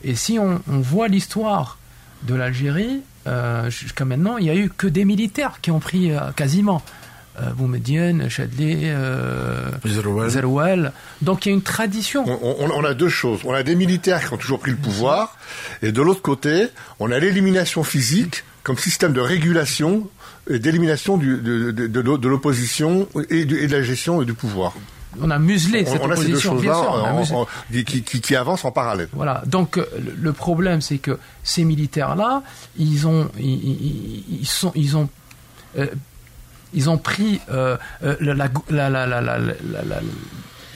Et 0.04 0.14
si 0.14 0.38
on, 0.38 0.62
on 0.70 0.80
voit 0.80 1.08
l'histoire 1.08 1.80
de 2.24 2.36
l'Algérie, 2.36 3.02
euh, 3.28 3.70
jusqu'à 3.70 4.06
maintenant, 4.06 4.38
il 4.38 4.44
n'y 4.44 4.50
a 4.50 4.56
eu 4.56 4.70
que 4.70 4.88
des 4.88 5.06
militaires 5.06 5.60
qui 5.62 5.72
ont 5.72 5.80
pris 5.80 6.12
euh, 6.12 6.32
quasiment. 6.36 6.82
Euh, 7.42 7.52
Boumedienne, 7.52 8.30
Chadli, 8.30 8.84
euh, 8.86 9.70
Zerouel. 10.30 10.94
Donc 11.22 11.46
il 11.46 11.50
y 11.50 11.52
a 11.52 11.56
une 11.56 11.62
tradition. 11.62 12.24
On, 12.26 12.84
a 12.86 12.94
deux 12.94 13.10
choses. 13.10 13.42
On 13.44 13.54
a 13.54 13.62
des 13.62 13.76
militaires 13.76 14.26
qui 14.26 14.34
ont 14.34 14.38
toujours 14.38 14.60
pris 14.60 14.72
le 14.72 14.78
pouvoir, 14.78 15.38
et 15.82 15.92
de 15.92 16.02
l'autre 16.02 16.22
côté, 16.22 16.68
on 17.00 17.12
a 17.12 17.20
l'élimination 17.20 17.84
physique 17.84 18.44
comme 18.64 18.78
système 18.78 19.12
de 19.12 19.20
régulation 19.20 20.10
et 20.50 20.60
d'élimination 20.60 21.18
de, 21.18 21.72
de 21.72 22.28
l'opposition 22.28 23.08
et, 23.30 23.42
et, 23.42 23.46
de 23.46 23.76
la 23.76 23.84
gestion 23.84 24.22
du 24.22 24.34
pouvoir 24.34 24.74
on 25.22 25.32
a 25.32 25.40
muselé 25.40 25.86
cette 25.86 26.04
opposition, 26.04 26.56
bien 26.56 26.74
sûr, 27.24 27.48
qui, 27.72 28.04
qui, 28.04 28.22
qui, 28.22 28.36
avancent 28.36 28.66
en 28.66 28.72
parallèle. 28.72 29.08
Voilà. 29.14 29.44
Donc 29.46 29.78
euh, 29.78 29.86
le 30.20 30.34
problème, 30.34 30.82
c'est 30.82 30.98
que 30.98 31.18
ces 31.44 31.64
militaires-là, 31.64 32.44
ils 32.78 33.08
ont, 33.08 33.30
ils, 33.40 34.46
sont, 34.46 34.72
ils 34.76 34.98
ont, 34.98 35.10
euh, 35.78 35.88
ils 36.74 36.90
ont 36.90 36.98
pris 36.98 37.40
euh, 37.52 37.78
la, 38.02 38.34
la, 38.34 38.90
la, 38.90 39.10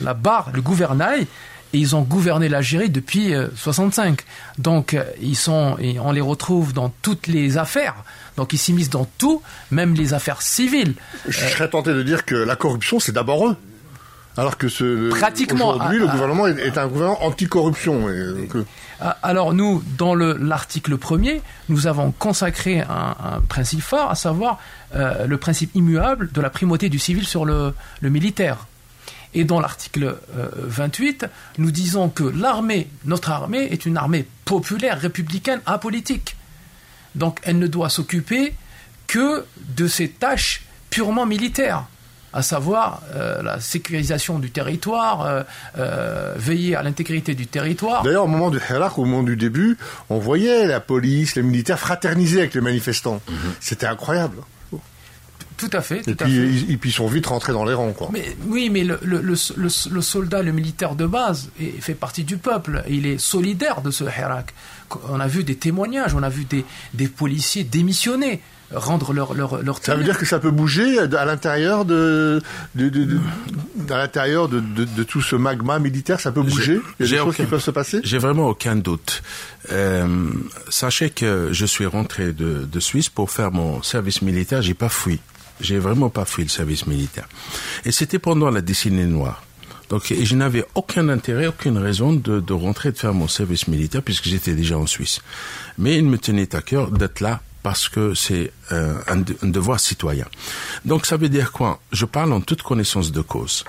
la, 0.00 0.14
barre, 0.14 0.50
le 0.54 0.62
gouvernail, 0.62 1.26
et 1.72 1.78
ils 1.78 1.94
ont 1.94 2.02
gouverné 2.02 2.48
l'Algérie 2.48 2.90
depuis 2.90 3.32
65. 3.54 4.20
Donc 4.58 4.96
ils 5.20 5.36
sont, 5.36 5.76
et 5.78 6.00
on 6.00 6.12
les 6.12 6.20
retrouve 6.20 6.72
dans 6.72 6.88
toutes 7.02 7.26
les 7.26 7.58
affaires. 7.58 7.96
Donc 8.36 8.52
ils 8.52 8.58
s'immiscent 8.58 8.90
dans 8.90 9.08
tout, 9.18 9.42
même 9.70 9.94
les 9.94 10.14
affaires 10.14 10.42
civiles. 10.42 10.94
Je 11.28 11.38
serais 11.38 11.68
tenté 11.68 11.92
de 11.92 12.02
dire 12.02 12.24
que 12.24 12.34
la 12.34 12.56
corruption, 12.56 12.98
c'est 12.98 13.12
d'abord 13.12 13.48
eux. 13.48 13.56
Alors 14.36 14.56
que 14.56 14.68
ce, 14.68 15.10
pratiquement 15.10 15.70
aujourd'hui, 15.70 15.98
le 15.98 16.06
gouvernement 16.06 16.46
est, 16.46 16.78
un 16.78 16.86
gouvernement 16.86 17.24
anticorruption. 17.24 18.08
Alors 19.00 19.54
nous, 19.54 19.82
dans 19.96 20.14
l'article 20.14 20.98
premier, 20.98 21.40
nous 21.68 21.86
avons 21.86 22.12
consacré 22.12 22.80
un, 22.80 23.40
principe 23.48 23.80
fort, 23.80 24.10
à 24.10 24.14
savoir 24.14 24.58
euh, 24.94 25.26
le 25.26 25.36
principe 25.38 25.74
immuable 25.74 26.30
de 26.32 26.40
la 26.40 26.50
primauté 26.50 26.88
du 26.90 26.98
civil 26.98 27.26
sur 27.26 27.44
le, 27.46 27.74
militaire. 28.02 28.66
Et 29.32 29.44
dans 29.44 29.60
l'article 29.60 30.16
28, 30.54 31.22
euh, 31.22 31.26
nous 31.58 31.70
disons 31.70 32.08
que 32.10 32.24
l'armée, 32.24 32.88
notre 33.04 33.30
armée, 33.30 33.68
est 33.70 33.86
une 33.86 33.96
armée 33.96 34.26
populaire, 34.44 35.00
républicaine, 35.00 35.60
apolitique. 35.64 36.36
Donc 37.14 37.40
elle 37.44 37.58
ne 37.58 37.66
doit 37.66 37.88
s'occuper 37.88 38.54
que 39.06 39.46
de 39.76 39.86
ses 39.88 40.10
tâches 40.10 40.62
purement 40.90 41.26
militaires 41.26 41.84
à 42.32 42.42
savoir 42.42 43.02
euh, 43.14 43.42
la 43.42 43.60
sécurisation 43.60 44.38
du 44.38 44.50
territoire, 44.50 45.22
euh, 45.22 45.42
euh, 45.78 46.34
veiller 46.36 46.76
à 46.76 46.82
l'intégrité 46.82 47.34
du 47.34 47.46
territoire. 47.46 48.02
D'ailleurs, 48.02 48.24
au 48.24 48.28
moment 48.28 48.50
du 48.50 48.58
Hirak, 48.58 48.98
au 48.98 49.04
moment 49.04 49.22
du 49.22 49.36
début, 49.36 49.76
on 50.08 50.18
voyait 50.18 50.66
la 50.66 50.80
police, 50.80 51.34
les 51.34 51.42
militaires 51.42 51.78
fraterniser 51.78 52.40
avec 52.40 52.54
les 52.54 52.60
manifestants. 52.60 53.20
Mhm. 53.28 53.36
C'était 53.60 53.86
incroyable. 53.86 54.36
Tout 55.56 55.70
à 55.74 55.82
fait. 55.82 56.08
et, 56.08 56.14
puis, 56.14 56.78
Ils, 56.82 56.92
sont 56.92 57.06
vite 57.06 57.26
rentrés 57.26 57.52
dans 57.52 57.66
les 57.66 57.74
rangs. 57.74 57.92
Quoi. 57.92 58.08
Mais, 58.10 58.34
oui, 58.46 58.70
mais 58.70 58.82
le, 58.82 58.98
le, 59.02 60.00
soldat, 60.00 60.42
le 60.42 60.52
militaire 60.52 60.94
de 60.94 61.04
base, 61.04 61.50
fait 61.80 61.92
partie 61.92 62.24
du 62.24 62.38
peuple. 62.38 62.82
Il 62.88 63.06
est 63.06 63.18
solidaire 63.18 63.82
de 63.82 63.90
ce 63.90 64.04
Hirak. 64.04 64.54
On 65.10 65.20
a 65.20 65.26
vu 65.26 65.44
des 65.44 65.56
témoignages, 65.56 66.14
on 66.14 66.22
a 66.22 66.30
vu 66.30 66.46
des, 66.46 66.64
des 66.94 67.08
policiers 67.08 67.62
démissionner 67.62 68.40
rendre 68.72 69.12
leur 69.12 69.34
leur, 69.34 69.62
leur 69.62 69.82
Ça 69.82 69.96
veut 69.96 70.04
dire 70.04 70.18
que 70.18 70.26
ça 70.26 70.38
peut 70.38 70.50
bouger 70.50 70.98
à 70.98 71.24
l'intérieur 71.24 71.84
de, 71.84 72.40
de, 72.74 72.88
de, 72.88 73.18
à 73.88 73.98
l'intérieur 73.98 74.48
de, 74.48 74.60
de, 74.60 75.02
tout 75.02 75.22
ce 75.22 75.36
magma 75.36 75.78
militaire, 75.78 76.20
ça 76.20 76.32
peut 76.32 76.42
bouger? 76.42 76.80
Il 76.98 77.06
y 77.06 77.08
a 77.08 77.12
des 77.12 77.24
choses 77.24 77.36
qui 77.36 77.44
peuvent 77.44 77.62
se 77.62 77.70
passer? 77.70 78.00
J'ai 78.04 78.18
vraiment 78.18 78.48
aucun 78.48 78.76
doute. 78.76 79.22
Euh, 79.72 80.30
sachez 80.68 81.10
que 81.10 81.48
je 81.52 81.66
suis 81.66 81.86
rentré 81.86 82.32
de, 82.32 82.66
de 82.70 82.80
Suisse 82.80 83.08
pour 83.08 83.30
faire 83.30 83.50
mon 83.50 83.82
service 83.82 84.22
militaire. 84.22 84.62
J'ai 84.62 84.74
pas 84.74 84.88
fui. 84.88 85.20
J'ai 85.60 85.78
vraiment 85.78 86.08
pas 86.08 86.24
fui 86.24 86.42
le 86.42 86.48
service 86.48 86.86
militaire. 86.86 87.28
Et 87.84 87.92
c'était 87.92 88.18
pendant 88.18 88.50
la 88.50 88.62
décennie 88.62 89.04
noire. 89.04 89.42
Donc, 89.90 90.12
et 90.12 90.24
je 90.24 90.36
n'avais 90.36 90.64
aucun 90.76 91.08
intérêt, 91.08 91.48
aucune 91.48 91.76
raison 91.76 92.12
de, 92.12 92.38
de 92.38 92.52
rentrer 92.52 92.92
de 92.92 92.96
faire 92.96 93.12
mon 93.12 93.26
service 93.26 93.66
militaire 93.66 94.02
puisque 94.02 94.28
j'étais 94.28 94.54
déjà 94.54 94.78
en 94.78 94.86
Suisse. 94.86 95.20
Mais 95.78 95.98
il 95.98 96.04
me 96.04 96.16
tenait 96.16 96.54
à 96.54 96.62
cœur 96.62 96.92
d'être 96.92 97.20
là 97.20 97.40
parce 97.62 97.88
que 97.88 98.14
c'est 98.14 98.52
euh, 98.72 98.94
un, 99.06 99.48
devoir 99.48 99.80
citoyen. 99.80 100.26
Donc 100.84 101.06
ça 101.06 101.16
veut 101.16 101.28
dire 101.28 101.52
quoi? 101.52 101.80
Je 101.92 102.04
parle 102.04 102.32
en 102.32 102.40
toute 102.40 102.62
connaissance 102.62 103.12
de 103.12 103.20
cause. 103.20 103.64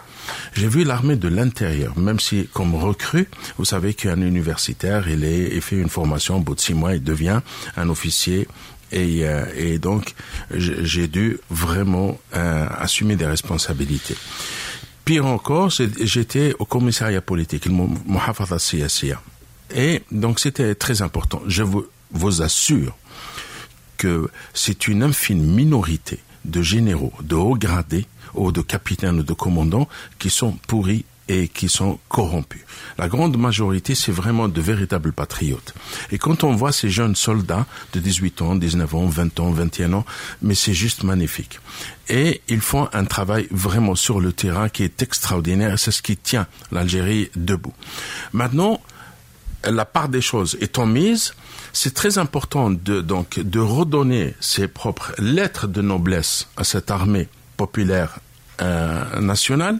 J'ai 0.53 0.67
vu 0.67 0.83
l'armée 0.83 1.15
de 1.15 1.27
l'intérieur, 1.27 1.97
même 1.97 2.19
si 2.19 2.47
comme 2.53 2.75
recrue, 2.75 3.27
vous 3.57 3.65
savez 3.65 3.93
qu'un 3.93 4.21
universitaire, 4.21 5.09
il, 5.09 5.23
est, 5.23 5.49
il 5.53 5.61
fait 5.61 5.77
une 5.77 5.89
formation, 5.89 6.37
au 6.37 6.39
bout 6.39 6.55
de 6.55 6.61
six 6.61 6.73
mois, 6.73 6.95
il 6.95 7.03
devient 7.03 7.41
un 7.75 7.89
officier 7.89 8.47
et, 8.91 9.25
euh, 9.25 9.45
et, 9.55 9.79
donc 9.79 10.13
j'ai 10.51 11.07
dû 11.07 11.39
vraiment 11.49 12.19
euh, 12.35 12.67
assumer 12.77 13.15
des 13.15 13.25
responsabilités. 13.25 14.15
Pire 15.05 15.25
encore, 15.25 15.69
j'étais 15.69 16.53
au 16.59 16.65
commissariat 16.65 17.21
politique, 17.21 17.65
le 17.65 17.71
Muhafaza 18.05 18.59
Siyasiya. 18.59 19.21
Et 19.73 20.03
donc 20.11 20.39
c'était 20.39 20.75
très 20.75 21.01
important. 21.01 21.41
Je 21.47 21.63
vous, 21.63 21.85
vous 22.11 22.41
assure 22.41 22.95
que 24.01 24.31
c'est 24.55 24.87
une 24.87 25.03
infime 25.03 25.43
minorité 25.43 26.17
de 26.43 26.63
généraux, 26.63 27.13
de 27.21 27.35
hauts 27.35 27.55
gradés, 27.55 28.07
ou 28.33 28.51
de 28.51 28.61
capitaines 28.61 29.19
ou 29.19 29.23
de 29.23 29.33
commandants 29.33 29.87
qui 30.17 30.31
sont 30.31 30.53
pourris 30.67 31.05
et 31.27 31.47
qui 31.47 31.69
sont 31.69 31.99
corrompus. 32.09 32.61
La 32.97 33.07
grande 33.07 33.37
majorité, 33.37 33.93
c'est 33.93 34.11
vraiment 34.11 34.47
de 34.47 34.59
véritables 34.59 35.13
patriotes. 35.13 35.75
Et 36.11 36.17
quand 36.17 36.43
on 36.43 36.55
voit 36.55 36.71
ces 36.71 36.89
jeunes 36.89 37.15
soldats 37.15 37.67
de 37.93 37.99
18 37.99 38.41
ans, 38.41 38.55
19 38.55 38.95
ans, 38.95 39.05
20 39.05 39.39
ans, 39.39 39.51
21 39.51 39.93
ans, 39.93 40.05
mais 40.41 40.55
c'est 40.55 40.73
juste 40.73 41.03
magnifique. 41.03 41.59
Et 42.09 42.41
ils 42.47 42.59
font 42.59 42.89
un 42.93 43.05
travail 43.05 43.47
vraiment 43.51 43.93
sur 43.93 44.19
le 44.19 44.33
terrain 44.33 44.67
qui 44.67 44.81
est 44.81 45.03
extraordinaire. 45.03 45.77
C'est 45.77 45.91
ce 45.91 46.01
qui 46.01 46.17
tient 46.17 46.47
l'Algérie 46.71 47.29
debout. 47.35 47.73
Maintenant, 48.33 48.81
la 49.63 49.85
part 49.85 50.09
des 50.09 50.21
choses 50.21 50.57
étant 50.59 50.87
mise, 50.87 51.35
c'est 51.73 51.93
très 51.93 52.17
important 52.17 52.69
de, 52.69 53.01
donc, 53.01 53.39
de 53.39 53.59
redonner 53.59 54.35
ses 54.39 54.67
propres 54.67 55.13
lettres 55.17 55.67
de 55.67 55.81
noblesse 55.81 56.47
à 56.57 56.63
cette 56.63 56.91
armée 56.91 57.27
populaire 57.57 58.19
euh, 58.61 59.19
nationale 59.19 59.79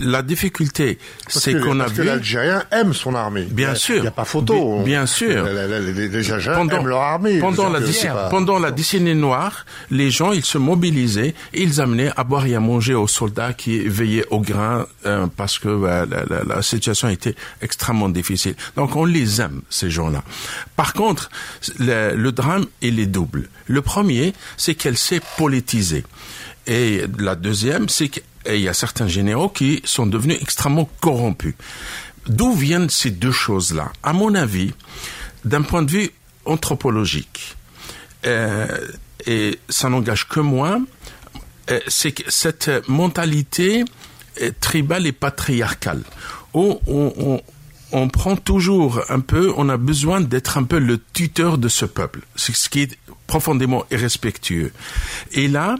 la 0.00 0.22
difficulté, 0.22 0.98
c'est 1.28 1.60
qu'on 1.60 1.80
a 1.80 1.84
parce 1.84 1.96
vu. 1.96 2.02
que 2.02 2.06
l'Algérien 2.06 2.64
aime 2.70 2.92
son 2.94 3.14
armée. 3.14 3.44
Bien 3.50 3.74
sûr. 3.74 3.96
Il 3.96 4.02
n'y 4.02 4.08
a 4.08 4.12
pas 4.12 4.24
photo. 4.24 4.82
Bien, 4.84 5.06
sûr. 5.06 5.44
Les, 5.44 6.16
Algériens 6.16 6.54
pendant, 6.54 6.76
aiment 6.78 6.86
leur 6.88 7.00
armée. 7.00 7.38
Pendant 7.38 7.68
la, 7.68 7.80
pendant 8.30 8.58
la 8.58 8.70
décennie 8.70 9.14
noire, 9.14 9.66
les 9.90 10.10
gens, 10.10 10.32
ils 10.32 10.44
se 10.44 10.58
mobilisaient 10.58 11.34
et 11.52 11.62
ils 11.62 11.80
amenaient 11.80 12.10
à 12.16 12.24
boire 12.24 12.46
et 12.46 12.54
à 12.54 12.60
manger 12.60 12.94
aux 12.94 13.06
soldats 13.06 13.52
qui 13.52 13.80
veillaient 13.80 14.26
au 14.30 14.40
grain 14.40 14.86
euh, 15.06 15.26
parce 15.36 15.58
que 15.58 15.68
la, 15.68 16.06
la, 16.06 16.62
situation 16.62 17.08
était 17.08 17.34
extrêmement 17.62 18.08
difficile. 18.08 18.54
Donc 18.76 18.96
on 18.96 19.04
les 19.04 19.40
aime, 19.40 19.62
ces 19.70 19.90
gens-là. 19.90 20.22
Par 20.76 20.92
contre, 20.92 21.30
le, 21.78 22.14
le 22.14 22.32
drame, 22.32 22.66
il 22.82 23.00
est 23.00 23.06
double. 23.06 23.48
Le 23.66 23.82
premier, 23.82 24.32
c'est 24.56 24.74
qu'elle 24.74 24.98
s'est 24.98 25.20
politisée. 25.36 26.04
Et 26.66 27.02
la 27.18 27.34
deuxième, 27.34 27.88
c'est 27.88 28.08
que 28.08 28.20
et 28.46 28.56
il 28.56 28.62
y 28.62 28.68
a 28.68 28.74
certains 28.74 29.08
généraux 29.08 29.48
qui 29.48 29.82
sont 29.84 30.06
devenus 30.06 30.38
extrêmement 30.40 30.88
corrompus. 31.00 31.54
D'où 32.26 32.54
viennent 32.54 32.90
ces 32.90 33.10
deux 33.10 33.32
choses-là? 33.32 33.92
À 34.02 34.12
mon 34.12 34.34
avis, 34.34 34.72
d'un 35.44 35.62
point 35.62 35.82
de 35.82 35.90
vue 35.90 36.10
anthropologique, 36.44 37.56
euh, 38.26 38.66
et 39.26 39.58
ça 39.68 39.88
n'engage 39.88 40.28
que 40.28 40.40
moi, 40.40 40.80
euh, 41.70 41.80
c'est 41.88 42.12
que 42.12 42.30
cette 42.30 42.70
mentalité 42.88 43.84
euh, 44.40 44.50
tribale 44.60 45.06
et 45.06 45.12
patriarcale, 45.12 46.02
où 46.54 46.80
on, 47.92 48.08
prend 48.08 48.36
toujours 48.36 49.02
un 49.08 49.20
peu, 49.20 49.52
on 49.56 49.68
a 49.68 49.76
besoin 49.76 50.20
d'être 50.20 50.58
un 50.58 50.64
peu 50.64 50.78
le 50.78 51.00
tuteur 51.12 51.58
de 51.58 51.68
ce 51.68 51.84
peuple, 51.84 52.20
ce 52.36 52.68
qui 52.68 52.82
est 52.82 52.98
profondément 53.26 53.84
irrespectueux. 53.90 54.72
Et 55.32 55.48
là, 55.48 55.76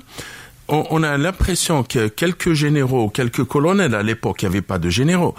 on, 0.70 1.02
a 1.02 1.16
l'impression 1.16 1.82
que 1.82 2.08
quelques 2.08 2.52
généraux, 2.52 3.08
quelques 3.08 3.44
colonels 3.44 3.94
à 3.94 4.02
l'époque, 4.02 4.42
il 4.42 4.48
n'y 4.48 4.54
avait 4.54 4.62
pas 4.62 4.78
de 4.78 4.88
généraux, 4.88 5.34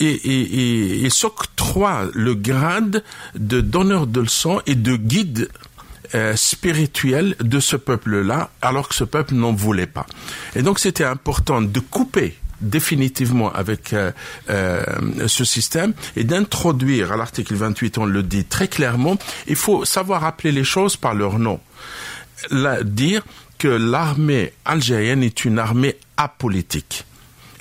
et, 0.00 1.04
et, 1.04 1.10
s'octroient 1.10 2.08
le 2.12 2.34
grade 2.34 3.04
de 3.34 3.60
donneur 3.60 4.06
de 4.06 4.20
leçons 4.20 4.60
et 4.66 4.74
de 4.74 4.96
guide 4.96 5.48
euh, 6.14 6.34
spirituel 6.36 7.36
de 7.40 7.60
ce 7.60 7.76
peuple-là, 7.76 8.50
alors 8.60 8.88
que 8.88 8.94
ce 8.94 9.04
peuple 9.04 9.34
n'en 9.34 9.52
voulait 9.52 9.86
pas. 9.86 10.06
Et 10.54 10.62
donc 10.62 10.78
c'était 10.78 11.04
important 11.04 11.62
de 11.62 11.80
couper 11.80 12.34
définitivement 12.62 13.52
avec 13.52 13.92
euh, 13.92 14.12
euh, 14.50 14.84
ce 15.26 15.44
système 15.44 15.92
et 16.16 16.24
d'introduire 16.24 17.12
à 17.12 17.16
l'article 17.16 17.54
28, 17.54 17.98
on 17.98 18.06
le 18.06 18.22
dit 18.22 18.44
très 18.44 18.68
clairement, 18.68 19.16
il 19.46 19.56
faut 19.56 19.84
savoir 19.84 20.24
appeler 20.24 20.52
les 20.52 20.64
choses 20.64 20.96
par 20.96 21.14
leur 21.14 21.38
nom. 21.38 21.60
La, 22.50 22.82
dire 22.82 23.22
que 23.62 23.68
l'armée 23.68 24.52
algérienne 24.64 25.22
est 25.22 25.44
une 25.44 25.60
armée 25.60 25.94
apolitique 26.16 27.04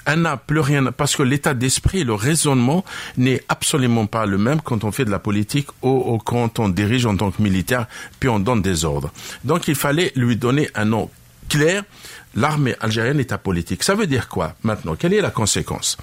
elle 0.07 0.23
n'a 0.23 0.35
plus 0.35 0.59
rien, 0.59 0.83
parce 0.85 1.15
que 1.15 1.21
l'état 1.21 1.53
d'esprit, 1.53 2.03
le 2.03 2.15
raisonnement 2.15 2.83
n'est 3.17 3.43
absolument 3.49 4.07
pas 4.07 4.25
le 4.25 4.39
même 4.39 4.59
quand 4.59 4.83
on 4.83 4.91
fait 4.91 5.05
de 5.05 5.11
la 5.11 5.19
politique 5.19 5.67
ou, 5.83 6.17
quand 6.17 6.57
on 6.57 6.69
dirige 6.69 7.05
en 7.05 7.15
tant 7.15 7.29
que 7.29 7.39
militaire, 7.39 7.85
puis 8.19 8.27
on 8.27 8.39
donne 8.39 8.63
des 8.63 8.83
ordres. 8.83 9.11
Donc 9.43 9.67
il 9.67 9.75
fallait 9.75 10.11
lui 10.15 10.37
donner 10.37 10.69
un 10.73 10.85
nom 10.85 11.11
clair. 11.49 11.83
L'armée 12.33 12.75
algérienne 12.79 13.19
est 13.19 13.31
apolitique. 13.31 13.83
Ça 13.83 13.93
veut 13.93 14.07
dire 14.07 14.27
quoi 14.27 14.55
maintenant? 14.63 14.95
Quelle 14.95 15.13
est 15.13 15.21
la 15.21 15.29
conséquence? 15.29 15.97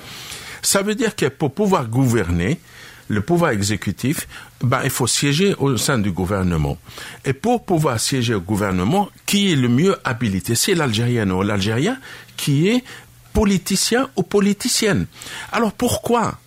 Ça 0.62 0.82
veut 0.82 0.94
dire 0.94 1.16
que 1.16 1.26
pour 1.26 1.52
pouvoir 1.52 1.88
gouverner, 1.88 2.60
le 3.08 3.20
pouvoir 3.22 3.50
exécutif, 3.50 4.28
ben, 4.62 4.80
il 4.84 4.90
faut 4.90 5.06
siéger 5.06 5.54
au 5.58 5.76
sein 5.76 5.98
du 5.98 6.12
gouvernement. 6.12 6.78
Et 7.24 7.32
pour 7.32 7.64
pouvoir 7.64 7.98
siéger 7.98 8.34
au 8.34 8.40
gouvernement, 8.40 9.08
qui 9.26 9.52
est 9.52 9.56
le 9.56 9.68
mieux 9.68 9.96
habilité? 10.04 10.54
C'est 10.54 10.74
l'Algérienne 10.74 11.32
ou 11.32 11.42
l'Algérien 11.42 11.98
qui 12.36 12.68
est 12.68 12.84
politicien 13.32 14.08
ou 14.16 14.22
politicienne. 14.22 15.06
Alors 15.52 15.72
pourquoi 15.72 16.38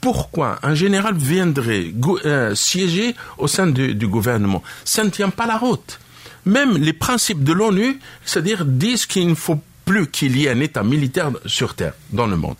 pourquoi 0.00 0.58
un 0.62 0.74
général 0.74 1.14
viendrait 1.14 1.92
euh, 2.24 2.54
siéger 2.54 3.14
au 3.36 3.46
sein 3.46 3.66
du, 3.66 4.06
gouvernement? 4.06 4.62
Ça 4.84 5.04
ne 5.04 5.10
tient 5.10 5.28
pas 5.28 5.46
la 5.46 5.58
route. 5.58 6.00
Même 6.46 6.78
les 6.78 6.94
principes 6.94 7.44
de 7.44 7.52
l'ONU, 7.52 7.98
c'est-à-dire 8.24 8.64
disent 8.64 9.04
qu'il 9.04 9.28
ne 9.28 9.34
faut 9.34 9.60
plus 9.90 10.06
qu'il 10.06 10.36
y 10.36 10.46
ait 10.46 10.50
un 10.50 10.60
État 10.60 10.84
militaire 10.84 11.32
sur 11.46 11.74
Terre, 11.74 11.94
dans 12.12 12.28
le 12.28 12.36
monde. 12.36 12.54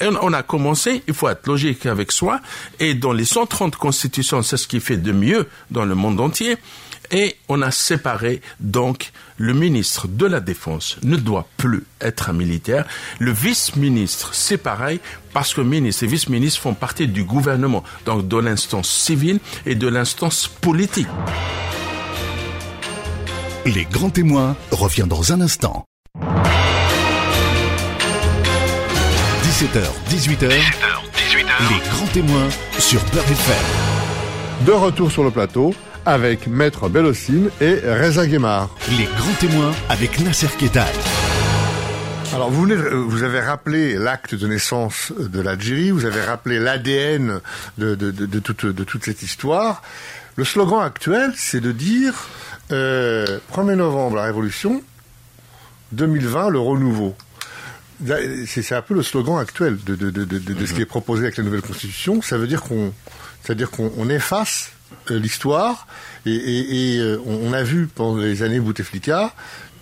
On 0.00 0.32
a 0.32 0.42
commencé, 0.42 1.04
il 1.06 1.14
faut 1.14 1.28
être 1.28 1.46
logique 1.46 1.86
avec 1.86 2.10
soi, 2.10 2.40
et 2.80 2.94
dans 2.94 3.12
les 3.12 3.24
130 3.24 3.76
constitutions, 3.76 4.42
c'est 4.42 4.56
ce 4.56 4.66
qui 4.66 4.80
fait 4.80 4.96
de 4.96 5.12
mieux 5.12 5.46
dans 5.70 5.84
le 5.84 5.94
monde 5.94 6.18
entier, 6.20 6.56
et 7.12 7.36
on 7.48 7.62
a 7.62 7.70
séparé 7.70 8.40
donc 8.58 9.12
le 9.36 9.54
ministre 9.54 10.08
de 10.08 10.26
la 10.26 10.40
Défense 10.40 10.96
ne 11.04 11.14
doit 11.14 11.46
plus 11.56 11.84
être 12.00 12.30
un 12.30 12.32
militaire. 12.32 12.84
Le 13.20 13.30
vice-ministre, 13.30 14.34
c'est 14.34 14.58
pareil, 14.58 14.98
parce 15.32 15.54
que 15.54 15.60
ministre 15.60 16.02
et 16.02 16.08
vice-ministre 16.08 16.60
font 16.60 16.74
partie 16.74 17.06
du 17.06 17.22
gouvernement, 17.22 17.84
donc 18.06 18.26
de 18.26 18.38
l'instance 18.38 18.90
civile 18.90 19.38
et 19.66 19.76
de 19.76 19.86
l'instance 19.86 20.48
politique. 20.48 21.06
Les 23.66 23.84
grands 23.84 24.10
témoins 24.10 24.56
revient 24.72 25.06
dans 25.08 25.32
un 25.32 25.40
instant. 25.40 25.86
17h, 26.20 26.28
18h, 30.08 30.48
18h, 30.48 30.48
les 31.68 31.90
grands 31.90 32.06
témoins 32.12 32.48
sur 32.78 33.02
Beurre 33.12 33.30
FM. 33.30 33.64
De 34.64 34.72
retour 34.72 35.12
sur 35.12 35.24
le 35.24 35.30
plateau, 35.30 35.74
avec 36.06 36.46
Maître 36.46 36.88
Bellocine 36.88 37.50
et 37.60 37.74
Reza 37.74 38.26
Guémard. 38.26 38.70
Les 38.98 39.04
grands 39.04 39.34
témoins 39.38 39.72
avec 39.90 40.18
Nasser 40.20 40.48
Ketal. 40.58 40.86
Alors 42.34 42.50
vous, 42.50 42.62
venez, 42.62 42.76
vous 42.76 43.22
avez 43.22 43.40
rappelé 43.40 43.96
l'acte 43.96 44.34
de 44.34 44.46
naissance 44.46 45.12
de 45.18 45.40
l'Algérie, 45.42 45.90
vous 45.90 46.06
avez 46.06 46.22
rappelé 46.22 46.58
l'ADN 46.58 47.40
de, 47.76 47.94
de, 47.94 48.38
toute, 48.38 48.64
de 48.64 48.84
toute 48.84 49.04
cette 49.04 49.22
histoire. 49.22 49.82
Le 50.36 50.44
slogan 50.44 50.80
actuel, 50.82 51.32
c'est 51.36 51.60
de 51.60 51.72
dire 51.72 52.28
euh, 52.72 53.38
1er 53.54 53.74
novembre, 53.74 54.16
la 54.16 54.24
Révolution, 54.24 54.82
2020, 55.92 56.50
le 56.50 56.58
renouveau. 56.58 57.14
C'est 58.46 58.72
un 58.72 58.82
peu 58.82 58.94
le 58.94 59.02
slogan 59.02 59.38
actuel 59.38 59.78
de, 59.86 59.94
de, 59.94 60.66
ce 60.66 60.74
qui 60.74 60.82
est 60.82 60.86
proposé 60.86 61.24
avec 61.24 61.38
la 61.38 61.44
nouvelle 61.44 61.62
constitution. 61.62 62.20
Ça 62.20 62.36
veut 62.36 62.46
dire 62.46 62.62
qu'on, 62.62 62.92
c'est-à-dire 63.42 63.70
qu'on 63.70 64.08
efface 64.10 64.72
euh, 65.10 65.18
l'histoire 65.18 65.86
et, 66.26 66.98
euh, 66.98 67.18
on, 67.24 67.52
a 67.52 67.62
vu 67.62 67.86
pendant 67.86 68.18
les 68.18 68.42
années 68.42 68.60
Bouteflika 68.60 69.32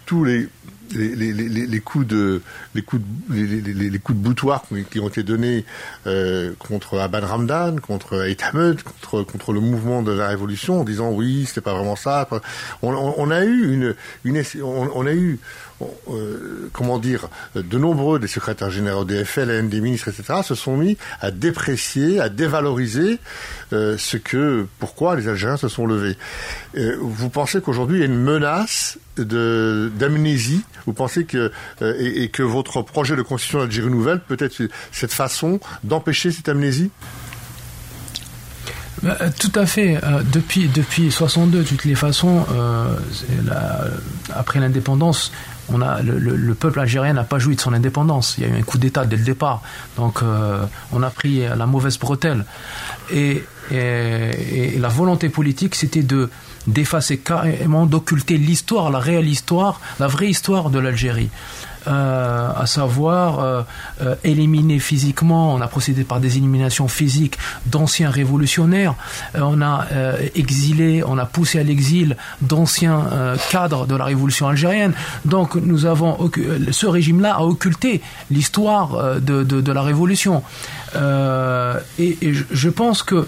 tous 0.07 0.25
les 0.25 0.49
les, 0.95 1.81
coups 1.81 2.07
de 2.07 2.43
les 2.75 2.83
coups 2.83 3.03
les, 3.31 3.99
coups 3.99 4.19
de 4.19 4.23
boutoir 4.23 4.65
qui 4.91 5.01
ont 5.01 5.09
été 5.09 5.23
donnés 5.23 5.65
euh, 6.07 6.53
contre 6.59 6.99
Abad 6.99 7.25
Ramdan, 7.25 7.81
contre 7.81 8.27
Ahmed, 8.43 8.83
contre 8.83 9.23
contre 9.23 9.53
le 9.53 9.61
mouvement 9.61 10.03
de 10.03 10.13
la 10.13 10.29
révolution, 10.29 10.81
en 10.81 10.85
disant 10.85 11.11
oui, 11.11 11.45
c'était 11.47 11.61
pas 11.61 11.75
vraiment 11.75 11.97
ça. 11.97 12.29
On, 12.83 13.31
a 13.31 13.45
eu 13.45 13.73
une, 13.73 13.95
une 14.25 14.43
on, 14.63 15.07
a 15.07 15.13
eu 15.13 15.39
euh, 16.09 16.71
comment 16.73 16.99
dire, 16.99 17.29
de 17.55 17.79
nombreux 17.79 18.19
des 18.19 18.29
secrétaires 18.29 18.71
généraux 18.71 19.05
des 19.05 19.25
FLN, 19.25 19.69
des 19.69 19.81
ministres, 19.81 20.09
etc., 20.09 20.41
se 20.45 20.55
sont 20.55 20.77
mis 20.77 20.97
à 21.21 21.31
déprécier, 21.31 22.21
à 22.21 22.29
dévaloriser 22.29 23.19
euh, 23.73 23.97
ce 23.99 24.17
que, 24.17 24.67
pourquoi 24.79 25.17
les 25.17 25.29
Algériens 25.29 25.57
se 25.57 25.69
sont 25.69 25.87
levés. 25.87 26.17
Euh, 26.77 26.97
vous 27.01 27.29
pensez 27.29 27.61
qu'aujourd'hui 27.61 27.99
il 27.99 28.01
y 28.01 28.03
a 28.03 28.07
une 28.07 28.23
menace 28.23 28.99
d'amnésie 29.19 30.65
Vous 30.87 30.93
pensez 30.93 31.25
que 31.25 31.53
et, 31.81 32.29
que 32.29 32.43
votre 32.43 32.83
projet 32.83 33.17
de 33.17 33.23
constitution 33.23 33.61
d'Algérie 33.61 33.91
nouvelle 33.91 34.21
peut 34.21 34.37
être 34.39 34.63
cette 34.93 35.13
façon 35.13 35.61
d'empêcher 35.83 36.31
cette 36.31 36.49
amnésie? 36.49 36.91
Tout 39.39 39.53
à 39.55 39.67
fait. 39.67 40.01
depuis 40.33 40.69
depuis 40.69 41.11
62, 41.11 41.59
de 41.59 41.63
toutes 41.65 41.85
les 41.85 41.95
façons, 41.95 42.47
après 44.35 44.61
l'indépendance, 44.61 45.31
on 45.69 45.81
a, 45.81 46.03
le, 46.03 46.55
peuple 46.55 46.81
algérien 46.81 47.15
n'a 47.15 47.25
pas 47.25 47.39
joui 47.39 47.57
de 47.57 47.61
son 47.61 47.73
indépendance. 47.73 48.37
Il 48.39 48.45
y 48.45 48.47
a 48.47 48.51
eu 48.51 48.59
un 48.59 48.63
coup 48.63 48.79
d'État 48.79 49.07
dès 49.07 49.17
le 49.17 49.25
départ. 49.25 49.63
Donc 49.97 50.23
euh, 50.23 50.65
on 50.93 51.03
a 51.03 51.11
pris 51.11 51.41
la 51.41 51.67
mauvaise 51.67 51.99
bretelle. 51.99 52.45
Et, 53.13 53.45
la 53.71 54.89
volonté 54.89 55.31
politique, 55.31 55.75
c'était 55.75 56.03
de 56.03 56.29
d'effacer 56.67 57.19
carrément, 57.19 57.87
d'occulter 57.87 58.39
l'histoire, 58.39 58.91
la 58.91 58.99
réelle 58.99 59.29
histoire, 59.29 59.81
la 60.01 60.07
vraie 60.07 60.29
histoire 60.29 60.71
de 60.71 60.79
l'Algérie. 60.79 61.31
Euh, 61.87 62.49
à 62.57 62.65
savoir 62.65 63.41
euh, 63.41 63.63
euh, 64.01 64.15
éliminer 64.25 64.79
physiquement, 64.79 65.55
on 65.55 65.61
a 65.61 65.67
procédé 65.67 66.03
par 66.03 66.19
des 66.19 66.39
éliminations 66.39 66.89
physiques 66.89 67.37
d'anciens 67.67 68.09
révolutionnaires, 68.09 68.95
on 69.35 69.61
a 69.61 69.87
exilé, 70.35 71.03
on 71.07 71.19
a 71.19 71.27
poussé 71.27 71.59
à 71.59 71.63
l'exil 71.63 72.17
d'anciens 72.41 73.05
cadres 73.51 73.87
de 73.87 73.95
la 73.95 74.05
révolution 74.05 74.49
algérienne. 74.49 74.95
Donc 75.25 75.57
nous 75.57 75.87
avons 75.87 76.31
ce 76.71 76.87
régime-là 76.87 77.35
a 77.35 77.43
occulté 77.43 78.01
l'histoire 78.31 79.21
de, 79.21 79.43
de, 79.43 79.73
la 79.73 79.83
révolution. 79.83 80.43
et, 81.99 82.19
je 82.51 82.69
pense 82.69 83.03
que 83.03 83.27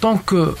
tant 0.00 0.18
qu'on 0.18 0.54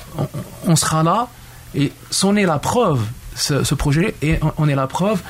on 0.66 0.76
sera 0.76 1.02
là, 1.02 1.28
et 1.76 1.92
c'en 2.10 2.34
est 2.36 2.46
la 2.46 2.58
preuve, 2.58 3.00
ce, 3.34 3.62
ce 3.62 3.74
projet, 3.74 4.14
et 4.22 4.40
on 4.56 4.68
est 4.68 4.74
la 4.74 4.86
preuve, 4.86 5.20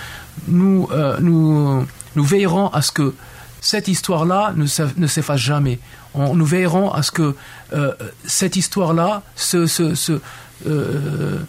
nous, 0.49 0.89
euh, 0.93 1.17
nous, 1.21 1.87
nous 2.15 2.25
veillerons 2.25 2.69
à 2.69 2.83
ce 2.83 2.93
que 2.93 3.15
cette 3.61 3.89
histoire-là 3.89 4.55
ne, 4.55 4.67
s'efface 5.07 5.41
jamais. 5.41 5.81
On, 6.15 6.35
nous 6.35 6.45
veillerons 6.45 6.93
à 6.93 7.03
ce 7.03 7.11
que 7.11 7.35
euh, 7.73 7.93
cette 8.25 8.57
histoire-là, 8.57 9.23
ce, 9.35 9.67
ce, 9.67 9.95
ce, 9.95 10.21
euh, 10.67 11.41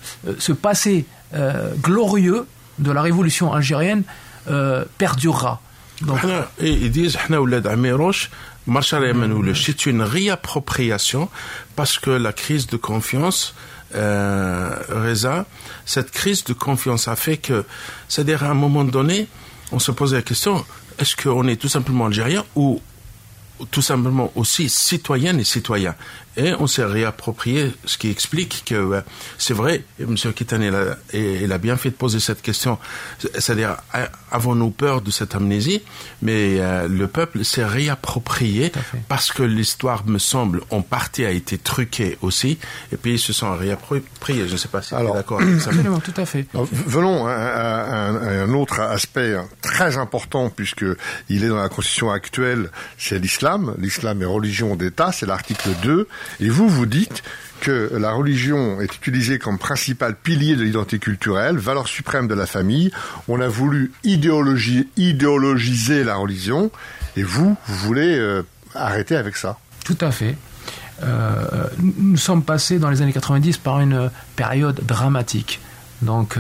passé 0.62 1.06
glorieux 1.82 2.48
de 2.80 2.92
la 2.92 3.02
révolution 3.02 3.52
algérienne 3.52 4.04
perdurera. 4.98 5.62
Ils 6.62 6.92
disent 6.92 7.18
c'est 9.54 9.86
une 9.86 10.02
réappropriation 10.02 11.30
parce 11.76 12.00
que 12.00 12.12
la 12.12 12.34
crise 12.34 12.68
de 12.68 12.78
confiance 12.78 13.54
euh, 13.96 14.76
Reza, 14.90 15.46
cette 15.86 16.12
crise 16.12 16.44
de 16.44 16.54
confiance 16.54 17.08
a 17.08 17.16
fait 17.16 17.38
que, 17.38 17.66
c'est-à-dire 18.08 18.44
à 18.44 18.50
un 18.50 18.54
moment 18.54 18.84
donné, 18.84 19.28
on 19.72 19.80
se 19.80 19.92
posait 19.92 20.18
la 20.18 20.22
question, 20.22 20.66
est-ce 21.00 21.16
qu'on 21.16 21.48
est 21.48 21.58
tout 21.58 21.70
simplement 21.70 22.08
algérien 22.08 22.44
ou 22.56 22.82
tout 23.72 23.82
simplement 23.82 24.32
aussi 24.36 24.70
citoyennes 24.70 25.40
et 25.40 25.44
citoyens. 25.44 25.96
Et 26.38 26.54
on 26.60 26.68
s'est 26.68 26.86
réapproprié, 26.86 27.74
ce 27.86 27.98
qui 27.98 28.12
explique 28.12 28.64
que 28.68 28.76
euh, 28.76 29.02
c'est 29.40 29.56
vrai, 29.56 29.84
M. 30.00 30.16
Kitan, 30.16 30.62
il 30.62 31.52
a, 31.52 31.58
bien 31.58 31.78
fait 31.78 31.90
de 31.90 31.96
poser 31.96 32.20
cette 32.20 32.44
question, 32.44 32.78
c'est-à-dire, 33.18 33.78
avons-nous 34.32 34.70
peur 34.70 35.02
de 35.02 35.10
cette 35.10 35.34
amnésie? 35.34 35.82
Mais 36.22 36.60
euh, 36.60 36.88
le 36.88 37.08
peuple 37.08 37.44
s'est 37.44 37.66
réapproprié 37.66 38.72
parce 39.10 39.32
que 39.32 39.42
l'histoire, 39.42 40.06
me 40.06 40.20
semble, 40.20 40.62
en 40.70 40.84
partie 40.84 41.26
a 41.26 41.32
été 41.32 41.58
truquée 41.58 42.20
aussi, 42.22 42.60
et 42.92 42.98
puis 42.98 43.14
ils 43.14 43.20
se 43.20 43.34
sont 43.34 43.56
réappropriés. 43.58 44.48
Je 44.48 44.54
ne 44.54 44.58
sais 44.58 44.68
pas 44.68 44.84
si 44.84 44.94
vous 44.94 45.02
êtes 45.02 45.14
d'accord 45.14 45.42
avec 45.42 45.60
ça. 45.60 45.72
tout 45.72 46.22
à 46.22 46.26
fait. 46.26 46.46
venons 46.54 47.26
à, 47.26 48.10
un 48.10 48.54
autre 48.54 48.80
aspect 48.80 49.36
très 49.64 49.98
important, 49.98 50.52
puisque 50.52 50.86
il 51.30 51.44
est 51.44 51.50
dans 51.50 51.58
la 51.58 51.70
constitution 51.70 52.12
actuelle, 52.12 52.70
c'est 53.00 53.18
l'islam. 53.18 53.74
L'islam 53.80 54.22
est 54.22 54.26
religion 54.26 54.76
d'État, 54.76 55.12
c'est 55.12 55.26
l'article 55.26 55.70
2. 55.82 56.08
Et 56.40 56.50
vous, 56.50 56.68
vous 56.68 56.86
dites 56.86 57.24
que 57.60 57.92
la 57.98 58.12
religion 58.12 58.80
est 58.82 58.96
utilisée 58.96 59.40
comme 59.40 59.58
principal 59.58 60.16
pilier 60.16 60.56
de 60.56 60.64
l'identité 60.64 61.00
culturelle, 61.00 61.58
valeur 61.58 61.88
suprême 61.88 62.28
de 62.28 62.36
la 62.36 62.46
famille. 62.46 62.92
On 63.28 63.42
a 63.42 63.48
voulu 63.48 63.92
idéologiser 64.04 66.04
la 66.04 66.16
religion 66.16 66.72
Et 67.16 67.24
vous, 67.24 67.56
vous 67.66 67.76
voulez 67.76 68.42
arrêter 68.76 69.16
avec 69.16 69.38
ça. 69.38 69.58
Tout 69.84 69.98
à 70.02 70.12
fait. 70.12 70.38
nous 71.80 72.18
sommes 72.18 72.44
passés 72.44 72.80
dans 72.80 72.90
les 72.90 73.02
années 73.02 73.14
90 73.14 73.58
par 73.58 73.80
une 73.80 74.12
période 74.36 74.82
dramatique. 74.86 75.60
Donc 76.02 76.38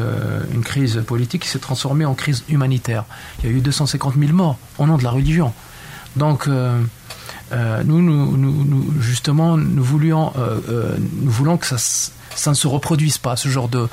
une 0.53 0.63
crise 0.63 1.01
politique 1.05 1.43
qui 1.43 1.49
s'est 1.49 1.59
transformée 1.59 2.05
en 2.05 2.13
crise 2.13 2.43
humanitaire. 2.47 3.05
Il 3.39 3.49
y 3.49 3.53
a 3.53 3.55
eu 3.55 3.61
250 3.61 4.15
000 4.17 4.33
morts 4.33 4.57
au 4.77 4.85
nom 4.85 4.97
de 4.97 5.03
la 5.03 5.09
religion. 5.09 5.53
Donc 6.15 6.47
euh, 7.51 7.83
nous, 7.85 8.01
nous, 8.01 9.01
justement, 9.01 9.57
nous 9.57 9.83
voulions, 9.83 10.33
euh, 10.37 10.59
euh, 10.69 10.97
nous 11.21 11.31
voulons 11.31 11.57
que 11.57 11.65
ça, 11.65 11.77
ça, 11.77 12.49
ne 12.49 12.55
se 12.55 12.67
reproduise 12.67 13.17
pas, 13.17 13.35
ce 13.35 13.49
genre 13.49 13.69
de, 13.69 13.87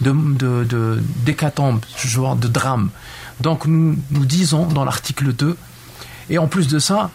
de, 0.00 1.02
d'hécatombe, 1.24 1.80
ce 1.96 2.06
genre 2.06 2.36
de 2.36 2.48
drame. 2.48 2.90
Donc 3.40 3.66
nous, 3.66 3.96
nous 4.10 4.24
disons 4.24 4.66
dans 4.66 4.84
l'article 4.84 5.32
2, 5.32 5.56
et 6.30 6.38
en 6.38 6.46
plus 6.46 6.68
de 6.68 6.78
ça, 6.78 7.10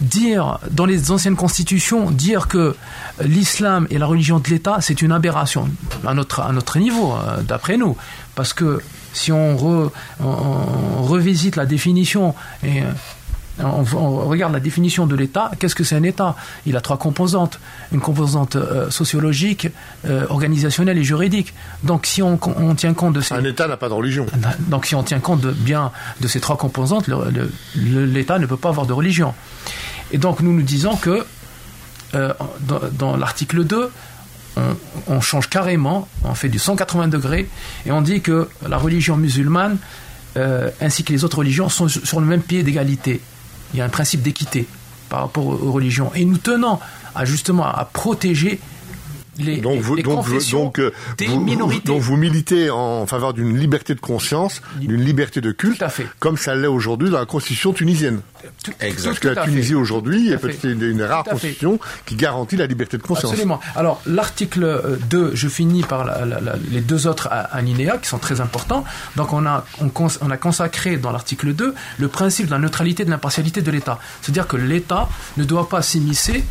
dire 0.00 0.58
dans 0.70 0.86
les 0.86 1.10
anciennes 1.10 1.34
constitutions 1.34 2.10
dire 2.10 2.46
que 2.46 2.76
l'islam 3.20 3.88
est 3.90 3.98
la 3.98 4.06
religion 4.06 4.38
de 4.38 4.48
l'État, 4.48 4.78
c'est 4.80 5.02
une 5.02 5.10
aberration 5.10 5.68
à 6.06 6.14
notre 6.14 6.40
à 6.40 6.52
notre 6.52 6.78
niveau, 6.78 7.16
d'après 7.42 7.76
nous, 7.76 7.96
parce 8.36 8.52
que 8.52 8.80
si 9.12 9.32
on, 9.32 9.90
revisite 11.00 11.56
la 11.56 11.66
définition 11.66 12.34
on, 13.60 14.28
regarde 14.28 14.52
la 14.52 14.60
définition 14.60 15.06
de 15.06 15.16
l'État. 15.16 15.50
Qu'est-ce 15.58 15.74
que 15.74 15.84
c'est 15.84 15.96
un 15.96 16.02
État? 16.02 16.36
Il 16.66 16.76
a 16.76 16.80
trois 16.80 16.96
composantes. 16.96 17.58
Une 17.92 18.00
composante 18.00 18.56
euh, 18.56 18.90
sociologique, 18.90 19.68
euh, 20.06 20.26
organisationnelle 20.28 20.98
et 20.98 21.04
juridique. 21.04 21.54
Donc 21.82 22.06
si 22.06 22.22
on, 22.22 22.38
tient 22.76 22.94
compte 22.94 23.14
de 23.14 23.20
ces... 23.20 23.34
Un 23.34 23.44
État 23.44 23.66
n'a 23.66 23.76
pas 23.76 23.88
de 23.88 23.94
religion. 23.94 24.26
Donc 24.68 24.86
si 24.86 24.94
on 24.94 25.02
tient 25.02 25.20
compte 25.20 25.40
de, 25.40 25.50
bien 25.50 25.90
de 26.20 26.28
ces 26.28 26.40
trois 26.40 26.56
composantes, 26.56 27.08
l'État 27.76 28.38
ne 28.38 28.46
peut 28.46 28.56
pas 28.56 28.68
avoir 28.68 28.86
de 28.86 28.92
religion. 28.92 29.34
Et 30.12 30.18
donc 30.18 30.40
nous 30.40 30.52
nous 30.52 30.62
disons 30.62 30.96
que 30.96 31.24
euh, 32.14 32.32
dans, 32.92 33.16
l'article 33.16 33.64
2, 33.64 33.90
on, 35.06 35.20
change 35.20 35.48
carrément, 35.48 36.08
on 36.24 36.34
fait 36.34 36.48
du 36.48 36.58
180 36.58 37.08
degrés, 37.08 37.48
et 37.86 37.92
on 37.92 38.02
dit 38.02 38.22
que 38.22 38.48
la 38.68 38.76
religion 38.76 39.16
musulmane, 39.16 39.78
ainsi 40.80 41.04
que 41.04 41.12
les 41.12 41.22
autres 41.22 41.38
religions, 41.38 41.68
sont 41.68 41.86
sur 41.88 42.18
le 42.18 42.26
même 42.26 42.42
pied 42.42 42.62
d'égalité 42.62 43.20
il 43.72 43.78
y 43.78 43.82
a 43.82 43.84
un 43.84 43.90
principe 43.90 44.22
d'équité 44.22 44.66
par 45.08 45.20
rapport 45.20 45.46
aux 45.46 45.72
religions. 45.72 46.10
Et 46.14 46.24
nous 46.24 46.38
tenons 46.38 46.78
à 47.14 47.24
justement 47.24 47.66
à 47.66 47.84
protéger 47.84 48.60
les, 49.38 49.58
donc 49.58 49.80
vous, 49.80 50.00
donc, 50.00 50.26
donc, 50.50 50.78
euh, 50.78 50.92
des 51.16 51.28
minorités. 51.28 51.86
Donc 51.86 52.00
vous 52.00 52.16
militez 52.16 52.70
en 52.70 53.06
faveur 53.06 53.34
d'une 53.34 53.56
liberté 53.58 53.94
de 53.94 54.00
conscience, 54.00 54.62
d'une 54.80 55.02
liberté 55.02 55.40
de 55.40 55.52
culte, 55.52 55.84
comme 56.18 56.36
ça 56.36 56.54
l'est 56.54 56.66
aujourd'hui 56.66 57.10
dans 57.10 57.18
la 57.18 57.26
constitution 57.26 57.72
tunisienne. 57.72 58.20
Exactement. 58.80 59.04
Parce 59.04 59.18
que 59.18 59.28
la 59.28 59.44
Tunisie 59.44 59.74
aujourd'hui 59.74 60.30
est 60.30 60.38
peut-être 60.38 60.64
une, 60.64 61.02
rare 61.02 61.24
constitution 61.24 61.78
qui 62.06 62.16
garantit 62.16 62.56
la 62.56 62.66
liberté 62.66 62.96
de 62.96 63.02
conscience. 63.02 63.32
Absolument. 63.32 63.60
Alors 63.76 64.00
l'article 64.06 64.98
2, 65.10 65.18
euh, 65.18 65.30
je 65.34 65.48
finis 65.48 65.82
par 65.82 66.06
les 66.70 66.80
deux 66.80 67.06
autres 67.06 67.28
alinéas 67.30 67.98
qui 67.98 68.08
sont 68.08 68.18
très 68.18 68.40
importants. 68.40 68.84
Donc 69.16 69.32
on 69.32 69.46
a, 69.46 69.64
on, 69.80 70.30
a 70.30 70.36
consacré 70.36 70.96
dans 70.96 71.10
l'article 71.10 71.52
2 71.52 71.74
le 71.98 72.08
principe 72.08 72.46
de 72.46 72.50
la 72.50 72.58
neutralité 72.58 73.02
et 73.02 73.06
de 73.06 73.10
l'impartialité 73.10 73.62
de 73.62 73.70
l'État. 73.70 73.98
C'est-à-dire 74.22 74.46
que 74.46 74.56
l'État 74.56 75.08
ne 75.36 75.44
doit 75.44 75.68
pas 75.68 75.82
s'immiscer 75.82 76.44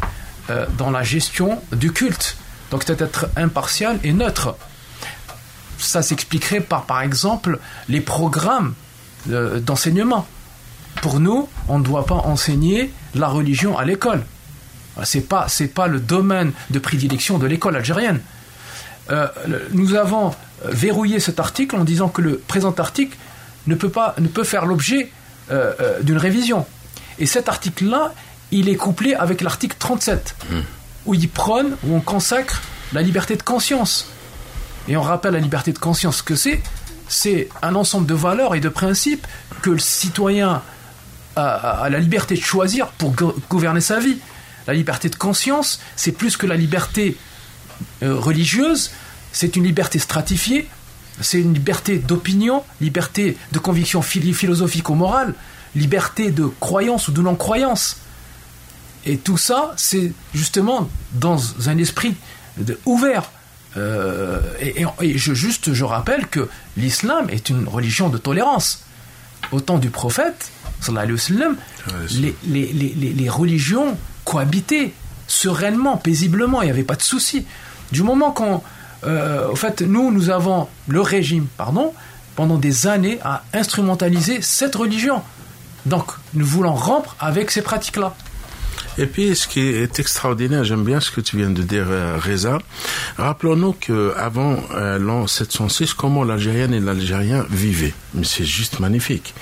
euh, 0.49 0.65
dans 0.77 0.91
la 0.91 1.03
gestion 1.03 1.61
du 1.73 1.91
culte 1.91 2.37
donc 2.71 2.83
c'est 2.85 3.01
être 3.01 3.29
impartial 3.35 3.99
et 4.03 4.13
neutre. 4.13 4.55
Ça 5.77 6.01
s'expliquerait 6.01 6.59
par, 6.59 6.85
par 6.85 7.01
exemple, 7.01 7.59
les 7.87 8.01
programmes 8.01 8.73
euh, 9.29 9.59
d'enseignement. 9.59 10.27
Pour 11.01 11.19
nous, 11.19 11.47
on 11.67 11.79
ne 11.79 11.83
doit 11.83 12.05
pas 12.05 12.15
enseigner 12.15 12.91
la 13.13 13.27
religion 13.27 13.77
à 13.77 13.85
l'école. 13.85 14.23
Ce 15.03 15.17
n'est 15.17 15.23
pas, 15.23 15.47
pas 15.75 15.87
le 15.87 15.99
domaine 15.99 16.51
de 16.71 16.79
prédilection 16.79 17.37
de 17.37 17.45
l'école 17.45 17.75
algérienne. 17.75 18.19
Euh, 19.11 19.27
nous 19.71 19.93
avons 19.93 20.33
verrouillé 20.65 21.19
cet 21.19 21.39
article 21.39 21.75
en 21.75 21.83
disant 21.83 22.09
que 22.09 22.21
le 22.21 22.39
présent 22.39 22.73
article 22.73 23.15
ne 23.67 23.75
peut, 23.75 23.89
pas, 23.89 24.15
ne 24.17 24.27
peut 24.27 24.43
faire 24.43 24.65
l'objet 24.65 25.11
euh, 25.51 26.01
d'une 26.01 26.17
révision. 26.17 26.65
Et 27.19 27.27
cet 27.27 27.47
article-là, 27.47 28.13
il 28.51 28.69
est 28.69 28.75
couplé 28.75 29.13
avec 29.13 29.41
l'article 29.41 29.75
37 29.77 30.35
où 31.07 31.13
il 31.13 31.29
prône, 31.29 31.77
où 31.83 31.95
on 31.95 32.01
consacre 32.01 32.61
la 32.93 33.01
liberté 33.01 33.35
de 33.35 33.41
conscience. 33.41 34.07
Et 34.87 34.95
on 34.95 35.01
rappelle 35.01 35.33
la 35.33 35.39
liberté 35.39 35.73
de 35.73 35.79
conscience 35.79 36.21
que 36.21 36.35
c'est, 36.35 36.61
c'est 37.07 37.49
un 37.61 37.75
ensemble 37.75 38.05
de 38.05 38.13
valeurs 38.13 38.55
et 38.55 38.59
de 38.59 38.69
principes 38.69 39.25
que 39.61 39.69
le 39.69 39.79
citoyen 39.79 40.61
a, 41.35 41.87
la 41.89 41.99
liberté 41.99 42.35
de 42.35 42.41
choisir 42.41 42.87
pour 42.87 43.13
gouverner 43.49 43.81
sa 43.81 43.99
vie. 43.99 44.17
La 44.67 44.73
liberté 44.73 45.09
de 45.09 45.15
conscience, 45.15 45.79
c'est 45.95 46.11
plus 46.11 46.35
que 46.35 46.45
la 46.45 46.55
liberté 46.55 47.17
euh, 48.03 48.15
religieuse, 48.15 48.91
c'est 49.31 49.55
une 49.55 49.63
liberté 49.63 49.99
stratifiée, 49.99 50.67
c'est 51.21 51.39
une 51.39 51.53
liberté 51.53 51.99
d'opinion, 51.99 52.63
liberté 52.81 53.37
de 53.51 53.59
conviction 53.59 54.01
philosophique 54.01 54.89
ou 54.89 54.95
morale, 54.95 55.33
liberté 55.75 56.31
de 56.31 56.45
croyance 56.59 57.07
ou 57.07 57.11
de 57.11 57.21
non-croyance. 57.21 57.97
Et 59.07 59.17
tout 59.17 59.37
ça, 59.37 59.73
c'est 59.77 60.11
justement 60.35 60.89
dans 61.13 61.39
un 61.69 61.77
esprit 61.77 62.13
ouvert. 62.85 63.31
Euh, 63.77 64.41
et, 64.59 65.17
je, 65.17 65.33
juste, 65.33 65.73
je 65.73 65.85
rappelle 65.85 66.27
que 66.27 66.49
l'islam 66.75 67.27
est 67.29 67.49
une 67.49 67.69
religion 67.69 68.09
de 68.09 68.17
tolérance. 68.17 68.83
Au 69.53 69.61
temps 69.61 69.77
du 69.77 69.89
prophète, 69.89 70.51
les, 72.19 72.35
les, 72.45 73.29
religions 73.29 73.97
cohabitaient 74.25 74.91
sereinement, 75.27 75.95
paisiblement, 75.95 76.61
il 76.61 76.65
n'y 76.65 76.71
avait 76.71 76.83
pas 76.83 76.95
de 76.95 77.01
souci. 77.01 77.45
Du 77.93 78.03
moment 78.03 78.31
qu'on... 78.31 78.61
Euh, 79.05 79.47
au 79.47 79.55
fait, 79.55 79.81
nous, 79.81 80.11
nous 80.11 80.29
avons 80.31 80.67
le 80.87 80.99
régime, 80.99 81.47
pardon, 81.55 81.93
pendant 82.35 82.57
des 82.57 82.87
années 82.87 83.19
à 83.23 83.43
instrumentaliser 83.53 84.41
cette 84.41 84.75
religion. 84.75 85.21
Donc, 85.85 86.11
nous 86.33 86.45
voulons 86.45 86.75
rompre 86.75 87.15
avec 87.19 87.51
ces 87.51 87.61
pratiques-là. 87.61 88.13
Et 88.99 89.05
puis, 89.05 89.35
ce 89.35 89.47
qui 89.47 89.59
est 89.59 89.99
extraordinaire, 89.99 90.63
j'aime 90.63 90.83
bien 90.83 90.99
ce 90.99 91.11
que 91.11 91.21
tu 91.21 91.37
viens 91.37 91.51
de 91.51 91.61
dire, 91.61 91.85
euh, 91.87 92.17
Reza. 92.17 92.57
Rappelons-nous 93.17 93.73
qu'avant 93.73 94.57
euh, 94.73 94.97
l'an 94.97 95.27
706, 95.27 95.93
comment 95.93 96.23
l'Algérienne 96.23 96.73
et 96.73 96.79
l'Algérien 96.79 97.45
vivaient. 97.51 97.93
Mais 98.15 98.23
c'est 98.23 98.45
juste 98.45 98.79
magnifique. 98.79 99.35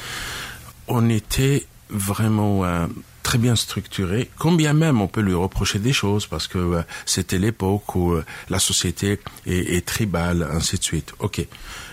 On 0.89 1.09
était 1.09 1.65
vraiment 1.89 2.65
euh, 2.65 2.85
très 3.23 3.37
bien 3.37 3.55
structuré, 3.55 4.29
combien 4.37 4.73
même 4.73 4.99
on 4.99 5.07
peut 5.07 5.21
lui 5.21 5.33
reprocher 5.33 5.79
des 5.79 5.93
choses 5.93 6.27
parce 6.27 6.47
que 6.47 6.83
c'était 7.05 7.37
l'époque 7.37 7.95
où 7.95 8.15
la 8.49 8.59
société 8.59 9.19
est, 9.45 9.75
est, 9.75 9.85
tribale, 9.85 10.47
ainsi 10.51 10.77
de 10.77 10.83
suite. 10.83 11.13
Ok. 11.19 11.45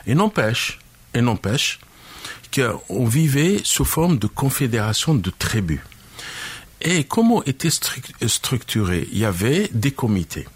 Et 0.06 0.14
n'empêche, 0.14 0.80
et 1.14 1.20
n'empêche 1.20 1.78
qu'on 2.52 3.06
vivait 3.06 3.60
sous 3.62 3.84
forme 3.84 4.18
de 4.18 4.26
confédération 4.26 5.14
de 5.14 5.30
tribus. 5.30 5.80
Et 6.83 7.05
comment 7.05 7.45
était 7.45 7.70
structuré? 7.70 9.09
Il 9.12 9.18
y 9.18 9.24
avait 9.24 9.70
des 9.72 9.93
comités. 9.93 10.47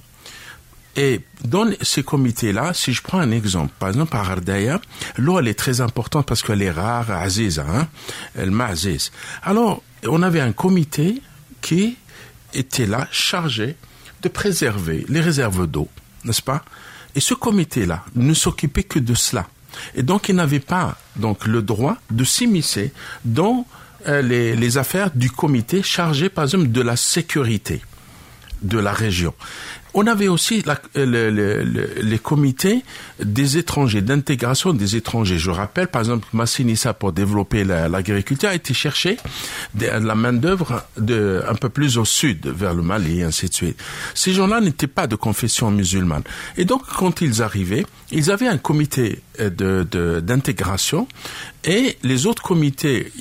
Et 0.97 1.21
dans 1.45 1.71
ces 1.83 2.03
comités-là, 2.03 2.73
si 2.75 2.93
je 2.93 3.03
prends 3.03 3.19
un 3.19 3.31
exemple, 3.31 3.73
par 3.79 3.91
exemple 3.91 4.17
à 4.17 4.21
Ardaya, 4.21 4.81
l'eau 5.17 5.39
elle 5.39 5.47
est 5.47 5.59
très 5.59 5.81
importante 5.81 6.27
parce 6.27 6.43
qu'elle 6.43 6.63
est 6.63 6.71
rare, 6.71 7.11
aziz, 7.11 7.59
hein, 7.59 7.87
elle 8.35 8.51
m'aziz. 8.51 9.13
Alors, 9.43 9.83
on 10.05 10.23
avait 10.23 10.41
un 10.41 10.53
comité 10.53 11.21
qui 11.61 11.97
était 12.55 12.87
là, 12.87 13.07
chargé 13.13 13.77
de 14.23 14.29
préserver 14.29 15.05
les 15.09 15.21
réserves 15.21 15.67
d'eau, 15.67 15.89
n'est-ce 16.25 16.43
pas? 16.43 16.65
Et 17.15 17.21
ce 17.21 17.35
comité-là 17.35 18.03
ne 18.15 18.35
s'occupait 18.35 18.83
que 18.83 18.99
de 18.99 19.15
cela. 19.15 19.47
Et 19.95 20.03
donc, 20.03 20.31
il 20.31 20.35
n'avait 20.35 20.61
pas 20.61 20.97
donc 21.17 21.47
le 21.47 21.61
droit 21.61 21.99
de 22.11 22.25
s'immiscer 22.25 22.93
dans 23.27 23.67
euh, 24.09 24.23
les, 24.23 24.79
affaires 24.79 25.11
du 25.15 25.31
comité 25.31 25.83
chargé, 25.83 26.29
par 26.29 26.45
exemple, 26.45 26.69
de 26.69 26.81
la 26.81 26.97
sécurité 26.97 27.83
de 28.63 28.79
la 28.79 28.93
région. 28.93 29.35
On 29.99 30.07
avait 30.07 30.29
aussi 30.29 30.63
euh, 30.97 31.91
les 32.03 32.19
comités 32.19 32.85
des 33.19 33.57
étrangers, 33.57 34.03
d'intégration 34.03 34.75
des 34.75 34.95
étrangers. 34.95 35.39
Je 35.39 35.51
rappelle, 35.51 35.89
par 35.89 36.03
exemple, 36.03 36.29
Massinissa, 36.35 36.93
pour 36.93 37.13
développer 37.13 37.65
l'agriculture, 37.65 38.51
a 38.51 38.55
été 38.55 38.75
chercher 38.75 39.17
de, 39.75 39.87
la 39.87 40.15
main-d'œuvre 40.15 40.85
un 40.99 41.55
peu 41.55 41.71
plus 41.71 41.97
au 41.97 42.05
sud, 42.05 42.47
vers 42.47 42.75
le 42.75 42.83
Mali, 42.83 43.21
et 43.21 43.23
ainsi 43.23 43.49
de 43.49 43.55
suite. 43.55 43.83
Ces 44.13 44.35
gens-là 44.35 44.61
n'étaient 44.61 44.87
pas 44.87 45.07
de 45.07 45.17
confession 45.17 45.71
musulmane. 45.71 46.25
Et 46.59 46.67
donc, 46.67 46.83
quand 46.87 47.23
ils 47.23 47.43
arrivaient, 47.43 47.87
ils 48.13 48.31
avaient 48.31 48.49
un 48.49 48.59
comité 48.59 49.23
euh, 49.41 50.21
d'intégration 50.21 51.09
et 51.65 51.97
les 52.03 52.27
autres 52.27 52.43
comités 52.43 53.13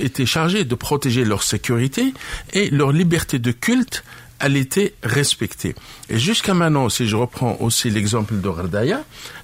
étaient 0.00 0.26
chargés 0.26 0.64
de 0.64 0.74
protéger 0.74 1.24
leur 1.24 1.42
sécurité 1.42 2.14
et 2.54 2.70
leur 2.70 2.92
liberté 2.92 3.38
de 3.38 3.52
culte 3.52 4.04
elle 4.44 4.58
était 4.58 4.92
respectée. 5.02 5.74
Et 6.10 6.18
jusqu'à 6.18 6.52
maintenant, 6.52 6.90
si 6.90 7.08
je 7.08 7.16
reprends 7.16 7.56
aussi 7.60 7.88
l'exemple 7.88 8.34
de 8.34 8.50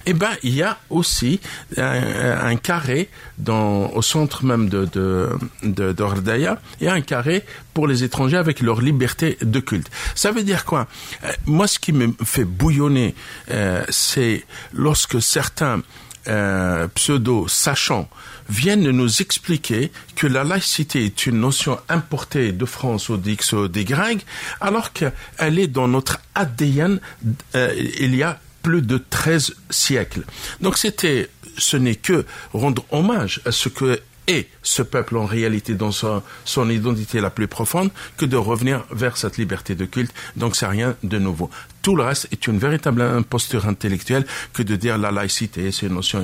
eh 0.05 0.13
ben, 0.13 0.29
il 0.43 0.53
y 0.53 0.61
a 0.61 0.77
aussi 0.91 1.39
un, 1.77 2.55
carré 2.57 3.09
au 3.47 4.01
centre 4.03 4.45
même 4.45 4.69
de, 4.69 4.85
de 4.85 5.95
il 6.79 6.85
y 6.85 6.87
a 6.87 6.93
un 6.93 7.01
carré 7.01 7.43
pour 7.73 7.87
les 7.87 8.03
étrangers 8.03 8.37
avec 8.37 8.61
leur 8.61 8.81
liberté 8.81 9.37
de 9.41 9.59
culte. 9.59 9.89
Ça 10.13 10.31
veut 10.31 10.43
dire 10.43 10.65
quoi? 10.65 10.87
Euh, 11.23 11.31
Moi, 11.47 11.67
ce 11.67 11.79
qui 11.79 11.93
me 11.93 12.13
fait 12.23 12.45
bouillonner, 12.45 13.15
euh, 13.49 13.83
c'est 13.89 14.45
lorsque 14.73 15.19
certains 15.19 15.81
euh, 16.27 16.87
pseudo-sachants 16.93 18.07
viennent 18.51 18.89
nous 18.91 19.21
expliquer 19.21 19.91
que 20.15 20.27
la 20.27 20.43
laïcité 20.43 21.05
est 21.05 21.25
une 21.25 21.39
notion 21.39 21.79
importée 21.89 22.51
de 22.51 22.65
France 22.65 23.09
ou 23.09 23.17
d'X 23.17 23.53
ou 23.53 23.67
des 23.67 23.85
Grecs, 23.85 24.25
alors 24.59 24.91
qu'elle 24.91 25.57
est 25.57 25.67
dans 25.67 25.87
notre 25.87 26.19
ADN 26.35 26.99
euh, 27.55 27.73
il 27.99 28.15
y 28.15 28.23
a 28.23 28.39
plus 28.61 28.81
de 28.81 28.97
13 28.97 29.55
siècles. 29.69 30.23
Donc 30.59 30.77
c'était, 30.77 31.29
ce 31.57 31.77
n'est 31.77 31.95
que 31.95 32.25
rendre 32.53 32.85
hommage 32.91 33.41
à 33.45 33.51
ce 33.51 33.69
que 33.69 33.99
est 34.27 34.47
ce 34.61 34.83
peuple 34.83 35.17
en 35.17 35.25
réalité 35.25 35.73
dans 35.73 35.91
son, 35.91 36.21
son, 36.45 36.69
identité 36.69 37.21
la 37.21 37.31
plus 37.31 37.47
profonde 37.47 37.89
que 38.17 38.25
de 38.25 38.37
revenir 38.37 38.85
vers 38.91 39.17
cette 39.17 39.37
liberté 39.37 39.73
de 39.73 39.85
culte. 39.85 40.13
Donc 40.35 40.55
c'est 40.55 40.67
rien 40.67 40.95
de 41.01 41.17
nouveau. 41.17 41.49
Tout 41.81 41.95
le 41.95 42.03
reste 42.03 42.27
est 42.31 42.45
une 42.45 42.59
véritable 42.59 43.01
imposture 43.01 43.65
intellectuelle 43.65 44.25
que 44.53 44.61
de 44.61 44.75
dire 44.75 44.99
la 44.99 45.09
laïcité, 45.11 45.71
c'est 45.71 45.87
une 45.87 45.95
notion 45.95 46.23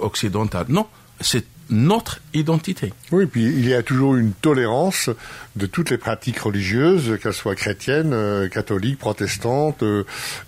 occidentale. 0.00 0.66
Non, 0.68 0.86
c'est 1.20 1.44
notre 1.70 2.20
identité. 2.32 2.92
Oui, 3.12 3.26
puis 3.26 3.44
il 3.44 3.68
y 3.68 3.74
a 3.74 3.82
toujours 3.82 4.16
une 4.16 4.32
tolérance 4.32 5.10
de 5.56 5.66
toutes 5.66 5.90
les 5.90 5.98
pratiques 5.98 6.38
religieuses, 6.38 7.18
qu'elles 7.22 7.34
soient 7.34 7.54
chrétiennes, 7.54 8.12
euh, 8.12 8.48
catholiques, 8.48 8.98
protestantes, 8.98 9.82
euh, 9.82 10.04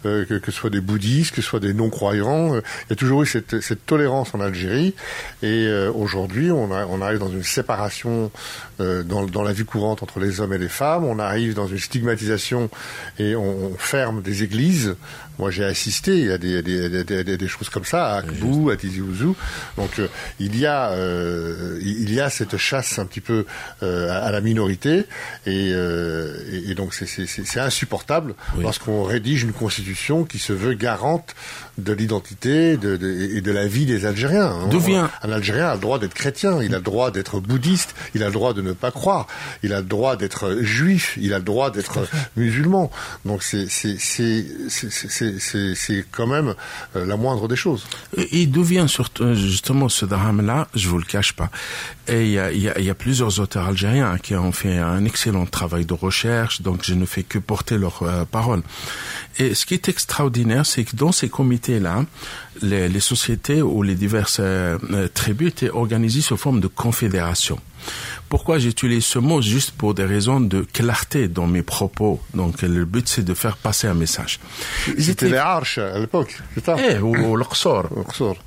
euh, 0.07 0.25
que, 0.25 0.51
ce 0.51 0.53
soit 0.53 0.71
des 0.71 0.81
bouddhistes, 0.81 1.35
que 1.35 1.43
ce 1.43 1.49
soit 1.49 1.61
des 1.61 1.75
non-croyants. 1.75 2.55
il 2.55 2.91
y 2.91 2.93
a 2.93 2.97
toujours 2.97 3.23
eu 3.23 3.27
cette, 3.27 3.87
tolérance 3.87 4.35
en 4.35 4.41
Algérie. 4.41 4.95
Et 5.43 5.69
aujourd'hui, 5.95 6.51
on, 6.51 6.71
on, 6.71 7.03
arrive 7.03 7.19
dans 7.19 7.31
une 7.31 7.43
séparation 7.43 8.31
dans, 8.79 9.43
la 9.43 9.53
vie 9.53 9.65
courante 9.65 10.03
entre 10.03 10.21
les 10.21 10.41
hommes 10.41 10.53
et 10.53 10.59
les 10.59 10.69
femmes. 10.69 11.05
On 11.05 11.19
arrive 11.19 11.55
dans 11.55 11.67
une 11.67 11.79
stigmatisation 11.79 12.71
et 13.19 13.35
on, 13.35 13.75
ferme 13.79 14.23
des 14.23 14.43
églises. 14.43 14.97
Moi, 15.41 15.51
j'ai 15.51 15.65
assisté, 15.65 16.31
a 16.33 16.39
des, 16.39 16.63
des, 16.63 17.05
des, 17.05 17.37
des, 17.37 17.49
choses 17.49 17.69
comme 17.69 17.85
ça 17.85 18.13
à 18.13 18.19
Akbou, 18.19 18.71
à 18.71 18.77
Tizi 18.77 19.01
Ouzou. 19.01 19.35
Donc, 19.77 20.01
il 20.39 20.59
y 20.59 20.67
a 20.67 20.95
il 21.81 22.13
y 22.13 22.21
a 22.21 22.31
cette 22.31 22.57
chasse 22.57 22.99
un 22.99 23.07
petit 23.07 23.21
peu 23.21 23.47
à 23.83 24.31
la 24.31 24.41
minorité. 24.41 25.07
Euh, 25.49 26.37
et, 26.69 26.75
donc 26.75 26.95
c'est 26.95 27.61
insupportable 27.61 28.35
lorsqu'on 28.59 29.03
rédige 29.03 29.43
une 29.43 29.53
constitution 29.53 30.25
qui 30.25 30.39
se 30.39 30.53
veut 30.53 30.75
garante 30.75 31.35
de 31.79 31.93
l'identité 31.93 32.73
et 32.73 32.77
de 33.41 33.51
la 33.51 33.67
vie 33.67 33.87
des 33.87 34.07
Algériens. 34.07 34.69
Un 35.23 35.33
Algérien 35.33 35.69
a 35.69 35.75
le 35.75 35.81
droit 35.81 35.99
d'être 35.99 36.15
chrétien, 36.15 36.63
il 36.63 36.75
a 36.75 36.79
le 36.79 36.85
droit 36.85 37.11
d'être 37.11 37.41
bouddhiste, 37.41 37.95
il 38.15 38.23
a 38.23 38.27
le 38.27 38.33
droit 38.33 38.55
de 38.55 38.63
ne 38.63 38.73
pas 38.73 38.91
croire, 38.91 39.27
il 39.63 39.73
a 39.73 39.81
le 39.81 39.87
droit 39.87 40.17
d'être 40.17 40.59
juif, 40.61 41.17
il 41.21 41.33
a 41.33 41.39
le 41.39 41.45
droit 41.45 41.71
d'être 41.71 42.07
musulman. 42.37 42.91
Donc 43.25 43.43
c'est 43.43 43.67
quand 46.11 46.27
même 46.27 46.55
euh, 46.97 47.07
la 47.07 47.17
moindre 47.17 47.49
des 47.49 47.57
choses. 47.57 47.87
Et 48.17 48.47
d'où 48.47 48.63
vient 48.63 48.87
surtout 48.87 49.35
justement 49.35 49.89
ce 49.89 50.07
drame-là 50.07 50.69
Je 50.75 50.89
vous 50.89 50.99
le 50.99 51.05
cache 51.05 51.33
pas. 51.33 51.51
Il 52.09 52.31
y 52.33 52.39
a, 52.91 52.95
plusieurs 52.95 53.39
auteurs 53.39 53.69
algériens 53.69 54.19
qui 54.19 54.35
ont 54.35 54.53
fait 54.53 54.79
un 54.79 55.05
excellent 55.05 55.47
travail 55.47 55.85
de 55.85 55.95
recherche, 55.95 56.61
donc 56.63 56.85
je 56.85 56.95
ne 56.95 57.07
fais 57.07 57.23
que 57.23 57.39
porter 57.39 57.79
leurs 57.79 58.03
euh, 58.03 58.25
paroles. 58.25 58.63
Et 59.39 59.55
ce 59.55 59.65
qui 59.65 59.75
est 59.75 59.89
extraordinaire, 59.89 60.67
c'est 60.67 60.85
que 60.85 60.97
dans 60.97 61.13
ces 61.13 61.29
comités-là, 61.29 62.05
les, 62.63 63.01
sociétés 63.01 63.63
ou 63.63 63.83
les 63.83 63.95
diverses 63.95 64.39
euh, 64.41 64.79
euh, 64.93 65.09
tribus 65.09 65.49
étaient 65.49 65.71
organisées 65.71 66.21
sous 66.21 66.37
forme 66.37 66.61
de 66.61 66.67
confédération. 66.67 67.59
Pourquoi 68.31 68.61
j'utilise 68.61 69.05
ce 69.05 69.19
mot? 69.19 69.43
Juste 69.43 69.73
pour 69.73 69.93
des 69.93 70.05
raisons 70.05 70.41
de 70.41 70.63
clarté 70.63 71.27
dans 71.27 71.49
mes 71.49 71.63
propos. 71.63 72.23
Donc 72.33 72.63
le 72.63 72.85
but 72.85 73.09
c'est 73.09 73.25
de 73.25 73.35
faire 73.35 73.57
passer 73.57 73.89
un 73.89 73.95
message. 73.95 74.39
C'était 74.99 75.29
les 75.29 75.37
arches 75.37 75.79
à 75.79 75.99
l'époque, 75.99 76.41
c'est 76.55 76.65
ça? 76.65 76.77
Eh, 76.79 77.01
ou, 77.01 77.37
l'Oqsor. 77.37 77.89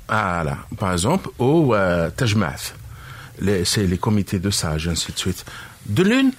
Voilà, 0.08 0.56
par 0.78 0.92
exemple, 0.92 1.28
ou 1.38 1.74
euh, 1.74 2.08
Tajmath. 2.10 2.74
C'est 3.64 3.86
les 3.86 3.98
comités 3.98 4.38
de 4.38 4.50
sages, 4.50 4.88
ainsi 4.88 5.12
de 5.12 5.18
suite. 5.18 5.44
De 5.86 6.02
l'une, 6.02 6.32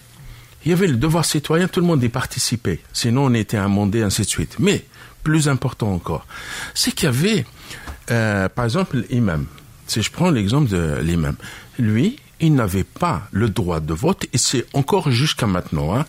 il 0.66 0.72
y 0.72 0.74
avait 0.74 0.88
le 0.88 0.96
devoir 0.96 1.24
citoyen, 1.24 1.68
tout 1.68 1.82
le 1.82 1.86
monde 1.86 2.02
y 2.02 2.10
participait. 2.10 2.80
Sinon, 2.94 3.26
on 3.26 3.34
était 3.36 3.58
amendé, 3.58 4.02
ainsi 4.02 4.24
de 4.24 4.28
suite. 4.28 4.56
Mais, 4.58 4.86
plus 5.22 5.48
important 5.48 5.94
encore, 5.94 6.26
c'est 6.74 6.92
qu'il 6.92 7.06
y 7.06 7.10
avait, 7.10 7.46
euh, 8.10 8.50
par 8.50 8.66
exemple, 8.66 9.04
l'imam. 9.12 9.46
Si 9.86 10.02
je 10.02 10.10
prends 10.10 10.32
l'exemple 10.32 10.70
de 10.70 10.98
l'imam, 11.02 11.36
lui, 11.78 12.18
il 12.40 12.56
n'avait 12.56 12.84
pas 12.84 13.24
le 13.32 13.50
droit 13.50 13.80
de 13.80 13.94
vote, 13.94 14.26
et 14.34 14.38
c'est 14.38 14.66
encore 14.74 15.12
jusqu'à 15.12 15.48
maintenant, 15.48 15.96
hein, 15.96 16.06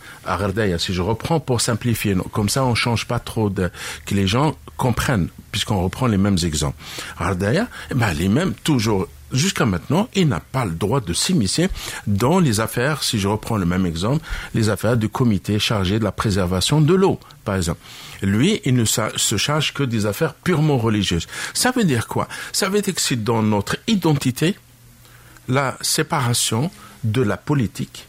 si 0.77 0.93
je 0.93 1.01
reprends 1.01 1.39
pour 1.39 1.61
simplifier, 1.61 2.15
comme 2.31 2.49
ça 2.49 2.65
on 2.65 2.75
change 2.75 3.07
pas 3.07 3.19
trop 3.19 3.49
de, 3.49 3.71
que 4.05 4.15
les 4.15 4.27
gens 4.27 4.55
comprennent, 4.75 5.29
puisqu'on 5.51 5.81
reprend 5.81 6.07
les 6.07 6.17
mêmes 6.17 6.37
exemples. 6.43 6.77
Rardaya, 7.17 7.67
eh 7.91 7.95
ben, 7.95 8.13
l'imam, 8.13 8.53
toujours 8.63 9.07
jusqu'à 9.31 9.65
maintenant, 9.65 10.07
il 10.15 10.27
n'a 10.27 10.39
pas 10.39 10.65
le 10.65 10.71
droit 10.71 11.01
de 11.01 11.13
s'immiscer 11.13 11.69
dans 12.05 12.39
les 12.39 12.59
affaires, 12.59 13.03
si 13.03 13.19
je 13.19 13.27
reprends 13.27 13.57
le 13.57 13.65
même 13.65 13.85
exemple, 13.85 14.25
les 14.53 14.69
affaires 14.69 14.97
du 14.97 15.09
comité 15.09 15.59
chargé 15.59 15.99
de 15.99 16.03
la 16.03 16.11
préservation 16.11 16.81
de 16.81 16.93
l'eau, 16.93 17.19
par 17.43 17.55
exemple. 17.55 17.79
Lui, 18.21 18.61
il 18.65 18.75
ne 18.75 18.85
se 18.85 19.37
charge 19.37 19.73
que 19.73 19.83
des 19.83 20.05
affaires 20.05 20.33
purement 20.33 20.77
religieuses. 20.77 21.27
Ça 21.53 21.71
veut 21.71 21.83
dire 21.83 22.07
quoi? 22.07 22.27
Ça 22.51 22.69
veut 22.69 22.81
dire 22.81 22.95
que 22.95 23.01
c'est 23.01 23.23
dans 23.23 23.43
notre 23.43 23.77
identité 23.87 24.55
la 25.47 25.77
séparation 25.81 26.71
de 27.03 27.21
la 27.21 27.37
politique 27.37 28.07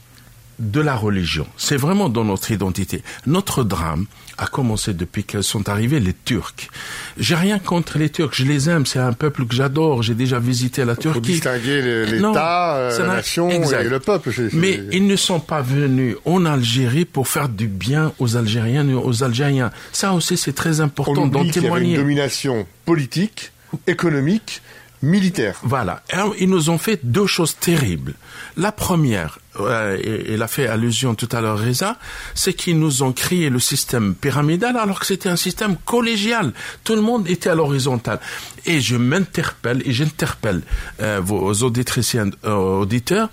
de 0.59 0.81
la 0.81 0.97
religion. 0.97 1.47
C'est 1.57 1.77
vraiment 1.77 2.09
dans 2.09 2.25
notre 2.25 2.51
identité. 2.51 3.03
Notre 3.27 3.63
drame 3.63 4.07
a 4.39 4.47
commencé 4.47 4.93
depuis 4.93 5.25
que 5.25 5.43
sont 5.43 5.69
arrivés 5.69 6.01
les 6.01 6.13
Turcs. 6.13 6.69
J'ai 7.17 7.35
rien 7.35 7.59
contre 7.59 7.99
les 7.99 8.09
Turcs, 8.09 8.35
je 8.35 8.45
les 8.45 8.69
aime, 8.69 8.87
c'est 8.87 8.99
un 8.99 9.13
peuple 9.13 9.47
que 9.47 9.55
j'adore, 9.55 10.03
j'ai 10.03 10.15
déjà 10.15 10.39
visité 10.39 10.85
la 10.85 10.97
Turquie. 10.97 11.19
Faut 11.19 11.21
distinguer 11.21 12.07
l'État, 12.07 12.77
euh, 12.77 12.99
la 12.99 13.17
nation 13.17 13.51
et 13.51 13.85
le 13.85 14.01
peuple. 14.01 14.31
Mais 14.53 14.81
ils 14.93 15.07
ne 15.07 15.17
sont 15.17 15.41
pas 15.41 15.61
venus 15.61 16.17
en 16.25 16.45
Algérie 16.45 17.05
pour 17.05 17.29
faire 17.29 17.49
du 17.49 17.69
bien 17.69 18.13
aux 18.19 18.37
Algériens 18.37 18.89
et 18.89 18.95
aux 18.95 19.23
Algériens. 19.23 19.71
Ça 19.93 20.13
aussi 20.13 20.37
c'est 20.37 20.53
très 20.53 20.81
important 20.81 21.27
d'en 21.27 21.49
témoigner. 21.49 21.87
Il 21.87 21.93
y 21.93 21.95
une 21.95 22.01
domination 22.01 22.67
politique, 22.85 23.53
économique 23.87 24.63
militaire. 25.03 25.59
Voilà. 25.63 26.03
ils 26.39 26.49
nous 26.49 26.71
ont 26.71 26.79
fait 26.79 27.01
deux 27.03 27.27
choses 27.27 27.57
terribles. 27.57 28.15
La 28.57 28.73
première, 28.73 29.39
euh, 29.61 29.99
il 30.29 30.43
a 30.43 30.49
fait 30.49 30.67
allusion 30.67 31.15
tout 31.15 31.29
à 31.33 31.41
l'heure 31.41 31.59
Reza, 31.59 31.97
c'est 32.35 32.55
qu'ils 32.55 32.79
nous 32.79 33.03
ont 33.03 33.13
créé 33.13 33.51
le 33.51 33.61
système 33.61 34.15
pyramidal 34.15 34.77
alors 34.77 35.01
que 35.01 35.07
c'était 35.07 35.29
un 35.29 35.37
système 35.37 35.77
collégial. 35.77 36.53
Tout 36.85 36.95
le 36.95 37.03
monde 37.03 37.29
était 37.29 37.51
à 37.51 37.55
l'horizontale. 37.55 38.21
Et 38.67 38.81
je 38.81 38.97
m'interpelle 38.97 39.83
et 39.85 39.93
j'interpelle 39.93 40.63
euh, 41.01 41.21
vos 41.23 41.53
auditrices 41.63 42.15
et 42.15 42.21
euh, 42.45 42.55
auditeurs. 42.55 43.31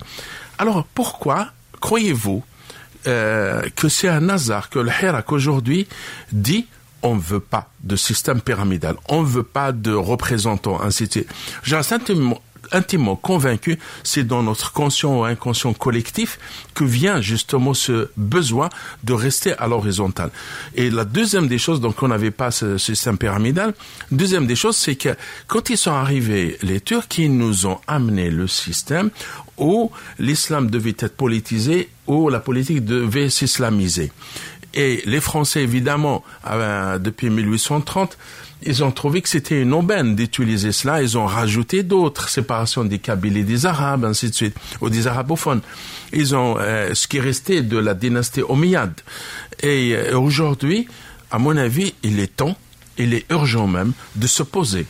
Alors 0.58 0.84
pourquoi 0.94 1.48
croyez-vous 1.80 2.42
euh, 3.06 3.62
que 3.76 3.88
c'est 3.88 4.08
un 4.08 4.28
hasard 4.28 4.68
que 4.68 4.80
le 4.80 4.90
Hirak 4.90 5.30
aujourd'hui 5.30 5.86
dit 6.32 6.66
on 7.02 7.14
ne 7.14 7.20
veut 7.20 7.40
pas 7.40 7.70
de 7.82 7.96
système 7.96 8.40
pyramidal, 8.40 8.96
on 9.08 9.22
ne 9.22 9.26
veut 9.26 9.42
pas 9.42 9.72
de 9.72 9.92
représentants, 9.92 10.80
ainsi 10.80 11.06
de 11.06 11.12
suite. 11.12 11.28
Intimement 12.72 13.16
convaincu, 13.16 13.78
c'est 14.02 14.24
dans 14.24 14.42
notre 14.42 14.72
conscient 14.72 15.20
ou 15.20 15.24
inconscient 15.24 15.72
collectif 15.72 16.38
que 16.74 16.84
vient 16.84 17.20
justement 17.20 17.74
ce 17.74 18.10
besoin 18.16 18.70
de 19.04 19.12
rester 19.12 19.52
à 19.58 19.68
l'horizontale. 19.68 20.30
Et 20.74 20.90
la 20.90 21.04
deuxième 21.04 21.46
des 21.46 21.58
choses, 21.58 21.80
donc 21.80 22.02
on 22.02 22.08
n'avait 22.08 22.30
pas 22.30 22.50
ce 22.50 22.76
système 22.78 23.18
pyramidal, 23.18 23.74
deuxième 24.10 24.46
des 24.46 24.56
choses, 24.56 24.76
c'est 24.76 24.96
que 24.96 25.16
quand 25.46 25.70
ils 25.70 25.78
sont 25.78 25.92
arrivés, 25.92 26.58
les 26.62 26.80
Turcs, 26.80 27.18
ils 27.18 27.36
nous 27.36 27.66
ont 27.66 27.78
amené 27.86 28.30
le 28.30 28.48
système 28.48 29.10
où 29.58 29.90
l'islam 30.18 30.68
devait 30.70 30.96
être 30.98 31.16
politisé, 31.16 31.88
où 32.06 32.28
la 32.28 32.40
politique 32.40 32.84
devait 32.84 33.30
s'islamiser. 33.30 34.12
Et 34.76 35.02
les 35.06 35.20
Français, 35.20 35.62
évidemment, 35.62 36.22
euh, 36.46 36.98
depuis 36.98 37.30
1830, 37.30 38.18
ils 38.62 38.84
ont 38.84 38.90
trouvé 38.90 39.22
que 39.22 39.28
c'était 39.28 39.60
une 39.60 39.72
aubaine 39.72 40.14
d'utiliser 40.14 40.70
cela. 40.70 41.00
Ils 41.02 41.16
ont 41.16 41.24
rajouté 41.24 41.82
d'autres 41.82 42.28
séparations 42.28 42.84
des 42.84 42.98
Kabyles 42.98 43.38
et 43.38 43.42
des 43.42 43.64
Arabes, 43.64 44.04
ainsi 44.04 44.28
de 44.28 44.34
suite, 44.34 44.56
ou 44.82 44.90
des 44.90 45.06
arabophones. 45.06 45.62
Ils 46.12 46.36
ont 46.36 46.56
euh, 46.58 46.92
ce 46.92 47.08
qui 47.08 47.20
restait 47.20 47.62
de 47.62 47.78
la 47.78 47.94
dynastie 47.94 48.42
Omeyyade. 48.42 49.00
Et 49.62 49.94
euh, 49.94 50.18
aujourd'hui, 50.18 50.88
à 51.30 51.38
mon 51.38 51.56
avis, 51.56 51.94
il 52.02 52.20
est 52.20 52.36
temps, 52.36 52.56
il 52.98 53.14
est 53.14 53.24
urgent 53.30 53.66
même, 53.66 53.92
de 54.14 54.26
se 54.26 54.42
poser 54.42 54.86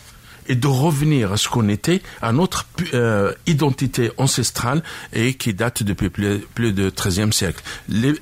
et 0.49 0.55
de 0.55 0.67
revenir 0.67 1.33
à 1.33 1.37
ce 1.37 1.49
qu'on 1.49 1.69
était, 1.69 2.03
à 2.23 2.33
notre 2.33 2.67
euh, 2.95 3.33
identité 3.47 4.11
ancestrale 4.17 4.83
et 5.13 5.35
qui 5.35 5.55
date 5.55 5.83
depuis 5.83 6.11
plus, 6.11 6.39
plus 6.55 6.73
de 6.73 6.91
13e 6.91 7.33
siècle. 7.33 7.63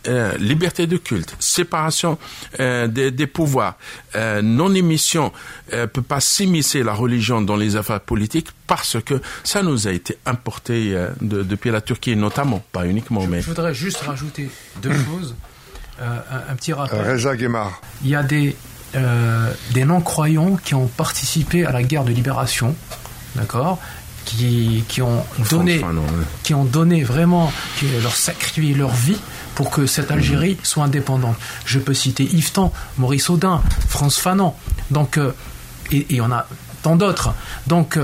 Euh, 0.09 0.37
liberté 0.39 0.87
de 0.87 0.97
culte, 0.97 1.37
séparation 1.39 2.19
euh, 2.61 2.87
des, 2.87 3.11
des, 3.11 3.27
pouvoirs, 3.27 3.77
non-émission, 4.43 5.33
peut 5.71 6.03
pas 6.03 6.21
s'immiscer 6.21 6.83
la 6.83 6.93
religion 6.93 7.41
dans 7.43 7.57
les 7.57 7.77
affaires 7.77 8.01
politiques 8.01 8.49
parce 8.67 8.97
que 9.03 9.21
ça 9.43 9.63
nous 9.63 9.89
a 9.89 9.93
été 9.93 10.17
importé 10.25 10.97
de, 11.21 11.43
depuis 11.43 11.71
la 11.71 11.81
Turquie 11.81 12.17
notamment, 12.17 12.63
pas 12.73 12.87
uniquement. 12.87 13.27
mais... 13.27 13.41
je 13.41 13.47
voudrais 13.47 13.75
juste 13.75 13.99
rajouter 13.99 14.51
deux 14.83 14.93
choses. 14.93 15.35
Euh, 16.01 16.19
un, 16.51 16.57
petit 16.57 16.73
rappel. 16.73 17.01
Reza 17.01 17.37
Guémard. 17.37 17.81
Il 18.03 18.11
y 18.11 18.17
a 18.17 18.23
des, 18.25 18.57
euh, 18.97 19.53
des 19.73 19.85
non-croyants 19.85 20.57
qui 20.57 20.75
ont 20.75 20.87
participé 20.87 21.65
à 21.65 21.73
la 21.73 21.83
guerre 21.83 22.05
de 22.05 22.13
libération, 22.13 22.75
d'accord 23.37 23.79
qui, 24.25 24.85
qui, 24.89 25.03
ont 25.03 25.23
donné, 25.51 25.85
qui 26.43 26.55
ont 26.55 26.65
donné 26.65 27.03
vraiment, 27.03 27.53
qui 27.79 27.87
leur 28.03 28.17
sacrifié 28.17 28.75
leur 28.75 28.89
vie 28.89 29.19
pour 29.55 29.71
que 29.71 29.85
cette 29.85 30.11
Algérie 30.11 30.57
soit 30.63 30.85
indépendante. 30.85 31.37
Je 31.67 31.79
peux 31.79 31.93
citer 31.93 32.25
Yvetan, 32.25 32.73
Maurice 32.97 33.29
Audin, 33.29 33.63
France 33.87 34.19
Fanon, 34.19 34.55
donc, 34.91 35.19
euh, 35.19 35.35
et, 35.93 36.17
et 36.17 36.21
on 36.23 36.33
a 36.33 36.47
tant 36.83 36.97
d'autres. 36.97 37.35
Donc, 37.67 37.99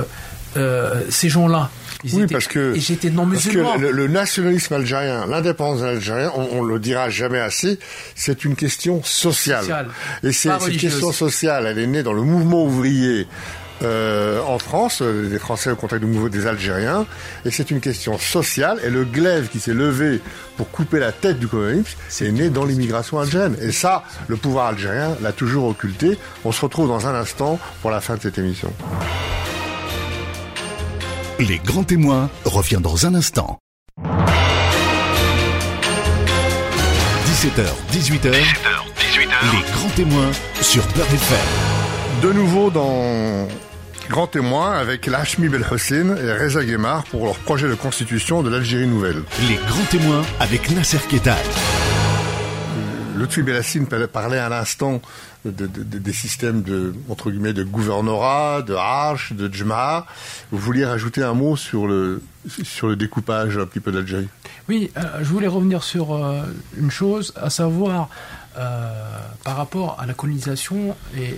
ces 1.09 1.29
gens-là, 1.31 1.71
oui, 2.05 2.27
parce 2.31 2.47
que, 2.47 2.75
le, 2.75 4.09
nationalisme 4.09 4.75
algérien, 4.75 5.27
l'indépendance 5.27 5.83
algérienne, 5.83 6.31
on, 6.35 6.59
on, 6.59 6.63
le 6.63 6.79
dira 6.79 7.11
jamais 7.11 7.41
assez, 7.41 7.79
c'est 8.15 8.45
une 8.45 8.57
question 8.57 9.03
sociale. 9.03 9.89
Et 10.23 10.33
c'est 10.33 10.51
cette 10.61 10.77
question 10.77 11.13
sociale, 11.13 11.67
elle 11.67 11.79
est 11.79 11.87
née 11.87 12.03
dans 12.03 12.13
le 12.13 12.23
mouvement 12.23 12.65
ouvrier 12.65 13.27
euh, 13.83 14.43
en 14.43 14.59
France, 14.59 15.01
euh, 15.01 15.29
les 15.31 15.39
Français 15.39 15.71
au 15.71 15.77
contact 15.77 16.05
du 16.05 16.11
mouvement 16.11 16.29
des 16.29 16.47
Algériens, 16.47 17.07
et 17.47 17.51
c'est 17.51 17.71
une 17.71 17.81
question 17.81 18.19
sociale. 18.19 18.79
Et 18.85 18.91
le 18.91 19.05
glaive 19.05 19.49
qui 19.49 19.59
s'est 19.59 19.73
levé 19.73 20.21
pour 20.57 20.71
couper 20.71 20.99
la 20.99 21.13
tête 21.13 21.39
du 21.39 21.49
communisme, 21.49 21.99
c'est 22.09 22.31
né 22.31 22.51
dans 22.51 22.65
l'immigration 22.65 23.19
algérienne. 23.19 23.57
Et 23.63 23.73
ça, 23.73 24.05
le 24.29 24.37
pouvoir 24.37 24.67
algérien 24.67 25.17
l'a 25.23 25.33
toujours 25.33 25.67
occulté. 25.67 26.19
On 26.45 26.53
se 26.53 26.61
retrouve 26.61 26.89
dans 26.89 27.07
un 27.07 27.15
instant 27.15 27.59
pour 27.81 27.91
la 27.91 28.01
fin 28.01 28.17
de 28.17 28.23
cette 28.23 28.39
émission. 28.39 28.73
Les 31.41 31.59
grands 31.59 31.85
témoins 31.85 32.29
revient 32.45 32.81
dans 32.83 33.07
un 33.07 33.15
instant. 33.15 33.59
17h, 37.25 37.65
18h. 37.93 38.31
18h, 38.31 38.33
Les 38.33 39.73
grands 39.73 39.89
témoins 39.97 40.31
sur 40.61 40.83
Beurre 40.89 41.07
FM. 41.07 41.39
De 42.23 42.33
nouveau 42.35 42.69
dans 42.71 43.49
Grands 44.11 44.27
témoins 44.27 44.73
avec 44.73 45.07
Lachmi 45.07 45.49
Belhossein 45.49 46.15
et 46.17 46.33
Reza 46.33 46.63
Guémar 46.63 47.05
pour 47.05 47.25
leur 47.25 47.37
projet 47.37 47.69
de 47.69 47.75
constitution 47.75 48.43
de 48.43 48.51
l'Algérie 48.51 48.87
nouvelle. 48.89 49.23
Les 49.49 49.55
grands 49.55 49.85
témoins 49.91 50.23
avec 50.41 50.71
Nasser 50.73 50.99
Ketal. 51.09 51.39
Lutfi 53.21 53.43
Belassine 53.43 53.87
parlait 53.87 54.39
à 54.39 54.49
l'instant 54.49 55.03
de, 55.45 55.67
des 55.67 56.13
systèmes 56.13 56.63
de, 56.63 56.95
entre 57.11 57.31
de 57.31 57.65
gouvernorat, 57.65 58.63
de 58.63 58.73
Arch, 58.75 59.35
de 59.35 59.47
Djma. 59.53 60.07
Vous 60.51 60.57
vouliez 60.59 60.87
rajouter 60.87 61.23
un 61.23 61.35
mot 61.35 61.55
sur 61.55 61.87
le, 61.87 62.23
sur 62.63 62.89
le 62.89 62.97
découpage 62.97 63.59
un 63.59 63.67
petit 63.67 63.81
peu 63.81 63.93
d'Algérie 63.93 64.29
Oui, 64.71 64.91
euh, 64.97 65.03
je 65.21 65.29
voulais 65.29 65.49
revenir 65.49 65.83
sur 65.83 66.15
euh, 66.15 66.45
une 66.79 66.91
chose, 66.91 67.35
à 67.37 67.51
savoir 67.51 68.09
euh, 68.59 69.19
par 69.45 69.57
rapport 69.57 69.99
à 70.01 70.07
la 70.07 70.15
colonisation 70.15 70.97
et, 71.17 71.35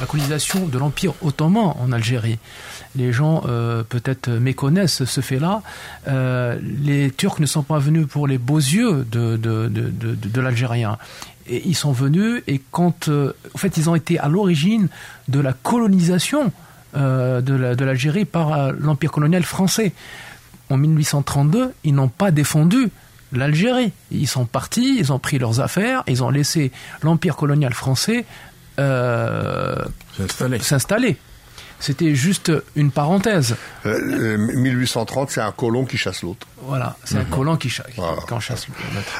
la 0.00 0.06
colonisation 0.06 0.66
de 0.66 0.78
l'Empire 0.78 1.14
ottoman 1.22 1.74
en 1.78 1.92
Algérie. 1.92 2.38
Les 2.96 3.12
gens 3.12 3.42
peut-être 3.88 4.28
méconnaissent 4.28 5.04
ce 5.04 5.20
fait-là. 5.20 5.62
les 6.06 7.10
Turcs 7.10 7.40
ne 7.40 7.46
sont 7.46 7.62
pas 7.62 7.78
venus 7.78 8.06
pour 8.06 8.26
les 8.26 8.38
beaux 8.38 8.58
yeux 8.58 9.06
de, 9.10 10.40
l'Algérien 10.40 10.98
ils 11.48 11.76
sont 11.76 11.92
venus 11.92 12.42
et 12.46 12.60
quand, 12.70 13.08
euh, 13.08 13.32
en 13.54 13.58
fait, 13.58 13.76
ils 13.76 13.90
ont 13.90 13.94
été 13.94 14.18
à 14.18 14.28
l'origine 14.28 14.88
de 15.28 15.40
la 15.40 15.52
colonisation 15.52 16.52
euh, 16.96 17.40
de 17.40 17.84
l'Algérie 17.84 18.24
par 18.24 18.52
euh, 18.52 18.72
l'empire 18.78 19.10
colonial 19.10 19.42
français. 19.42 19.92
En 20.70 20.76
1832, 20.76 21.72
ils 21.84 21.94
n'ont 21.94 22.08
pas 22.08 22.30
défendu 22.30 22.90
l'Algérie. 23.32 23.92
Ils 24.10 24.28
sont 24.28 24.44
partis, 24.44 24.96
ils 24.98 25.12
ont 25.12 25.18
pris 25.18 25.38
leurs 25.38 25.60
affaires, 25.60 26.02
ils 26.06 26.22
ont 26.22 26.30
laissé 26.30 26.72
l'empire 27.02 27.36
colonial 27.36 27.74
français 27.74 28.24
s'installer. 30.60 31.18
C'était 31.82 32.14
juste 32.14 32.52
une 32.76 32.92
parenthèse. 32.92 33.56
1830, 33.84 35.28
euh, 35.28 35.32
c'est 35.34 35.40
un 35.40 35.50
colon 35.50 35.84
qui 35.84 35.96
chasse 35.98 36.22
l'autre. 36.22 36.46
Voilà, 36.62 36.96
c'est 37.02 37.16
un 37.16 37.24
mhm. 37.24 37.30
colon 37.30 37.56
qui, 37.56 37.70
chasse 37.70 37.88
l'autre. 37.98 38.28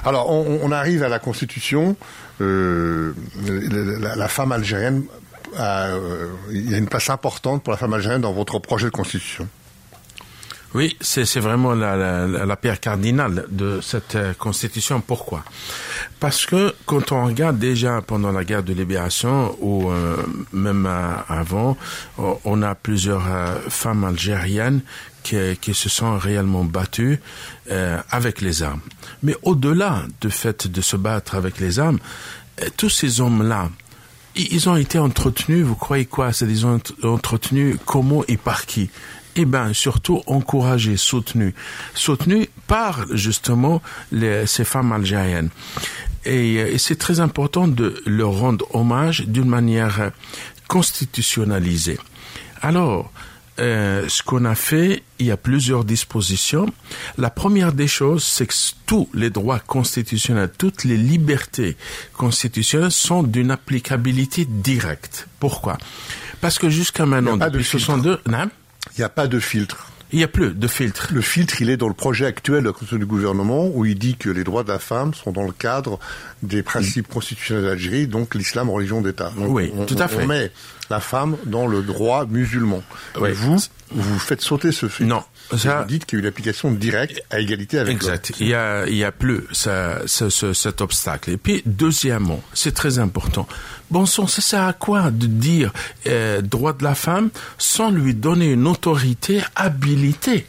Alors, 0.04 0.30
on, 0.30 0.70
arrive 0.70 1.02
à 1.02 1.08
la 1.08 1.18
Constitution. 1.18 1.96
Euh, 2.40 3.14
la, 4.00 4.28
femme 4.28 4.52
algérienne, 4.52 5.02
euh, 5.58 6.28
il 6.52 6.70
y 6.70 6.74
a 6.76 6.78
une 6.78 6.86
place 6.86 7.10
importante 7.10 7.64
pour 7.64 7.72
la 7.72 7.76
femme 7.76 7.94
algérienne 7.94 8.20
dans 8.20 8.32
votre 8.32 8.60
projet 8.60 8.86
de 8.86 8.90
Constitution. 8.90 9.48
Oui, 10.74 10.96
c'est 11.02 11.38
vraiment 11.38 11.74
la, 11.74 12.26
la, 12.26 12.56
pierre 12.56 12.80
cardinale 12.80 13.44
de 13.50 13.80
cette 13.82 14.14
euh, 14.14 14.32
constitution. 14.32 15.02
Pourquoi? 15.02 15.44
Parce 16.18 16.46
que 16.46 16.74
quand 16.86 17.12
on 17.12 17.26
regarde 17.26 17.58
déjà 17.58 18.00
pendant 18.00 18.32
la 18.32 18.42
guerre 18.42 18.62
de 18.62 18.72
libération 18.72 19.54
ou 19.60 19.90
euh, 19.90 20.16
même 20.52 20.86
euh, 20.86 21.12
avant, 21.28 21.76
on 22.16 22.62
a 22.62 22.74
plusieurs 22.74 23.24
femmes 23.68 24.04
algériennes 24.04 24.80
qui, 25.22 25.74
se 25.74 25.88
sont 25.88 26.18
réellement 26.18 26.64
battues 26.64 27.20
avec 28.10 28.40
les 28.40 28.62
armes. 28.62 28.80
Mais 29.22 29.36
au-delà 29.42 30.02
du 30.20 30.30
fait 30.30 30.66
de 30.66 30.80
se 30.80 30.96
battre 30.96 31.36
avec 31.36 31.60
les 31.60 31.78
armes, 31.78 31.98
tous 32.76 32.90
ces 32.90 33.20
hommes-là, 33.20 33.70
ils 34.34 34.68
ont 34.68 34.76
été 34.76 34.98
entretenus, 34.98 35.64
vous 35.64 35.74
croyez 35.76 36.06
quoi? 36.06 36.32
C'est 36.32 36.46
ils 36.46 36.66
ont 36.66 36.80
entretenus 37.02 37.76
comment 37.84 38.24
et 38.26 38.36
par 38.36 38.66
qui? 38.66 38.90
Eh 39.36 39.44
ben 39.44 39.72
surtout 39.72 40.22
encouragé, 40.26 40.96
soutenu, 40.96 41.54
soutenu 41.94 42.48
par 42.66 43.06
justement 43.12 43.82
les, 44.10 44.46
ces 44.46 44.64
femmes 44.64 44.92
algériennes. 44.92 45.50
Et, 46.24 46.54
et 46.54 46.78
c'est 46.78 46.96
très 46.96 47.20
important 47.20 47.66
de 47.66 48.00
leur 48.06 48.32
rendre 48.32 48.66
hommage 48.74 49.26
d'une 49.26 49.48
manière 49.48 50.12
constitutionnalisée. 50.68 51.98
Alors, 52.60 53.10
euh, 53.58 54.08
ce 54.08 54.22
qu'on 54.22 54.46
a 54.46 54.54
fait, 54.54 55.02
il 55.18 55.26
y 55.26 55.30
a 55.30 55.36
plusieurs 55.36 55.84
dispositions. 55.84 56.66
La 57.18 57.28
première 57.28 57.72
des 57.72 57.86
choses, 57.86 58.24
c'est 58.24 58.46
que 58.46 58.54
tous 58.86 59.08
les 59.12 59.28
droits 59.28 59.58
constitutionnels, 59.58 60.50
toutes 60.56 60.84
les 60.84 60.96
libertés 60.96 61.76
constitutionnelles 62.14 62.92
sont 62.92 63.22
d'une 63.22 63.50
applicabilité 63.50 64.46
directe. 64.46 65.28
Pourquoi? 65.38 65.76
Parce 66.40 66.58
que 66.58 66.70
jusqu'à 66.70 67.04
maintenant, 67.04 67.36
depuis 67.36 67.64
62, 67.64 68.20
il 68.96 69.00
n'y 69.00 69.04
a 69.04 69.08
pas 69.08 69.26
de 69.26 69.38
filtre. 69.38 69.88
Il 70.12 70.18
n'y 70.18 70.24
a 70.24 70.28
plus 70.28 70.52
de 70.52 70.68
filtre. 70.68 71.08
Le 71.10 71.22
filtre, 71.22 71.62
il 71.62 71.70
est 71.70 71.78
dans 71.78 71.88
le 71.88 71.94
projet 71.94 72.26
actuel 72.26 72.70
du 72.92 73.06
gouvernement 73.06 73.66
où 73.66 73.86
il 73.86 73.98
dit 73.98 74.16
que 74.16 74.28
les 74.28 74.44
droits 74.44 74.62
de 74.62 74.68
la 74.68 74.78
femme 74.78 75.14
sont 75.14 75.32
dans 75.32 75.42
le 75.44 75.52
cadre 75.52 75.98
des 76.42 76.62
principes 76.62 77.08
constitutionnels 77.08 77.64
d'Algérie, 77.64 78.06
donc 78.06 78.34
l'islam 78.34 78.68
religion 78.68 79.00
d'État. 79.00 79.32
Oui, 79.38 79.72
tout 79.86 79.96
à 79.98 80.08
fait. 80.08 80.22
On 80.22 80.26
met 80.26 80.52
la 80.90 81.00
femme 81.00 81.38
dans 81.46 81.66
le 81.66 81.80
droit 81.80 82.26
musulman. 82.26 82.82
Oui. 83.18 83.30
Et 83.30 83.32
vous, 83.32 83.56
vous 83.92 84.18
faites 84.18 84.42
sauter 84.42 84.70
ce 84.70 84.86
filtre. 84.86 85.08
Non, 85.08 85.24
ça, 85.56 85.80
vous 85.80 85.88
dites 85.88 86.04
qu'il 86.04 86.18
y 86.18 86.20
a 86.20 86.24
une 86.24 86.28
application 86.28 86.70
directe 86.70 87.22
à 87.30 87.40
égalité 87.40 87.78
avec 87.78 87.94
Exact. 87.94 88.34
Il 88.38 88.48
y 88.48 88.54
a, 88.54 88.86
il 88.86 88.96
y 88.96 89.04
a 89.04 89.12
plus 89.12 89.44
ça, 89.52 90.00
ce, 90.04 90.28
ce, 90.28 90.52
cet 90.52 90.82
obstacle. 90.82 91.30
Et 91.30 91.38
puis, 91.38 91.62
deuxièmement, 91.64 92.42
c'est 92.52 92.74
très 92.74 92.98
important. 92.98 93.48
Bon 93.92 94.06
sang, 94.06 94.26
ça 94.26 94.40
sert 94.40 94.62
à 94.62 94.72
quoi 94.72 95.10
de 95.10 95.26
dire 95.26 95.70
euh, 96.06 96.40
droit 96.40 96.72
de 96.72 96.82
la 96.82 96.94
femme 96.94 97.28
sans 97.58 97.90
lui 97.90 98.14
donner 98.14 98.46
une 98.46 98.66
autorité 98.66 99.42
habilitée 99.54 100.46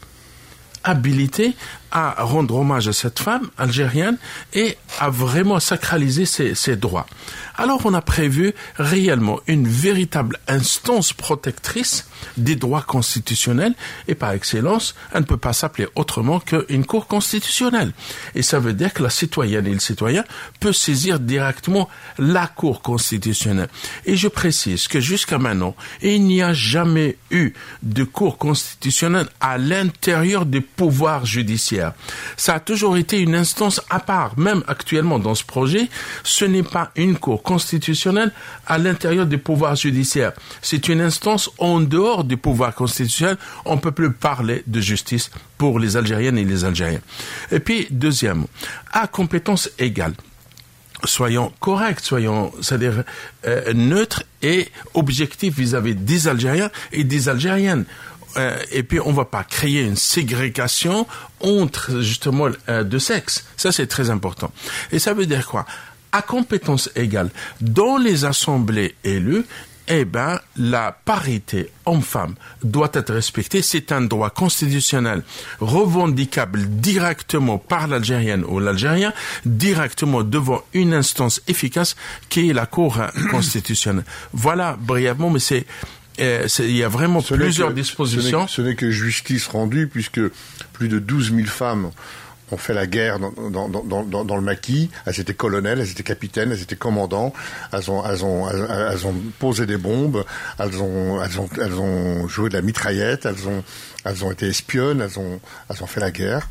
habilité 0.82 1.54
à 1.90 2.24
rendre 2.24 2.56
hommage 2.56 2.88
à 2.88 2.94
cette 2.94 3.18
femme 3.18 3.50
algérienne 3.58 4.16
et 4.54 4.78
à 4.98 5.10
vraiment 5.10 5.60
sacraliser 5.60 6.24
ses, 6.24 6.54
ses 6.54 6.76
droits? 6.76 7.06
Alors 7.56 7.82
on 7.84 7.94
a 7.94 8.02
prévu 8.02 8.54
réellement 8.76 9.40
une 9.46 9.68
véritable 9.68 10.38
instance 10.48 11.12
protectrice 11.12 12.08
des 12.36 12.56
droits 12.56 12.82
constitutionnels 12.82 13.74
et 14.08 14.14
par 14.14 14.32
excellence, 14.32 14.94
elle 15.12 15.20
ne 15.20 15.26
peut 15.26 15.36
pas 15.36 15.52
s'appeler 15.52 15.86
autrement 15.94 16.40
qu'une 16.40 16.86
cour 16.86 17.06
constitutionnelle. 17.06 17.92
Et 18.34 18.42
ça 18.42 18.58
veut 18.58 18.72
dire 18.72 18.92
que 18.92 19.02
la 19.02 19.10
citoyenne 19.10 19.66
et 19.66 19.72
le 19.72 19.78
citoyen 19.78 20.24
peut 20.60 20.72
saisir 20.72 21.20
directement 21.20 21.88
la 22.18 22.46
cour 22.46 22.82
constitutionnelle. 22.82 23.68
Et 24.06 24.16
je 24.16 24.28
précise 24.28 24.88
que 24.88 25.00
jusqu'à 25.00 25.38
maintenant, 25.38 25.76
il 26.02 26.24
n'y 26.24 26.42
a 26.42 26.52
jamais 26.52 27.16
eu 27.30 27.52
de 27.82 28.04
cour 28.04 28.38
constitutionnelle 28.38 29.28
à 29.40 29.58
l'intérieur 29.58 30.46
du 30.46 30.60
pouvoir 30.60 31.24
judiciaire 31.24 31.44
judiciaire. 31.44 31.92
Ça 32.36 32.54
a 32.54 32.60
toujours 32.60 32.96
été 32.96 33.20
une 33.20 33.34
instance 33.34 33.80
à 33.90 34.00
part. 34.00 34.38
Même 34.38 34.62
actuellement 34.66 35.18
dans 35.18 35.34
ce 35.34 35.44
projet, 35.44 35.88
ce 36.22 36.44
n'est 36.44 36.62
pas 36.62 36.90
une 36.96 37.16
cour 37.16 37.42
constitutionnelle 37.44 38.32
à 38.66 38.78
l'intérieur 38.78 39.26
du 39.26 39.38
pouvoir 39.38 39.76
judiciaire. 39.76 40.32
C'est 40.62 40.88
une 40.88 41.00
instance 41.00 41.50
en 41.58 41.78
dehors 41.80 42.24
du 42.24 42.36
pouvoir 42.36 42.74
constitutionnel. 42.74 43.36
On 43.64 43.76
ne 43.76 43.80
peut 43.80 43.92
plus 43.92 44.10
parler 44.10 44.64
de 44.66 44.80
justice 44.80 45.30
pour 45.56 45.78
les 45.78 45.96
Algériennes 45.96 46.38
et 46.38 46.44
les 46.44 46.64
Algériens. 46.64 47.02
Et 47.52 47.60
puis, 47.60 47.86
deuxième, 47.90 48.46
à 48.92 49.06
compétence 49.06 49.70
égale 49.78 50.14
soyons 51.06 51.52
corrects, 51.60 52.00
soyons, 52.00 52.52
c'est-à-dire 52.62 53.04
euh, 53.46 53.74
neutres 53.74 54.22
et 54.42 54.68
objectifs 54.94 55.54
vis-à-vis 55.54 55.94
des 55.94 56.28
Algériens 56.28 56.70
et 56.92 57.04
des 57.04 57.28
Algériennes. 57.28 57.84
Euh, 58.36 58.56
et 58.72 58.82
puis 58.82 59.00
on 59.00 59.12
va 59.12 59.24
pas 59.24 59.44
créer 59.44 59.82
une 59.82 59.96
ségrégation 59.96 61.06
entre 61.40 62.00
justement 62.00 62.48
euh, 62.68 62.82
de 62.82 62.98
sexe. 62.98 63.44
Ça 63.56 63.70
c'est 63.70 63.86
très 63.86 64.10
important. 64.10 64.50
Et 64.92 64.98
ça 64.98 65.14
veut 65.14 65.26
dire 65.26 65.46
quoi? 65.46 65.66
À 66.14 66.22
compétence 66.22 66.90
égale, 66.94 67.30
dans 67.60 67.96
les 67.96 68.24
assemblées 68.24 68.94
élues, 69.02 69.44
eh 69.88 70.04
ben, 70.04 70.38
la 70.56 70.96
parité 71.04 71.70
homme-femme 71.86 72.36
doit 72.62 72.90
être 72.92 73.12
respectée. 73.12 73.62
C'est 73.62 73.90
un 73.90 74.02
droit 74.02 74.30
constitutionnel 74.30 75.24
revendicable 75.58 76.66
directement 76.68 77.58
par 77.58 77.88
l'Algérienne 77.88 78.44
ou 78.44 78.60
l'Algérien, 78.60 79.12
directement 79.44 80.22
devant 80.22 80.62
une 80.72 80.94
instance 80.94 81.42
efficace 81.48 81.96
qui 82.28 82.48
est 82.48 82.52
la 82.52 82.66
Cour 82.66 83.00
constitutionnelle. 83.32 84.04
Voilà 84.32 84.76
brièvement, 84.80 85.30
mais 85.30 85.40
c'est 85.40 85.66
euh, 86.20 86.46
il 86.60 86.76
y 86.76 86.84
a 86.84 86.88
vraiment 86.88 87.22
plusieurs 87.22 87.72
dispositions. 87.72 88.46
Ce 88.46 88.62
n'est 88.62 88.76
que 88.76 88.92
justice 88.92 89.48
rendue 89.48 89.88
puisque 89.88 90.20
plus 90.72 90.86
de 90.86 91.00
12 91.00 91.34
000 91.34 91.46
femmes 91.48 91.90
ont 92.50 92.56
fait 92.56 92.74
la 92.74 92.86
guerre 92.86 93.18
dans, 93.18 93.68
dans, 93.68 93.68
dans, 93.68 94.24
dans, 94.24 94.36
le 94.36 94.42
maquis. 94.42 94.90
Elles 95.06 95.20
étaient 95.20 95.34
colonels, 95.34 95.80
elles 95.80 95.90
étaient 95.90 96.02
capitaines, 96.02 96.52
elles 96.52 96.62
étaient 96.62 96.76
commandants. 96.76 97.32
Elles 97.72 97.90
ont, 97.90 98.04
elles 98.06 98.24
ont, 98.24 98.48
elles, 98.48 99.06
ont 99.06 99.14
posé 99.38 99.66
des 99.66 99.76
bombes. 99.76 100.24
Elles 100.58 100.80
ont, 100.82 101.22
elles 101.22 101.40
ont, 101.40 101.48
elles 101.60 101.74
ont 101.74 102.28
joué 102.28 102.48
de 102.48 102.54
la 102.54 102.62
mitraillette. 102.62 103.26
Elles 103.26 103.48
ont, 103.48 103.64
elles 104.04 104.24
ont 104.24 104.30
été 104.30 104.46
espionnes. 104.46 105.00
Elles 105.00 105.18
ont, 105.18 105.40
elles 105.70 105.82
ont 105.82 105.86
fait 105.86 106.00
la 106.00 106.10
guerre. 106.10 106.48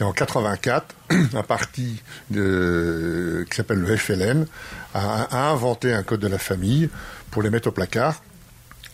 Et 0.00 0.02
en 0.02 0.12
84, 0.12 0.94
un 1.34 1.42
parti 1.42 2.02
de, 2.30 3.46
qui 3.48 3.56
s'appelle 3.56 3.78
le 3.78 3.96
FLN 3.96 4.46
a, 4.94 5.22
a 5.30 5.50
inventé 5.50 5.92
un 5.92 6.02
code 6.02 6.20
de 6.20 6.26
la 6.26 6.38
famille 6.38 6.88
pour 7.30 7.42
les 7.42 7.50
mettre 7.50 7.68
au 7.68 7.72
placard 7.72 8.20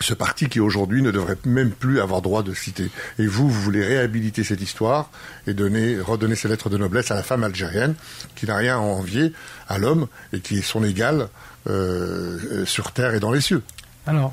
ce 0.01 0.15
parti 0.15 0.49
qui 0.49 0.61
aujourd'hui 0.61 1.03
ne 1.03 1.11
devrait 1.11 1.37
même 1.45 1.71
plus 1.71 2.01
avoir 2.01 2.23
droit 2.23 2.43
de 2.43 2.55
citer. 2.55 2.91
Et 3.19 3.27
vous, 3.27 3.49
vous 3.49 3.61
voulez 3.61 3.85
réhabiliter 3.85 4.45
cette 4.45 4.61
histoire 4.61 5.11
et 5.47 5.55
donner, 5.55 6.01
redonner 6.01 6.35
ses 6.35 6.49
lettres 6.49 6.71
de 6.71 6.79
noblesse 6.79 7.11
à 7.11 7.15
la 7.15 7.23
femme 7.23 7.45
algérienne 7.45 7.95
qui 8.35 8.47
n'a 8.47 8.57
rien 8.57 8.77
à 8.77 8.81
envier 8.81 9.33
à 9.69 9.79
l'homme 9.79 10.07
et 10.33 10.41
qui 10.41 10.59
est 10.59 10.63
son 10.63 10.83
égal 10.83 11.29
euh, 11.69 12.65
sur 12.65 12.93
terre 12.93 13.15
et 13.15 13.21
dans 13.21 13.31
les 13.31 13.41
cieux. 13.41 13.63
Alors, 14.07 14.33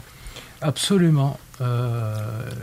absolument. 0.61 1.39
Euh, 1.59 2.15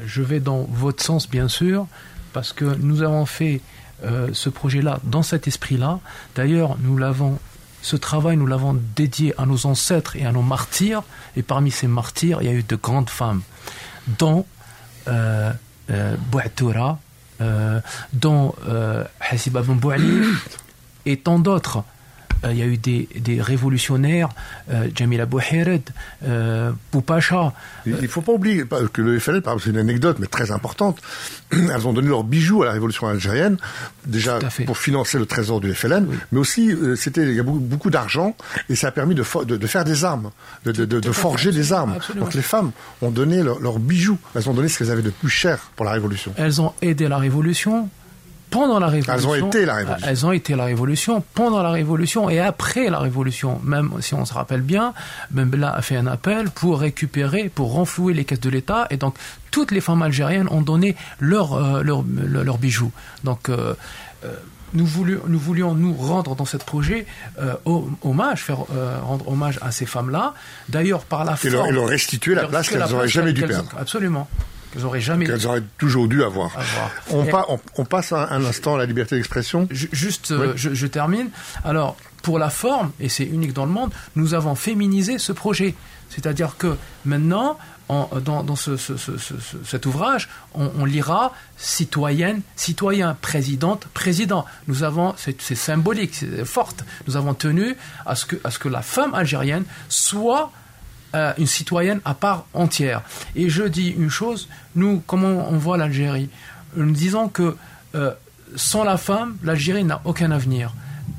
je 0.07 0.22
vais 0.22 0.40
dans 0.40 0.62
votre 0.62 1.02
sens, 1.02 1.28
bien 1.28 1.48
sûr, 1.48 1.86
parce 2.32 2.52
que 2.52 2.64
nous 2.64 3.02
avons 3.02 3.26
fait 3.26 3.61
euh, 4.05 4.30
ce 4.32 4.48
projet-là 4.48 5.00
dans 5.05 5.22
cet 5.22 5.46
esprit-là. 5.46 6.00
D'ailleurs, 6.34 6.76
nous 6.80 6.96
l'avons 6.96 7.38
ce 7.85 7.97
travail, 7.97 8.39
nous 8.39 8.47
l'avons 8.47 8.80
dédié 8.97 9.35
à 9.37 9.45
nos 9.45 9.66
ancêtres 9.66 10.16
et 10.16 10.24
à 10.24 10.32
nos 10.32 10.41
martyrs. 10.41 11.03
Et 11.37 11.43
parmi 11.43 11.70
ces 11.70 11.87
martyrs, 11.87 12.39
il 12.41 12.47
y 12.47 12.49
a 12.49 12.55
eu 12.55 12.62
de 12.62 12.76
grandes 12.76 13.11
femmes, 13.11 13.43
dont 14.18 14.47
euh, 15.07 15.53
euh, 15.91 16.16
euh 17.43 17.80
dont 18.14 18.55
Hassiba 19.20 19.62
et 21.05 21.18
tant 21.18 21.39
d'autres. 21.39 21.85
Euh, 22.45 22.53
il 22.53 22.59
y 22.59 22.62
a 22.62 22.66
eu 22.66 22.76
des, 22.76 23.09
des 23.16 23.40
révolutionnaires, 23.40 24.28
euh, 24.70 24.88
Jamila 24.95 25.26
Bouhired, 25.26 25.82
euh, 26.24 26.72
Poupacha. 26.90 27.53
Il 27.86 27.97
ne 27.97 28.07
faut 28.07 28.22
pas 28.22 28.32
oublier 28.32 28.64
que 28.92 29.03
le 29.03 29.18
FLN, 29.18 29.42
c'est 29.62 29.70
une 29.70 29.78
anecdote, 29.78 30.18
mais 30.20 30.26
très 30.26 30.51
importante, 30.51 31.01
elles 31.53 31.86
ont 31.86 31.92
donné 31.92 32.09
leurs 32.09 32.24
bijoux 32.24 32.62
à 32.62 32.66
la 32.66 32.72
révolution 32.72 33.07
algérienne, 33.07 33.57
déjà 34.07 34.38
pour 34.66 34.78
financer 34.78 35.18
le 35.18 35.26
trésor 35.26 35.61
du 35.61 35.72
FLN, 35.74 36.07
mais 36.32 36.38
aussi, 36.38 36.74
c'était, 36.97 37.22
il 37.22 37.34
y 37.34 37.40
a 37.40 37.42
beaucoup, 37.42 37.90
d'argent, 37.90 38.36
et 38.68 38.74
ça 38.74 38.88
a 38.88 38.90
permis 38.90 39.14
de, 39.14 39.24
de, 39.45 39.66
faire 39.66 39.84
des 39.84 40.05
armes, 40.05 40.30
de, 40.64 40.72
de 40.72 41.12
forger 41.12 41.53
des 41.53 41.72
armes. 41.72 41.99
Donc 42.16 42.34
les 42.34 42.42
femmes 42.42 42.72
ont 43.03 43.11
donné 43.11 43.42
leurs 43.42 43.78
bijoux, 43.78 44.18
elles 44.34 44.49
ont 44.49 44.55
donné 44.55 44.68
ce 44.68 44.78
qu'elles 44.78 44.90
avaient 44.90 45.03
de 45.03 45.11
plus 45.11 45.30
cher 45.30 45.70
pour 45.76 45.84
la 45.84 45.92
révolution. 45.92 46.32
Elles 46.36 46.61
ont 46.61 46.72
aidé 46.82 47.09
la 47.09 47.18
révolution, 47.18 47.88
pendant 48.55 48.78
la 48.78 48.86
Révolution. 48.86 49.34
Elles 49.34 49.44
ont 49.44 49.48
été 49.48 49.64
la 49.66 49.74
Révolution. 49.74 50.09
Elles 50.09 50.26
ont 50.26 50.32
été 50.32 50.55
la 50.55 50.64
Révolution, 50.64 51.24
pendant 51.34 51.62
la 51.62 51.70
Révolution 51.70 52.30
et 52.30 52.38
après 52.38 52.88
la 52.88 53.00
Révolution. 53.00 53.61
Même 53.64 53.90
si 54.00 54.14
on 54.14 54.24
se 54.24 54.32
rappelle 54.32 54.61
bien, 54.61 54.94
Bembla 55.32 55.74
a 55.74 55.82
fait 55.82 55.96
un 55.96 56.07
appel 56.07 56.50
pour 56.50 56.78
récupérer, 56.78 57.50
pour 57.52 57.72
renflouer 57.72 58.14
les 58.14 58.24
caisses 58.24 58.40
de 58.40 58.50
l'État. 58.50 58.86
Et 58.90 58.96
donc, 58.96 59.16
toutes 59.50 59.72
les 59.72 59.80
femmes 59.80 60.02
algériennes 60.02 60.48
ont 60.50 60.62
donné 60.62 60.94
leurs 61.18 61.55
euh, 61.55 61.82
leur, 61.82 62.05
leur, 62.07 62.59
bijoux. 62.59 62.92
Donc, 63.24 63.48
euh, 63.48 63.74
euh, 64.24 64.32
nous, 64.72 64.86
voulions, 64.86 65.20
nous 65.26 65.38
voulions 65.38 65.74
nous 65.74 65.94
rendre 65.94 66.36
dans 66.36 66.44
ce 66.44 66.57
projet 66.57 67.07
hommage, 68.02 68.42
faire 68.42 68.59
rendre 69.02 69.28
hommage 69.28 69.59
à 69.62 69.72
ces 69.72 69.86
femmes-là. 69.86 70.34
D'ailleurs, 70.68 71.05
par 71.05 71.24
la 71.24 71.34
et 71.34 71.50
forme, 71.50 71.70
leur, 71.70 71.88
restituer 71.88 72.34
la 72.36 72.46
place 72.46 72.68
qu'elles 72.68 72.88
n'auraient 72.88 73.09
jamais 73.09 73.32
dû 73.32 73.42
perdre. 73.42 73.70
Absolument 73.78 74.28
qu'elles 74.74 74.84
auraient 74.84 75.00
jamais. 75.00 75.26
Qu'elles 75.26 75.46
auraient 75.46 75.62
toujours 75.78 76.08
dû 76.08 76.22
avoir. 76.22 76.50
On, 77.10 77.26
on, 77.76 77.84
passe 77.84 78.12
un, 78.12 78.44
instant 78.44 78.74
à 78.74 78.78
la 78.78 78.86
liberté 78.86 79.16
d'expression. 79.16 79.68
Juste, 79.70 80.32
euh, 80.32 80.52
je, 80.56 80.86
termine. 80.86 81.30
Alors, 81.64 81.96
pour 82.22 82.38
la 82.38 82.50
forme, 82.50 82.90
et 83.00 83.08
c'est 83.08 83.24
unique 83.24 83.52
dans 83.52 83.66
le 83.66 83.72
monde, 83.72 83.92
nous 84.16 84.34
avons 84.34 84.54
féminisé 84.54 85.18
ce 85.18 85.32
projet. 85.32 85.74
C'est-à-dire 86.10 86.56
que 86.56 86.76
maintenant, 87.04 87.58
dans, 87.88 88.56
ce, 88.56 88.76
cet 89.64 89.86
ouvrage, 89.86 90.28
on, 90.54 90.84
lira 90.84 91.32
citoyenne, 91.56 92.40
citoyen, 92.56 93.16
présidente, 93.20 93.86
président. 93.92 94.44
Nous 94.68 94.82
avons, 94.82 95.14
c'est 95.16 95.54
symbolique, 95.54 96.14
c'est 96.14 96.44
forte. 96.44 96.84
Nous 97.06 97.16
avons 97.16 97.34
tenu 97.34 97.76
à 98.06 98.14
ce 98.14 98.26
que, 98.26 98.36
à 98.44 98.50
ce 98.50 98.58
que 98.58 98.68
la 98.68 98.82
femme 98.82 99.14
algérienne 99.14 99.64
soit 99.88 100.50
une 101.38 101.46
citoyenne 101.46 102.00
à 102.04 102.14
part 102.14 102.46
entière. 102.54 103.02
Et 103.36 103.48
je 103.48 103.62
dis 103.62 103.90
une 103.90 104.10
chose, 104.10 104.48
nous, 104.74 105.02
comment 105.06 105.48
on 105.48 105.58
voit 105.58 105.76
l'Algérie? 105.76 106.28
Nous 106.76 106.90
disons 106.92 107.28
que 107.28 107.56
euh, 107.94 108.12
sans 108.56 108.84
la 108.84 108.96
femme, 108.96 109.36
l'Algérie 109.42 109.84
n'a 109.84 110.00
aucun 110.04 110.30
avenir. 110.30 110.74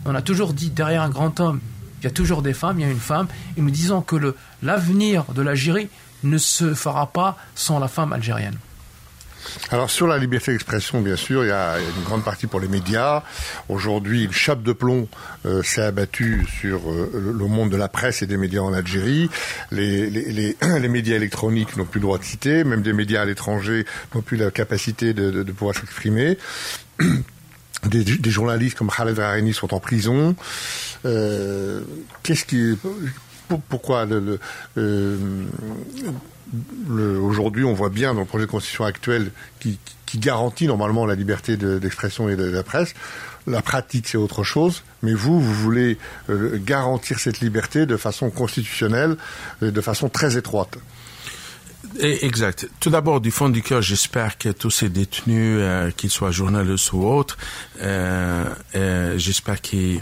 On 0.05 0.15
a 0.15 0.21
toujours 0.21 0.53
dit, 0.53 0.69
derrière 0.69 1.01
un 1.01 1.09
grand 1.09 1.39
homme, 1.39 1.59
il 1.99 2.03
y 2.03 2.07
a 2.07 2.11
toujours 2.11 2.41
des 2.41 2.53
femmes, 2.53 2.79
il 2.79 2.85
y 2.85 2.89
a 2.89 2.91
une 2.91 2.99
femme, 2.99 3.27
et 3.57 3.61
nous 3.61 3.71
disons 3.71 4.01
que 4.01 4.35
l'avenir 4.61 5.25
de 5.33 5.41
l'Algérie 5.41 5.89
ne 6.23 6.37
se 6.37 6.73
fera 6.73 7.07
pas 7.07 7.37
sans 7.55 7.79
la 7.79 7.87
femme 7.87 8.13
algérienne. 8.13 8.57
Alors 9.71 9.89
sur 9.89 10.07
la 10.07 10.17
liberté 10.17 10.51
d'expression, 10.51 11.01
bien 11.01 11.15
sûr, 11.15 11.43
il 11.43 11.47
y 11.47 11.51
a 11.51 11.77
une 11.79 12.03
grande 12.03 12.23
partie 12.23 12.47
pour 12.47 12.59
les 12.59 12.67
médias. 12.67 13.23
Aujourd'hui, 13.69 14.25
une 14.25 14.31
chape 14.31 14.63
de 14.63 14.73
plomb 14.73 15.07
euh, 15.45 15.63
s'est 15.63 15.81
abattue 15.81 16.45
sur 16.59 16.89
euh, 16.89 17.11
le 17.13 17.45
monde 17.47 17.69
de 17.69 17.77
la 17.77 17.87
presse 17.87 18.21
et 18.21 18.27
des 18.27 18.37
médias 18.37 18.61
en 18.61 18.73
Algérie. 18.73 19.29
Les, 19.71 20.55
médias 20.89 21.15
électroniques 21.15 21.77
n'ont 21.77 21.85
plus 21.85 21.99
le 21.99 22.05
droit 22.05 22.17
de 22.17 22.23
citer, 22.23 22.63
même 22.63 22.81
des 22.81 22.93
médias 22.93 23.21
à 23.21 23.25
l'étranger 23.25 23.85
n'ont 24.13 24.21
plus 24.21 24.37
la 24.37 24.51
capacité 24.51 25.13
de, 25.13 25.43
pouvoir 25.51 25.75
s'exprimer. 25.75 26.37
Des, 27.85 28.31
journalistes 28.31 28.77
comme 28.77 28.89
Khaled 28.89 29.19
Raheni 29.19 29.53
sont 29.53 29.73
en 29.73 29.79
prison. 29.79 30.35
Euh, 31.05 31.81
Qu'est-ce 32.23 32.45
qui, 32.45 32.75
pourquoi 33.69 34.05
le, 34.05 34.39
aujourd'hui, 36.89 37.63
on 37.63 37.73
voit 37.73 37.89
bien 37.89 38.13
dans 38.13 38.21
le 38.21 38.25
projet 38.25 38.45
de 38.45 38.51
constitution 38.51 38.85
actuel 38.85 39.31
qui, 39.59 39.79
garantit 40.17 40.65
normalement 40.65 41.05
la 41.05 41.13
liberté 41.13 41.57
d'expression 41.57 42.29
et 42.29 42.37
de, 42.37 42.45
la 42.45 42.63
presse. 42.63 42.93
La 43.47 43.61
pratique, 43.61 44.07
c'est 44.07 44.17
autre 44.17 44.45
chose, 44.45 44.83
mais 45.03 45.13
vous, 45.13 45.41
vous 45.41 45.53
voulez 45.53 45.97
euh, 46.29 46.57
garantir 46.57 47.19
cette 47.19 47.41
liberté 47.41 47.85
de 47.85 47.97
façon 47.97 48.29
constitutionnelle, 48.29 49.17
de 49.61 49.81
façon 49.81 50.07
très 50.07 50.37
étroite. 50.37 50.77
Exact. 51.99 52.67
Tout 52.79 52.89
d'abord, 52.89 53.21
du 53.21 53.31
fond 53.31 53.49
du 53.49 53.61
cœur, 53.61 53.81
j'espère 53.81 54.37
que 54.37 54.49
tous 54.49 54.71
ces 54.71 54.89
détenus, 54.89 55.57
euh, 55.59 55.91
qu'ils 55.91 56.09
soient 56.09 56.31
journalistes 56.31 56.91
ou 56.93 57.05
autres, 57.05 57.37
euh, 57.81 58.45
euh, 58.75 59.17
j'espère 59.17 59.61
qu'ils 59.61 60.01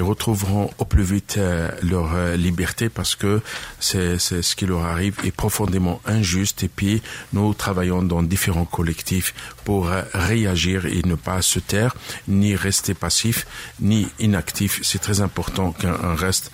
retrouveront 0.00 0.70
au 0.78 0.84
plus 0.84 1.02
vite 1.02 1.38
leur 1.82 2.36
liberté 2.36 2.88
parce 2.88 3.14
que 3.16 3.40
c'est 3.80 4.18
ce 4.18 4.56
qui 4.56 4.66
leur 4.66 4.84
arrive 4.84 5.16
est 5.24 5.34
profondément 5.34 6.00
injuste. 6.06 6.64
Et 6.64 6.68
puis, 6.68 7.02
nous 7.32 7.54
travaillons 7.54 8.02
dans 8.02 8.22
différents 8.22 8.64
collectifs 8.64 9.34
pour 9.66 9.90
réagir 10.14 10.86
et 10.86 11.02
ne 11.04 11.16
pas 11.16 11.42
se 11.42 11.58
taire, 11.58 11.94
ni 12.28 12.54
rester 12.54 12.94
passif, 12.94 13.46
ni 13.80 14.06
inactif. 14.20 14.80
C'est 14.82 15.00
très 15.00 15.20
important 15.20 15.72
qu'on 15.72 16.14
reste 16.14 16.52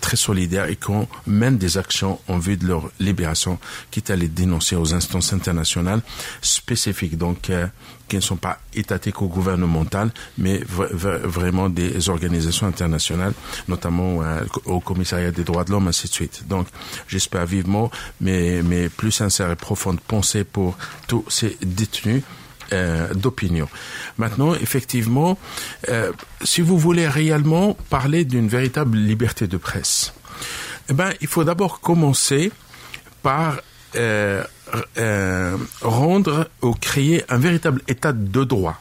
très 0.00 0.16
solidaire 0.16 0.66
et 0.68 0.76
qu'on 0.76 1.08
mène 1.26 1.56
des 1.56 1.78
actions 1.78 2.20
en 2.28 2.38
vue 2.38 2.58
de 2.58 2.66
leur 2.66 2.90
libération 3.00 3.58
qui 3.90 4.00
quitte 4.00 4.10
à 4.10 4.16
les 4.16 4.28
dénoncer 4.28 4.76
aux 4.76 4.94
instances 4.94 5.32
internationales 5.32 6.00
spécifiques, 6.42 7.18
donc 7.18 7.50
euh, 7.50 7.66
qui 8.08 8.16
ne 8.16 8.20
sont 8.20 8.36
pas 8.36 8.58
étatiques 8.74 9.20
ou 9.20 9.28
gouvernementales, 9.28 10.10
mais 10.38 10.62
vraiment 10.66 11.68
des 11.68 12.08
organisations 12.08 12.66
internationales, 12.66 13.34
notamment 13.68 14.22
euh, 14.22 14.40
au 14.64 14.80
commissariat 14.80 15.30
des 15.30 15.44
droits 15.44 15.64
de 15.64 15.70
l'homme, 15.70 15.88
ainsi 15.88 16.08
de 16.08 16.12
suite. 16.12 16.44
Donc, 16.48 16.66
j'espère 17.08 17.46
vivement 17.46 17.90
mes, 18.20 18.62
mes 18.62 18.88
plus 18.88 19.12
sincères 19.12 19.50
et 19.50 19.56
profondes 19.56 20.00
pensées 20.00 20.44
pour 20.44 20.76
tous 21.06 21.24
ces 21.28 21.56
détenus 21.62 22.22
euh, 22.72 23.12
d'opinion. 23.14 23.68
Maintenant, 24.18 24.54
effectivement, 24.54 25.38
euh, 25.88 26.12
si 26.42 26.60
vous 26.60 26.78
voulez 26.78 27.08
réellement 27.08 27.76
parler 27.88 28.24
d'une 28.24 28.48
véritable 28.48 28.96
liberté 28.96 29.46
de 29.46 29.56
presse, 29.56 30.12
eh 30.88 30.92
ben, 30.92 31.12
il 31.20 31.26
faut 31.26 31.44
d'abord 31.44 31.80
commencer 31.80 32.52
par 33.22 33.60
euh, 33.96 34.44
rendre 35.82 36.48
ou 36.62 36.72
créer 36.74 37.24
un 37.28 37.38
véritable 37.38 37.82
état 37.88 38.12
de 38.12 38.44
droit. 38.44 38.78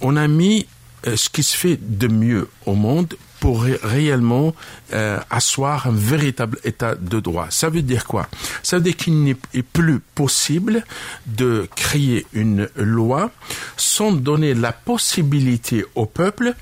On 0.00 0.16
a 0.16 0.28
mis 0.28 0.66
ce 1.04 1.28
qui 1.28 1.42
se 1.42 1.56
fait 1.56 1.78
de 1.80 2.08
mieux 2.08 2.48
au 2.66 2.74
monde 2.74 3.14
pour 3.40 3.62
réellement 3.62 4.54
euh, 4.92 5.18
asseoir 5.30 5.86
un 5.86 5.92
véritable 5.92 6.58
état 6.64 6.94
de 6.94 7.20
droit. 7.20 7.46
Ça 7.50 7.68
veut 7.68 7.82
dire 7.82 8.06
quoi? 8.06 8.28
Ça 8.62 8.76
veut 8.76 8.82
dire 8.82 8.96
qu'il 8.96 9.22
n'est 9.22 9.36
plus 9.62 10.00
possible 10.14 10.84
de 11.26 11.68
créer 11.76 12.26
une 12.32 12.68
loi 12.76 13.30
sans 13.76 14.12
donner 14.12 14.54
la 14.54 14.72
possibilité 14.72 15.84
au 15.94 16.06
peuple 16.06 16.54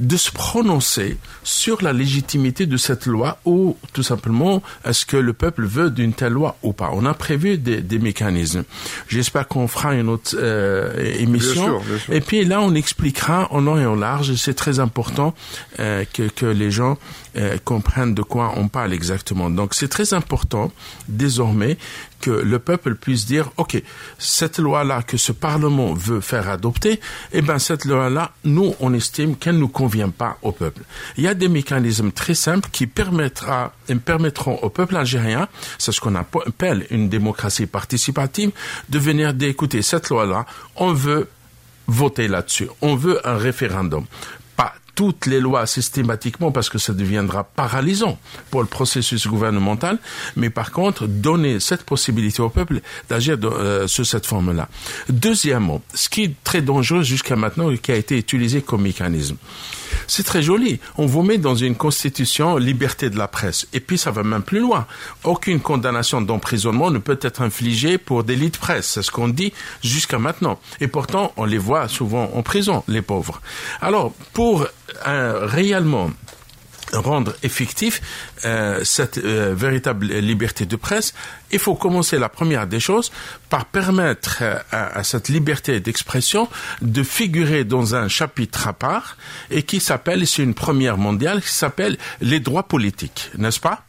de 0.00 0.16
se 0.16 0.30
prononcer 0.30 1.16
sur 1.42 1.82
la 1.82 1.92
légitimité 1.92 2.66
de 2.66 2.76
cette 2.76 3.06
loi 3.06 3.38
ou 3.44 3.76
tout 3.92 4.02
simplement 4.02 4.62
est-ce 4.84 5.04
que 5.06 5.16
le 5.16 5.32
peuple 5.32 5.64
veut 5.64 5.90
d'une 5.90 6.12
telle 6.12 6.32
loi 6.32 6.56
ou 6.62 6.72
pas? 6.72 6.90
On 6.92 7.04
a 7.04 7.14
prévu 7.14 7.58
des, 7.58 7.80
des 7.80 7.98
mécanismes. 7.98 8.64
J'espère 9.08 9.48
qu'on 9.48 9.68
fera 9.68 9.94
une 9.94 10.08
autre 10.08 10.36
euh, 10.38 11.14
émission. 11.18 11.80
Et 12.10 12.20
puis 12.20 12.44
là, 12.44 12.60
on 12.60 12.74
expliquera 12.74 13.48
en 13.50 13.60
long 13.60 13.78
et 13.78 13.86
en 13.86 13.94
large. 13.94 14.34
C'est 14.34 14.54
très 14.54 14.78
important 14.78 15.34
euh, 15.78 16.04
que, 16.12 16.21
que 16.28 16.46
les 16.46 16.70
gens 16.70 16.98
euh, 17.36 17.56
comprennent 17.64 18.14
de 18.14 18.22
quoi 18.22 18.54
on 18.56 18.68
parle 18.68 18.92
exactement. 18.92 19.50
Donc 19.50 19.74
c'est 19.74 19.88
très 19.88 20.14
important 20.14 20.70
désormais 21.08 21.76
que 22.20 22.30
le 22.30 22.58
peuple 22.58 22.94
puisse 22.94 23.26
dire, 23.26 23.50
OK, 23.56 23.82
cette 24.18 24.58
loi-là 24.58 25.02
que 25.02 25.16
ce 25.16 25.32
Parlement 25.32 25.92
veut 25.92 26.20
faire 26.20 26.48
adopter, 26.48 27.00
eh 27.32 27.42
ben 27.42 27.58
cette 27.58 27.84
loi-là, 27.84 28.32
nous, 28.44 28.74
on 28.80 28.94
estime 28.94 29.36
qu'elle 29.36 29.58
ne 29.58 29.66
convient 29.66 30.10
pas 30.10 30.38
au 30.42 30.52
peuple. 30.52 30.82
Il 31.16 31.24
y 31.24 31.28
a 31.28 31.34
des 31.34 31.48
mécanismes 31.48 32.12
très 32.12 32.34
simples 32.34 32.68
qui 32.70 32.86
permettra, 32.86 33.74
permettront 34.04 34.58
au 34.62 34.70
peuple 34.70 34.96
algérien, 34.96 35.48
c'est 35.78 35.92
ce 35.92 36.00
qu'on 36.00 36.14
appelle 36.14 36.86
une 36.90 37.08
démocratie 37.08 37.66
participative, 37.66 38.52
de 38.88 38.98
venir 38.98 39.34
d'écouter 39.34 39.82
cette 39.82 40.08
loi-là, 40.08 40.46
on 40.76 40.92
veut 40.92 41.28
voter 41.88 42.28
là-dessus. 42.28 42.68
On 42.80 42.94
veut 42.94 43.26
un 43.26 43.36
référendum 43.36 44.04
toutes 44.94 45.26
les 45.26 45.40
lois 45.40 45.66
systématiquement 45.66 46.52
parce 46.52 46.68
que 46.68 46.78
ça 46.78 46.92
deviendra 46.92 47.44
paralysant 47.44 48.18
pour 48.50 48.60
le 48.60 48.66
processus 48.66 49.26
gouvernemental, 49.26 49.98
mais 50.36 50.50
par 50.50 50.70
contre 50.72 51.06
donner 51.06 51.60
cette 51.60 51.82
possibilité 51.84 52.42
au 52.42 52.48
peuple 52.48 52.80
d'agir 53.08 53.36
euh, 53.42 53.86
sur 53.86 54.06
cette 54.06 54.26
forme-là. 54.26 54.68
Deuxièmement, 55.08 55.82
ce 55.94 56.08
qui 56.08 56.24
est 56.24 56.34
très 56.44 56.62
dangereux 56.62 57.02
jusqu'à 57.02 57.36
maintenant 57.36 57.70
et 57.70 57.78
qui 57.78 57.92
a 57.92 57.96
été 57.96 58.16
utilisé 58.18 58.62
comme 58.62 58.82
mécanisme, 58.82 59.36
c'est 60.06 60.22
très 60.22 60.42
joli. 60.42 60.80
On 60.96 61.06
vous 61.06 61.22
met 61.22 61.38
dans 61.38 61.54
une 61.54 61.76
constitution 61.76 62.56
liberté 62.56 63.10
de 63.10 63.18
la 63.18 63.28
presse. 63.28 63.66
Et 63.72 63.80
puis 63.80 63.98
ça 63.98 64.10
va 64.10 64.22
même 64.22 64.42
plus 64.42 64.60
loin. 64.60 64.86
Aucune 65.24 65.60
condamnation 65.60 66.20
d'emprisonnement 66.20 66.90
ne 66.90 66.98
peut 66.98 67.18
être 67.22 67.42
infligée 67.42 67.98
pour 67.98 68.24
délit 68.24 68.50
de 68.50 68.56
presse. 68.56 68.86
C'est 68.86 69.02
ce 69.02 69.10
qu'on 69.10 69.28
dit 69.28 69.52
jusqu'à 69.82 70.18
maintenant. 70.18 70.58
Et 70.80 70.88
pourtant, 70.88 71.32
on 71.36 71.44
les 71.44 71.58
voit 71.58 71.88
souvent 71.88 72.30
en 72.34 72.42
prison, 72.42 72.84
les 72.88 73.02
pauvres. 73.02 73.40
Alors, 73.80 74.12
pour 74.32 74.66
euh, 75.06 75.46
réellement 75.46 76.10
rendre 76.92 77.34
effectif 77.42 78.00
euh, 78.44 78.84
cette 78.84 79.18
euh, 79.18 79.54
véritable 79.54 80.06
liberté 80.06 80.66
de 80.66 80.76
presse, 80.76 81.14
il 81.50 81.58
faut 81.58 81.74
commencer 81.74 82.18
la 82.18 82.28
première 82.28 82.66
des 82.66 82.80
choses 82.80 83.12
par 83.48 83.66
permettre 83.66 84.38
euh, 84.42 84.58
à, 84.70 85.02
cette 85.04 85.28
liberté 85.28 85.80
d'expression 85.80 86.48
de 86.80 87.02
figurer 87.02 87.64
dans 87.64 87.94
un 87.94 88.08
chapitre 88.08 88.68
à 88.68 88.72
part 88.72 89.16
et 89.50 89.62
qui 89.62 89.80
s'appelle, 89.80 90.26
c'est 90.26 90.42
une 90.42 90.54
première 90.54 90.98
mondiale, 90.98 91.42
qui 91.42 91.50
s'appelle 91.52 91.98
les 92.20 92.40
droits 92.40 92.64
politiques, 92.64 93.30
n'est-ce 93.36 93.60
pas? 93.60 93.84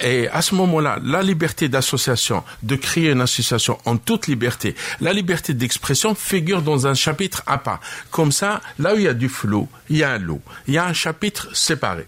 Et 0.00 0.28
à 0.28 0.42
ce 0.42 0.54
moment-là, 0.54 0.98
la 1.02 1.22
liberté 1.22 1.68
d'association, 1.68 2.44
de 2.62 2.76
créer 2.76 3.10
une 3.10 3.20
association 3.20 3.78
en 3.84 3.96
toute 3.96 4.26
liberté, 4.26 4.74
la 5.00 5.12
liberté 5.12 5.54
d'expression 5.54 6.14
figure 6.14 6.62
dans 6.62 6.86
un 6.86 6.94
chapitre 6.94 7.42
à 7.46 7.58
part. 7.58 7.80
Comme 8.10 8.32
ça, 8.32 8.60
là 8.78 8.94
où 8.94 8.98
il 8.98 9.04
y 9.04 9.08
a 9.08 9.14
du 9.14 9.28
flou, 9.28 9.68
il 9.88 9.98
y 9.98 10.02
a 10.02 10.12
un 10.12 10.18
lot. 10.18 10.40
Il 10.66 10.74
y 10.74 10.78
a 10.78 10.86
un 10.86 10.92
chapitre 10.92 11.54
séparé. 11.54 12.06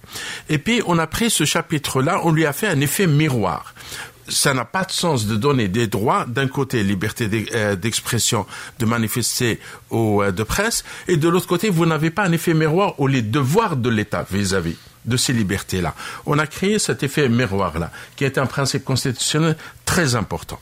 Et 0.49 0.59
puis, 0.59 0.83
on 0.87 0.99
a 0.99 1.07
pris 1.07 1.31
ce 1.31 1.45
chapitre-là, 1.45 2.21
on 2.25 2.33
lui 2.33 2.47
a 2.47 2.53
fait 2.53 2.69
un 2.69 2.81
effet 2.81 3.07
miroir 3.07 3.75
ça 4.29 4.55
n'a 4.55 4.65
pas 4.65 4.85
de 4.85 4.91
sens 4.91 5.27
de 5.27 5.37
donner 5.37 5.69
des 5.69 5.87
droits, 5.87 6.25
d'un 6.27 6.49
côté 6.49 6.83
liberté 6.83 7.47
euh, 7.55 7.77
d'expression, 7.77 8.47
de 8.79 8.87
manifester 8.87 9.61
ou 9.91 10.23
euh, 10.23 10.33
de 10.33 10.43
presse, 10.43 10.85
et 11.09 11.17
de 11.17 11.29
l'autre 11.29 11.47
côté, 11.47 11.71
vous 11.71 11.87
n'avez 11.87 12.11
pas 12.11 12.25
un 12.25 12.33
effet 12.33 12.55
miroir 12.55 12.99
ou 12.99 13.07
les 13.07 13.23
devoirs 13.23 13.77
de 13.77 13.89
l'État 13.89 14.27
vis-à-vis 14.31 14.77
de 15.07 15.17
ces 15.17 15.33
libertés-là. 15.33 15.95
On 16.27 16.39
a 16.39 16.47
créé 16.47 16.79
cet 16.79 17.03
effet 17.03 17.29
miroir-là, 17.29 17.91
qui 18.17 18.25
est 18.25 18.39
un 18.39 18.47
principe 18.47 18.85
constitutionnel 18.85 19.57
très 19.85 20.15
important. 20.15 20.59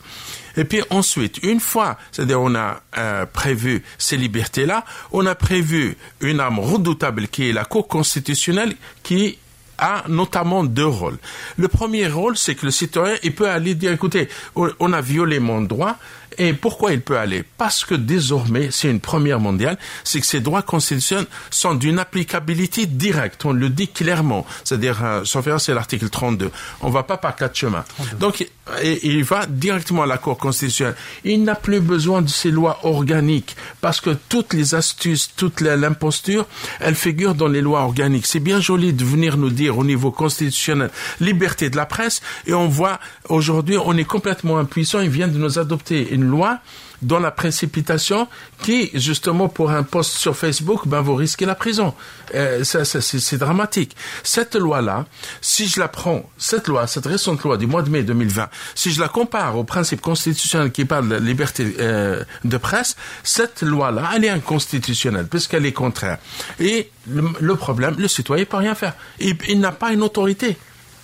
Et 0.56 0.64
puis 0.64 0.82
ensuite, 0.90 1.38
une 1.42 1.60
fois, 1.60 1.98
c'est-à-dire 2.12 2.40
on 2.40 2.54
a 2.54 2.80
euh, 2.96 3.26
prévu 3.26 3.82
ces 3.98 4.16
libertés-là, 4.16 4.84
on 5.12 5.26
a 5.26 5.34
prévu 5.34 5.96
une 6.20 6.40
arme 6.40 6.60
redoutable 6.60 7.28
qui 7.28 7.48
est 7.48 7.52
la 7.52 7.64
Cour 7.64 7.88
constitutionnelle 7.88 8.76
qui 9.02 9.38
a 9.78 10.04
notamment 10.08 10.62
deux 10.62 10.86
rôles. 10.86 11.18
Le 11.56 11.66
premier 11.66 12.06
rôle, 12.06 12.36
c'est 12.36 12.54
que 12.54 12.66
le 12.66 12.70
citoyen, 12.70 13.16
il 13.24 13.34
peut 13.34 13.48
aller 13.48 13.74
dire, 13.74 13.90
écoutez, 13.90 14.28
on 14.54 14.92
a 14.92 15.00
violé 15.00 15.40
mon 15.40 15.62
droit, 15.62 15.96
et 16.38 16.52
pourquoi 16.52 16.92
il 16.92 17.00
peut 17.00 17.18
aller? 17.18 17.44
Parce 17.56 17.84
que 17.84 17.94
désormais, 17.94 18.68
c'est 18.70 18.90
une 18.90 19.00
première 19.00 19.40
mondiale, 19.40 19.78
c'est 20.04 20.20
que 20.20 20.26
ces 20.26 20.40
droits 20.40 20.62
constitutionnels 20.62 21.26
sont 21.50 21.74
d'une 21.74 21.98
applicabilité 21.98 22.86
directe. 22.86 23.44
On 23.44 23.52
le 23.52 23.68
dit 23.68 23.88
clairement. 23.88 24.46
C'est-à-dire, 24.64 25.04
euh, 25.04 25.24
sauf 25.24 25.44
c'est 25.58 25.74
l'article 25.74 26.08
32. 26.08 26.50
On 26.80 26.90
va 26.90 27.02
pas 27.02 27.16
par 27.16 27.36
quatre 27.36 27.56
chemins. 27.56 27.84
Donc, 28.18 28.46
il 28.82 29.24
va 29.24 29.46
directement 29.46 30.02
à 30.02 30.06
la 30.06 30.18
Cour 30.18 30.38
constitutionnelle. 30.38 30.96
Il 31.24 31.44
n'a 31.44 31.54
plus 31.54 31.80
besoin 31.80 32.22
de 32.22 32.28
ces 32.28 32.50
lois 32.50 32.80
organiques 32.82 33.56
parce 33.80 34.00
que 34.00 34.10
toutes 34.28 34.54
les 34.54 34.74
astuces, 34.74 35.30
toute 35.36 35.60
l'imposture, 35.60 36.46
elles 36.80 36.94
figurent 36.94 37.34
dans 37.34 37.48
les 37.48 37.60
lois 37.60 37.80
organiques. 37.80 38.26
C'est 38.26 38.40
bien 38.40 38.60
joli 38.60 38.92
de 38.92 39.04
venir 39.04 39.36
nous 39.36 39.50
dire 39.50 39.76
au 39.76 39.84
niveau 39.84 40.10
constitutionnel 40.10 40.90
liberté 41.20 41.70
de 41.70 41.76
la 41.76 41.86
presse 41.86 42.22
et 42.46 42.54
on 42.54 42.68
voit 42.68 42.98
aujourd'hui, 43.28 43.76
on 43.76 43.96
est 43.96 44.04
complètement 44.04 44.58
impuissant. 44.58 45.00
Ils 45.00 45.10
viennent 45.10 45.32
de 45.32 45.38
nous 45.38 45.58
adopter 45.58 46.12
loi 46.24 46.60
dans 47.04 47.18
la 47.18 47.30
précipitation 47.30 48.28
qui, 48.62 48.90
justement, 48.94 49.48
pour 49.48 49.70
un 49.70 49.82
post 49.82 50.16
sur 50.16 50.36
Facebook, 50.36 50.86
ben, 50.86 51.00
vous 51.00 51.14
risquez 51.14 51.44
la 51.44 51.54
prison. 51.54 51.94
Euh, 52.34 52.64
c'est 52.64 53.38
dramatique. 53.38 53.94
Cette 54.22 54.56
loi-là, 54.56 55.06
si 55.40 55.68
je 55.68 55.78
la 55.78 55.88
prends, 55.88 56.28
cette 56.38 56.66
loi, 56.66 56.86
cette 56.86 57.06
récente 57.06 57.42
loi 57.42 57.56
du 57.56 57.66
mois 57.66 57.82
de 57.82 57.90
mai 57.90 58.02
2020, 58.02 58.48
si 58.74 58.90
je 58.90 59.00
la 59.00 59.08
compare 59.08 59.56
au 59.58 59.64
principe 59.64 60.00
constitutionnel 60.00 60.72
qui 60.72 60.84
parle 60.84 61.08
de 61.08 61.14
la 61.14 61.20
liberté 61.20 61.76
euh, 61.78 62.24
de 62.44 62.56
presse, 62.56 62.96
cette 63.22 63.62
loi-là, 63.62 64.10
elle 64.16 64.24
est 64.24 64.30
inconstitutionnelle 64.30 65.26
puisqu'elle 65.26 65.66
est 65.66 65.72
contraire. 65.72 66.18
Et 66.58 66.90
le, 67.06 67.54
problème, 67.56 67.96
le 67.98 68.08
citoyen 68.08 68.44
peut 68.46 68.56
rien 68.56 68.74
faire. 68.74 68.94
Il, 69.20 69.36
il 69.48 69.60
n'a 69.60 69.72
pas 69.72 69.92
une 69.92 70.02
autorité 70.02 70.56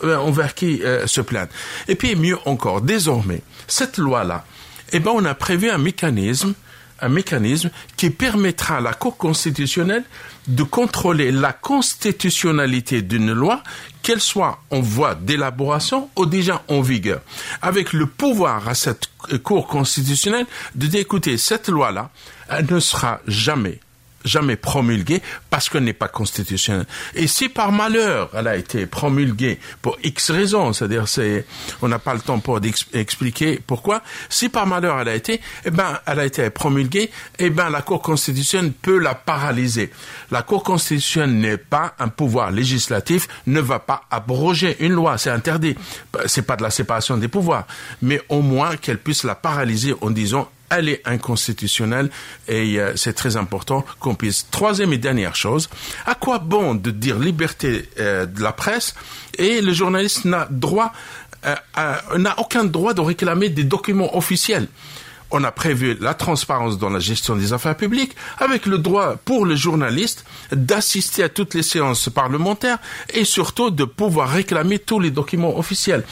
euh, 0.03 0.17
envers 0.17 0.55
qui 0.55 0.81
se 1.05 1.21
plaindre. 1.21 1.51
Et 1.89 1.95
puis 1.95 2.17
mieux 2.17 2.39
encore, 2.47 2.81
désormais, 2.81 3.43
cette 3.67 3.99
loi-là, 3.99 4.45
eh 4.93 5.01
ben, 5.01 5.13
on 5.15 5.25
a 5.25 5.35
prévu 5.35 5.71
un 5.71 5.79
mécanisme, 5.79 6.55
un 7.01 7.09
mécanisme 7.09 7.71
qui 7.97 8.11
permettra 8.11 8.79
à 8.79 8.81
la 8.81 8.93
Cour 8.93 9.17
constitutionnelle 9.17 10.05
de 10.49 10.63
contrôler 10.63 11.31
la 11.33 11.53
constitutionnalité 11.53 13.03
d'une 13.03 13.33
loi, 13.33 13.63
qu'elle 14.03 14.21
soit 14.21 14.63
en 14.71 14.81
voie 14.81 15.15
d'élaboration 15.15 16.11
ou 16.17 16.27
déjà 16.27 16.63
en 16.69 16.81
vigueur, 16.81 17.21
avec 17.63 17.93
le 17.93 18.07
pouvoir 18.07 18.69
à 18.69 18.75
cette 18.75 19.09
Cour 19.43 19.67
constitutionnelle 19.67 20.47
de 20.75 20.87
dire, 20.87 21.01
écoutez, 21.01 21.37
cette 21.37 21.69
loi-là, 21.69 22.11
elle 22.49 22.67
ne 22.71 22.81
sera 22.81 23.21
jamais 23.27 23.81
jamais 24.25 24.57
promulguée 24.57 25.23
parce 25.49 25.69
qu'elle 25.69 25.85
n'est 25.85 25.93
pas 25.93 26.09
constitutionnelle. 26.09 26.87
Et 27.15 27.27
si 27.27 27.49
par 27.49 27.73
malheur 27.73 28.31
elle 28.35 28.49
a 28.49 28.57
été 28.57 28.87
promulguée 28.87 29.59
pour 29.83 29.99
X 30.03 30.31
raisons, 30.31 30.73
c'est-à-dire 30.73 31.09
c'est, 31.09 31.47
on 31.83 31.89
n'a 31.89 31.99
pas 31.99 32.15
le 32.15 32.21
temps 32.21 32.39
pour 32.39 32.61
expliquer 32.93 33.61
pourquoi, 33.67 34.03
si 34.29 34.49
par 34.49 34.67
malheur 34.67 35.01
elle 35.01 35.09
a 35.09 35.15
été, 35.15 35.41
eh 35.65 35.71
ben, 35.71 35.99
elle 36.07 36.21
a 36.21 36.25
été 36.25 36.51
promulguée, 36.51 37.11
eh 37.39 37.51
ben, 37.51 37.71
la 37.71 37.83
Cour 37.83 38.03
constitutionnelle 38.03 38.73
peut 38.73 38.99
la 38.99 39.15
paralyser. 39.15 39.91
La 40.31 40.43
Cour 40.43 40.63
constitutionnelle 40.63 41.39
n'est 41.39 41.57
pas 41.57 41.95
un 41.99 42.09
pouvoir 42.09 42.51
législatif, 42.51 43.29
ne 43.47 43.61
va 43.61 43.79
pas 43.79 44.03
abroger 44.11 44.77
une 44.81 44.93
loi, 44.93 45.19
c'est 45.19 45.31
interdit. 45.31 45.77
C'est 46.27 46.43
pas 46.43 46.57
de 46.57 46.63
la 46.63 46.71
séparation 46.71 47.17
des 47.17 47.29
pouvoirs, 47.29 47.67
mais 48.03 48.21
au 48.29 48.43
moins 48.43 48.77
qu'elle 48.77 48.99
puisse 48.99 49.25
la 49.25 49.35
paralyser 49.35 49.95
en 50.01 50.11
disant 50.11 50.51
elle 50.71 50.89
est 50.89 51.03
inconstitutionnelle 51.05 52.11
et 52.49 52.79
euh, 52.79 52.97
c'est 52.97 53.13
très 53.13 53.37
important 53.37 53.85
qu'on 53.99 54.15
puisse. 54.15 54.47
Troisième 54.51 54.93
et 54.93 54.99
dernière 54.99 55.37
chose, 55.37 55.69
à 56.07 56.15
quoi 56.15 56.39
bon 56.39 56.75
de 56.75 56.91
dire 56.91 57.19
liberté 57.19 57.89
euh, 57.99 58.27
de 58.27 58.43
la 58.43 58.53
presse 58.53 58.95
et 59.37 59.61
le 59.61 59.73
journaliste 59.73 60.25
n'a 60.25 60.47
droit, 60.51 60.93
euh, 61.45 61.55
n'a 62.17 62.39
aucun 62.39 62.65
droit 62.65 62.95
de 62.95 63.01
réclamer 63.01 63.49
des 63.49 63.65
documents 63.65 64.17
officiels? 64.17 64.69
On 65.33 65.45
a 65.45 65.53
prévu 65.53 65.97
la 66.01 66.15
transparence 66.15 66.77
dans 66.79 66.91
la 66.91 66.99
gestion 66.99 67.37
des 67.37 67.53
affaires 67.53 67.77
publiques, 67.77 68.17
avec 68.39 68.67
le 68.67 68.79
droit 68.79 69.15
pour 69.25 69.47
le 69.47 69.55
journaliste 69.55 70.25
d'assister 70.51 71.23
à 71.23 71.29
toutes 71.29 71.55
les 71.55 71.63
séances 71.63 72.09
parlementaires 72.09 72.79
et 73.15 73.25
surtout 73.25 73.71
de 73.71 73.85
pouvoir 73.85 74.29
réclamer 74.29 74.81
tous 74.81 74.99
les 74.99 75.13
documents 75.13 75.57
officiels. 75.57 76.05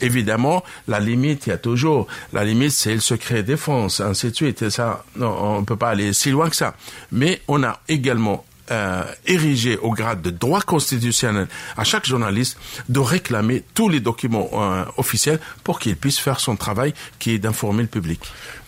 Évidemment, 0.00 0.64
la 0.86 1.00
limite, 1.00 1.46
il 1.46 1.50
y 1.50 1.52
a 1.52 1.58
toujours, 1.58 2.06
la 2.32 2.44
limite, 2.44 2.72
c'est 2.72 2.94
le 2.94 3.00
secret 3.00 3.42
défense, 3.42 4.00
ainsi 4.00 4.30
de 4.30 4.36
suite. 4.36 4.62
Et 4.62 4.70
ça, 4.70 5.04
on 5.20 5.60
ne 5.60 5.64
peut 5.64 5.76
pas 5.76 5.90
aller 5.90 6.12
si 6.12 6.30
loin 6.30 6.48
que 6.48 6.56
ça. 6.56 6.74
Mais 7.12 7.40
on 7.48 7.62
a 7.62 7.80
également 7.88 8.44
euh, 8.70 9.02
érigé 9.26 9.78
au 9.78 9.92
grade 9.92 10.20
de 10.20 10.28
droit 10.28 10.60
constitutionnel 10.60 11.48
à 11.78 11.84
chaque 11.84 12.04
journaliste 12.04 12.58
de 12.90 13.00
réclamer 13.00 13.64
tous 13.72 13.88
les 13.88 14.00
documents 14.00 14.50
euh, 14.52 14.84
officiels 14.98 15.40
pour 15.64 15.78
qu'il 15.78 15.96
puisse 15.96 16.18
faire 16.18 16.38
son 16.38 16.54
travail 16.54 16.92
qui 17.18 17.32
est 17.32 17.38
d'informer 17.38 17.82
le 17.82 17.88
public. 17.88 18.20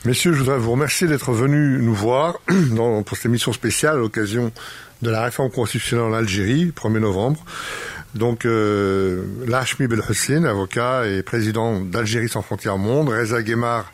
Messieurs, 0.06 0.32
je 0.32 0.38
voudrais 0.38 0.56
vous 0.56 0.72
remercier 0.72 1.06
d'être 1.06 1.32
venus 1.32 1.82
nous 1.82 1.94
voir 1.94 2.38
dans, 2.48 3.02
pour 3.02 3.18
cette 3.18 3.26
émission 3.26 3.52
spéciale 3.52 3.96
à 3.96 3.98
l'occasion 3.98 4.50
de 5.02 5.10
la 5.10 5.22
réforme 5.22 5.50
constitutionnelle 5.50 6.06
en 6.06 6.14
Algérie, 6.14 6.72
1er 6.74 6.98
novembre. 6.98 7.44
Donc, 8.14 8.44
euh, 8.44 9.24
Lachmi 9.46 9.86
Belhussein, 9.86 10.44
avocat 10.44 11.06
et 11.06 11.22
président 11.22 11.80
d'Algérie 11.80 12.28
sans 12.28 12.42
frontières 12.42 12.76
monde, 12.76 13.08
Reza 13.08 13.42
Guémar, 13.42 13.92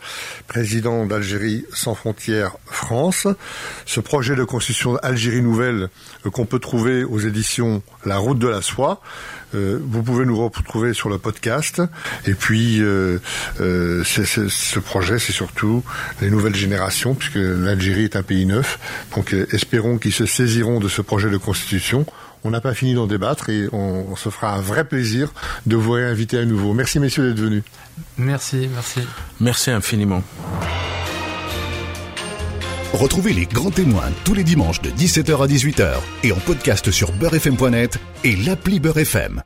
président 0.49 1.05
d'Algérie 1.05 1.67
sans 1.73 1.95
frontières 1.95 2.57
France. 2.67 3.27
Ce 3.85 4.01
projet 4.01 4.35
de 4.35 4.45
constitution 4.45 4.97
Algérie 4.97 5.43
nouvelle 5.43 5.91
euh, 6.25 6.31
qu'on 6.31 6.47
peut 6.47 6.59
trouver 6.59 7.05
aux 7.05 7.19
éditions 7.19 7.83
La 8.07 8.17
Route 8.17 8.39
de 8.39 8.49
la 8.49 8.63
Soie. 8.63 9.03
Euh, 9.55 9.79
vous 9.83 10.03
pouvez 10.03 10.25
nous 10.25 10.37
retrouver 10.37 10.95
sur 10.95 11.09
le 11.09 11.19
podcast. 11.19 11.83
Et 12.27 12.35
puis, 12.35 12.81
euh, 12.81 13.19
euh 13.61 14.03
ce 14.05 14.79
projet, 14.79 15.19
c'est 15.19 15.33
surtout 15.33 15.85
les 16.21 16.31
nouvelles 16.31 16.55
générations, 16.55 17.15
puisque 17.15 17.37
l'Algérie 17.37 18.05
est 18.05 18.17
un 18.17 18.23
pays 18.23 18.47
neuf. 18.47 18.79
Donc, 19.15 19.35
espérons 19.53 19.99
qu'ils 19.99 20.13
se 20.13 20.27
saisiront 20.27 20.81
de 20.81 20.89
ce 20.89 21.03
projet 21.03 21.31
de 21.31 21.37
constitution 21.37 22.07
on 22.47 22.51
n'a 22.51 22.61
pas 22.61 22.75
fini 22.75 22.95
d'en 22.95 23.07
débattre 23.07 23.51
et 23.51 23.69
on, 23.73 24.15
se 24.17 24.31
fera 24.31 24.55
un 24.55 24.61
vrai 24.61 24.85
plaisir 24.85 25.33
de 25.67 25.77
vous 25.77 25.93
réinviter 25.93 26.39
à 26.39 26.45
nouveau. 26.45 26.73
Merci 26.73 27.01
messieurs 27.01 27.29
d'être 27.29 27.43
venus. 27.43 27.65
Merci, 28.17 28.69
merci. 28.73 29.01
Merci 29.41 29.71
infiniment. 29.71 30.23
Retrouvez 32.93 33.33
les 33.33 33.47
grands 33.47 33.71
témoins 33.71 34.11
tous 34.25 34.35
les 34.35 34.45
dimanches 34.45 34.81
de 34.81 34.91
17h 34.91 35.43
à 35.43 35.47
18h 35.47 35.95
et 36.23 36.33
en 36.33 36.37
podcast 36.37 36.91
sur 36.91 37.13
beurrefm.net 37.13 37.99
et 38.25 38.37
l'appli 38.37 38.81
Beurrefm. 38.81 39.43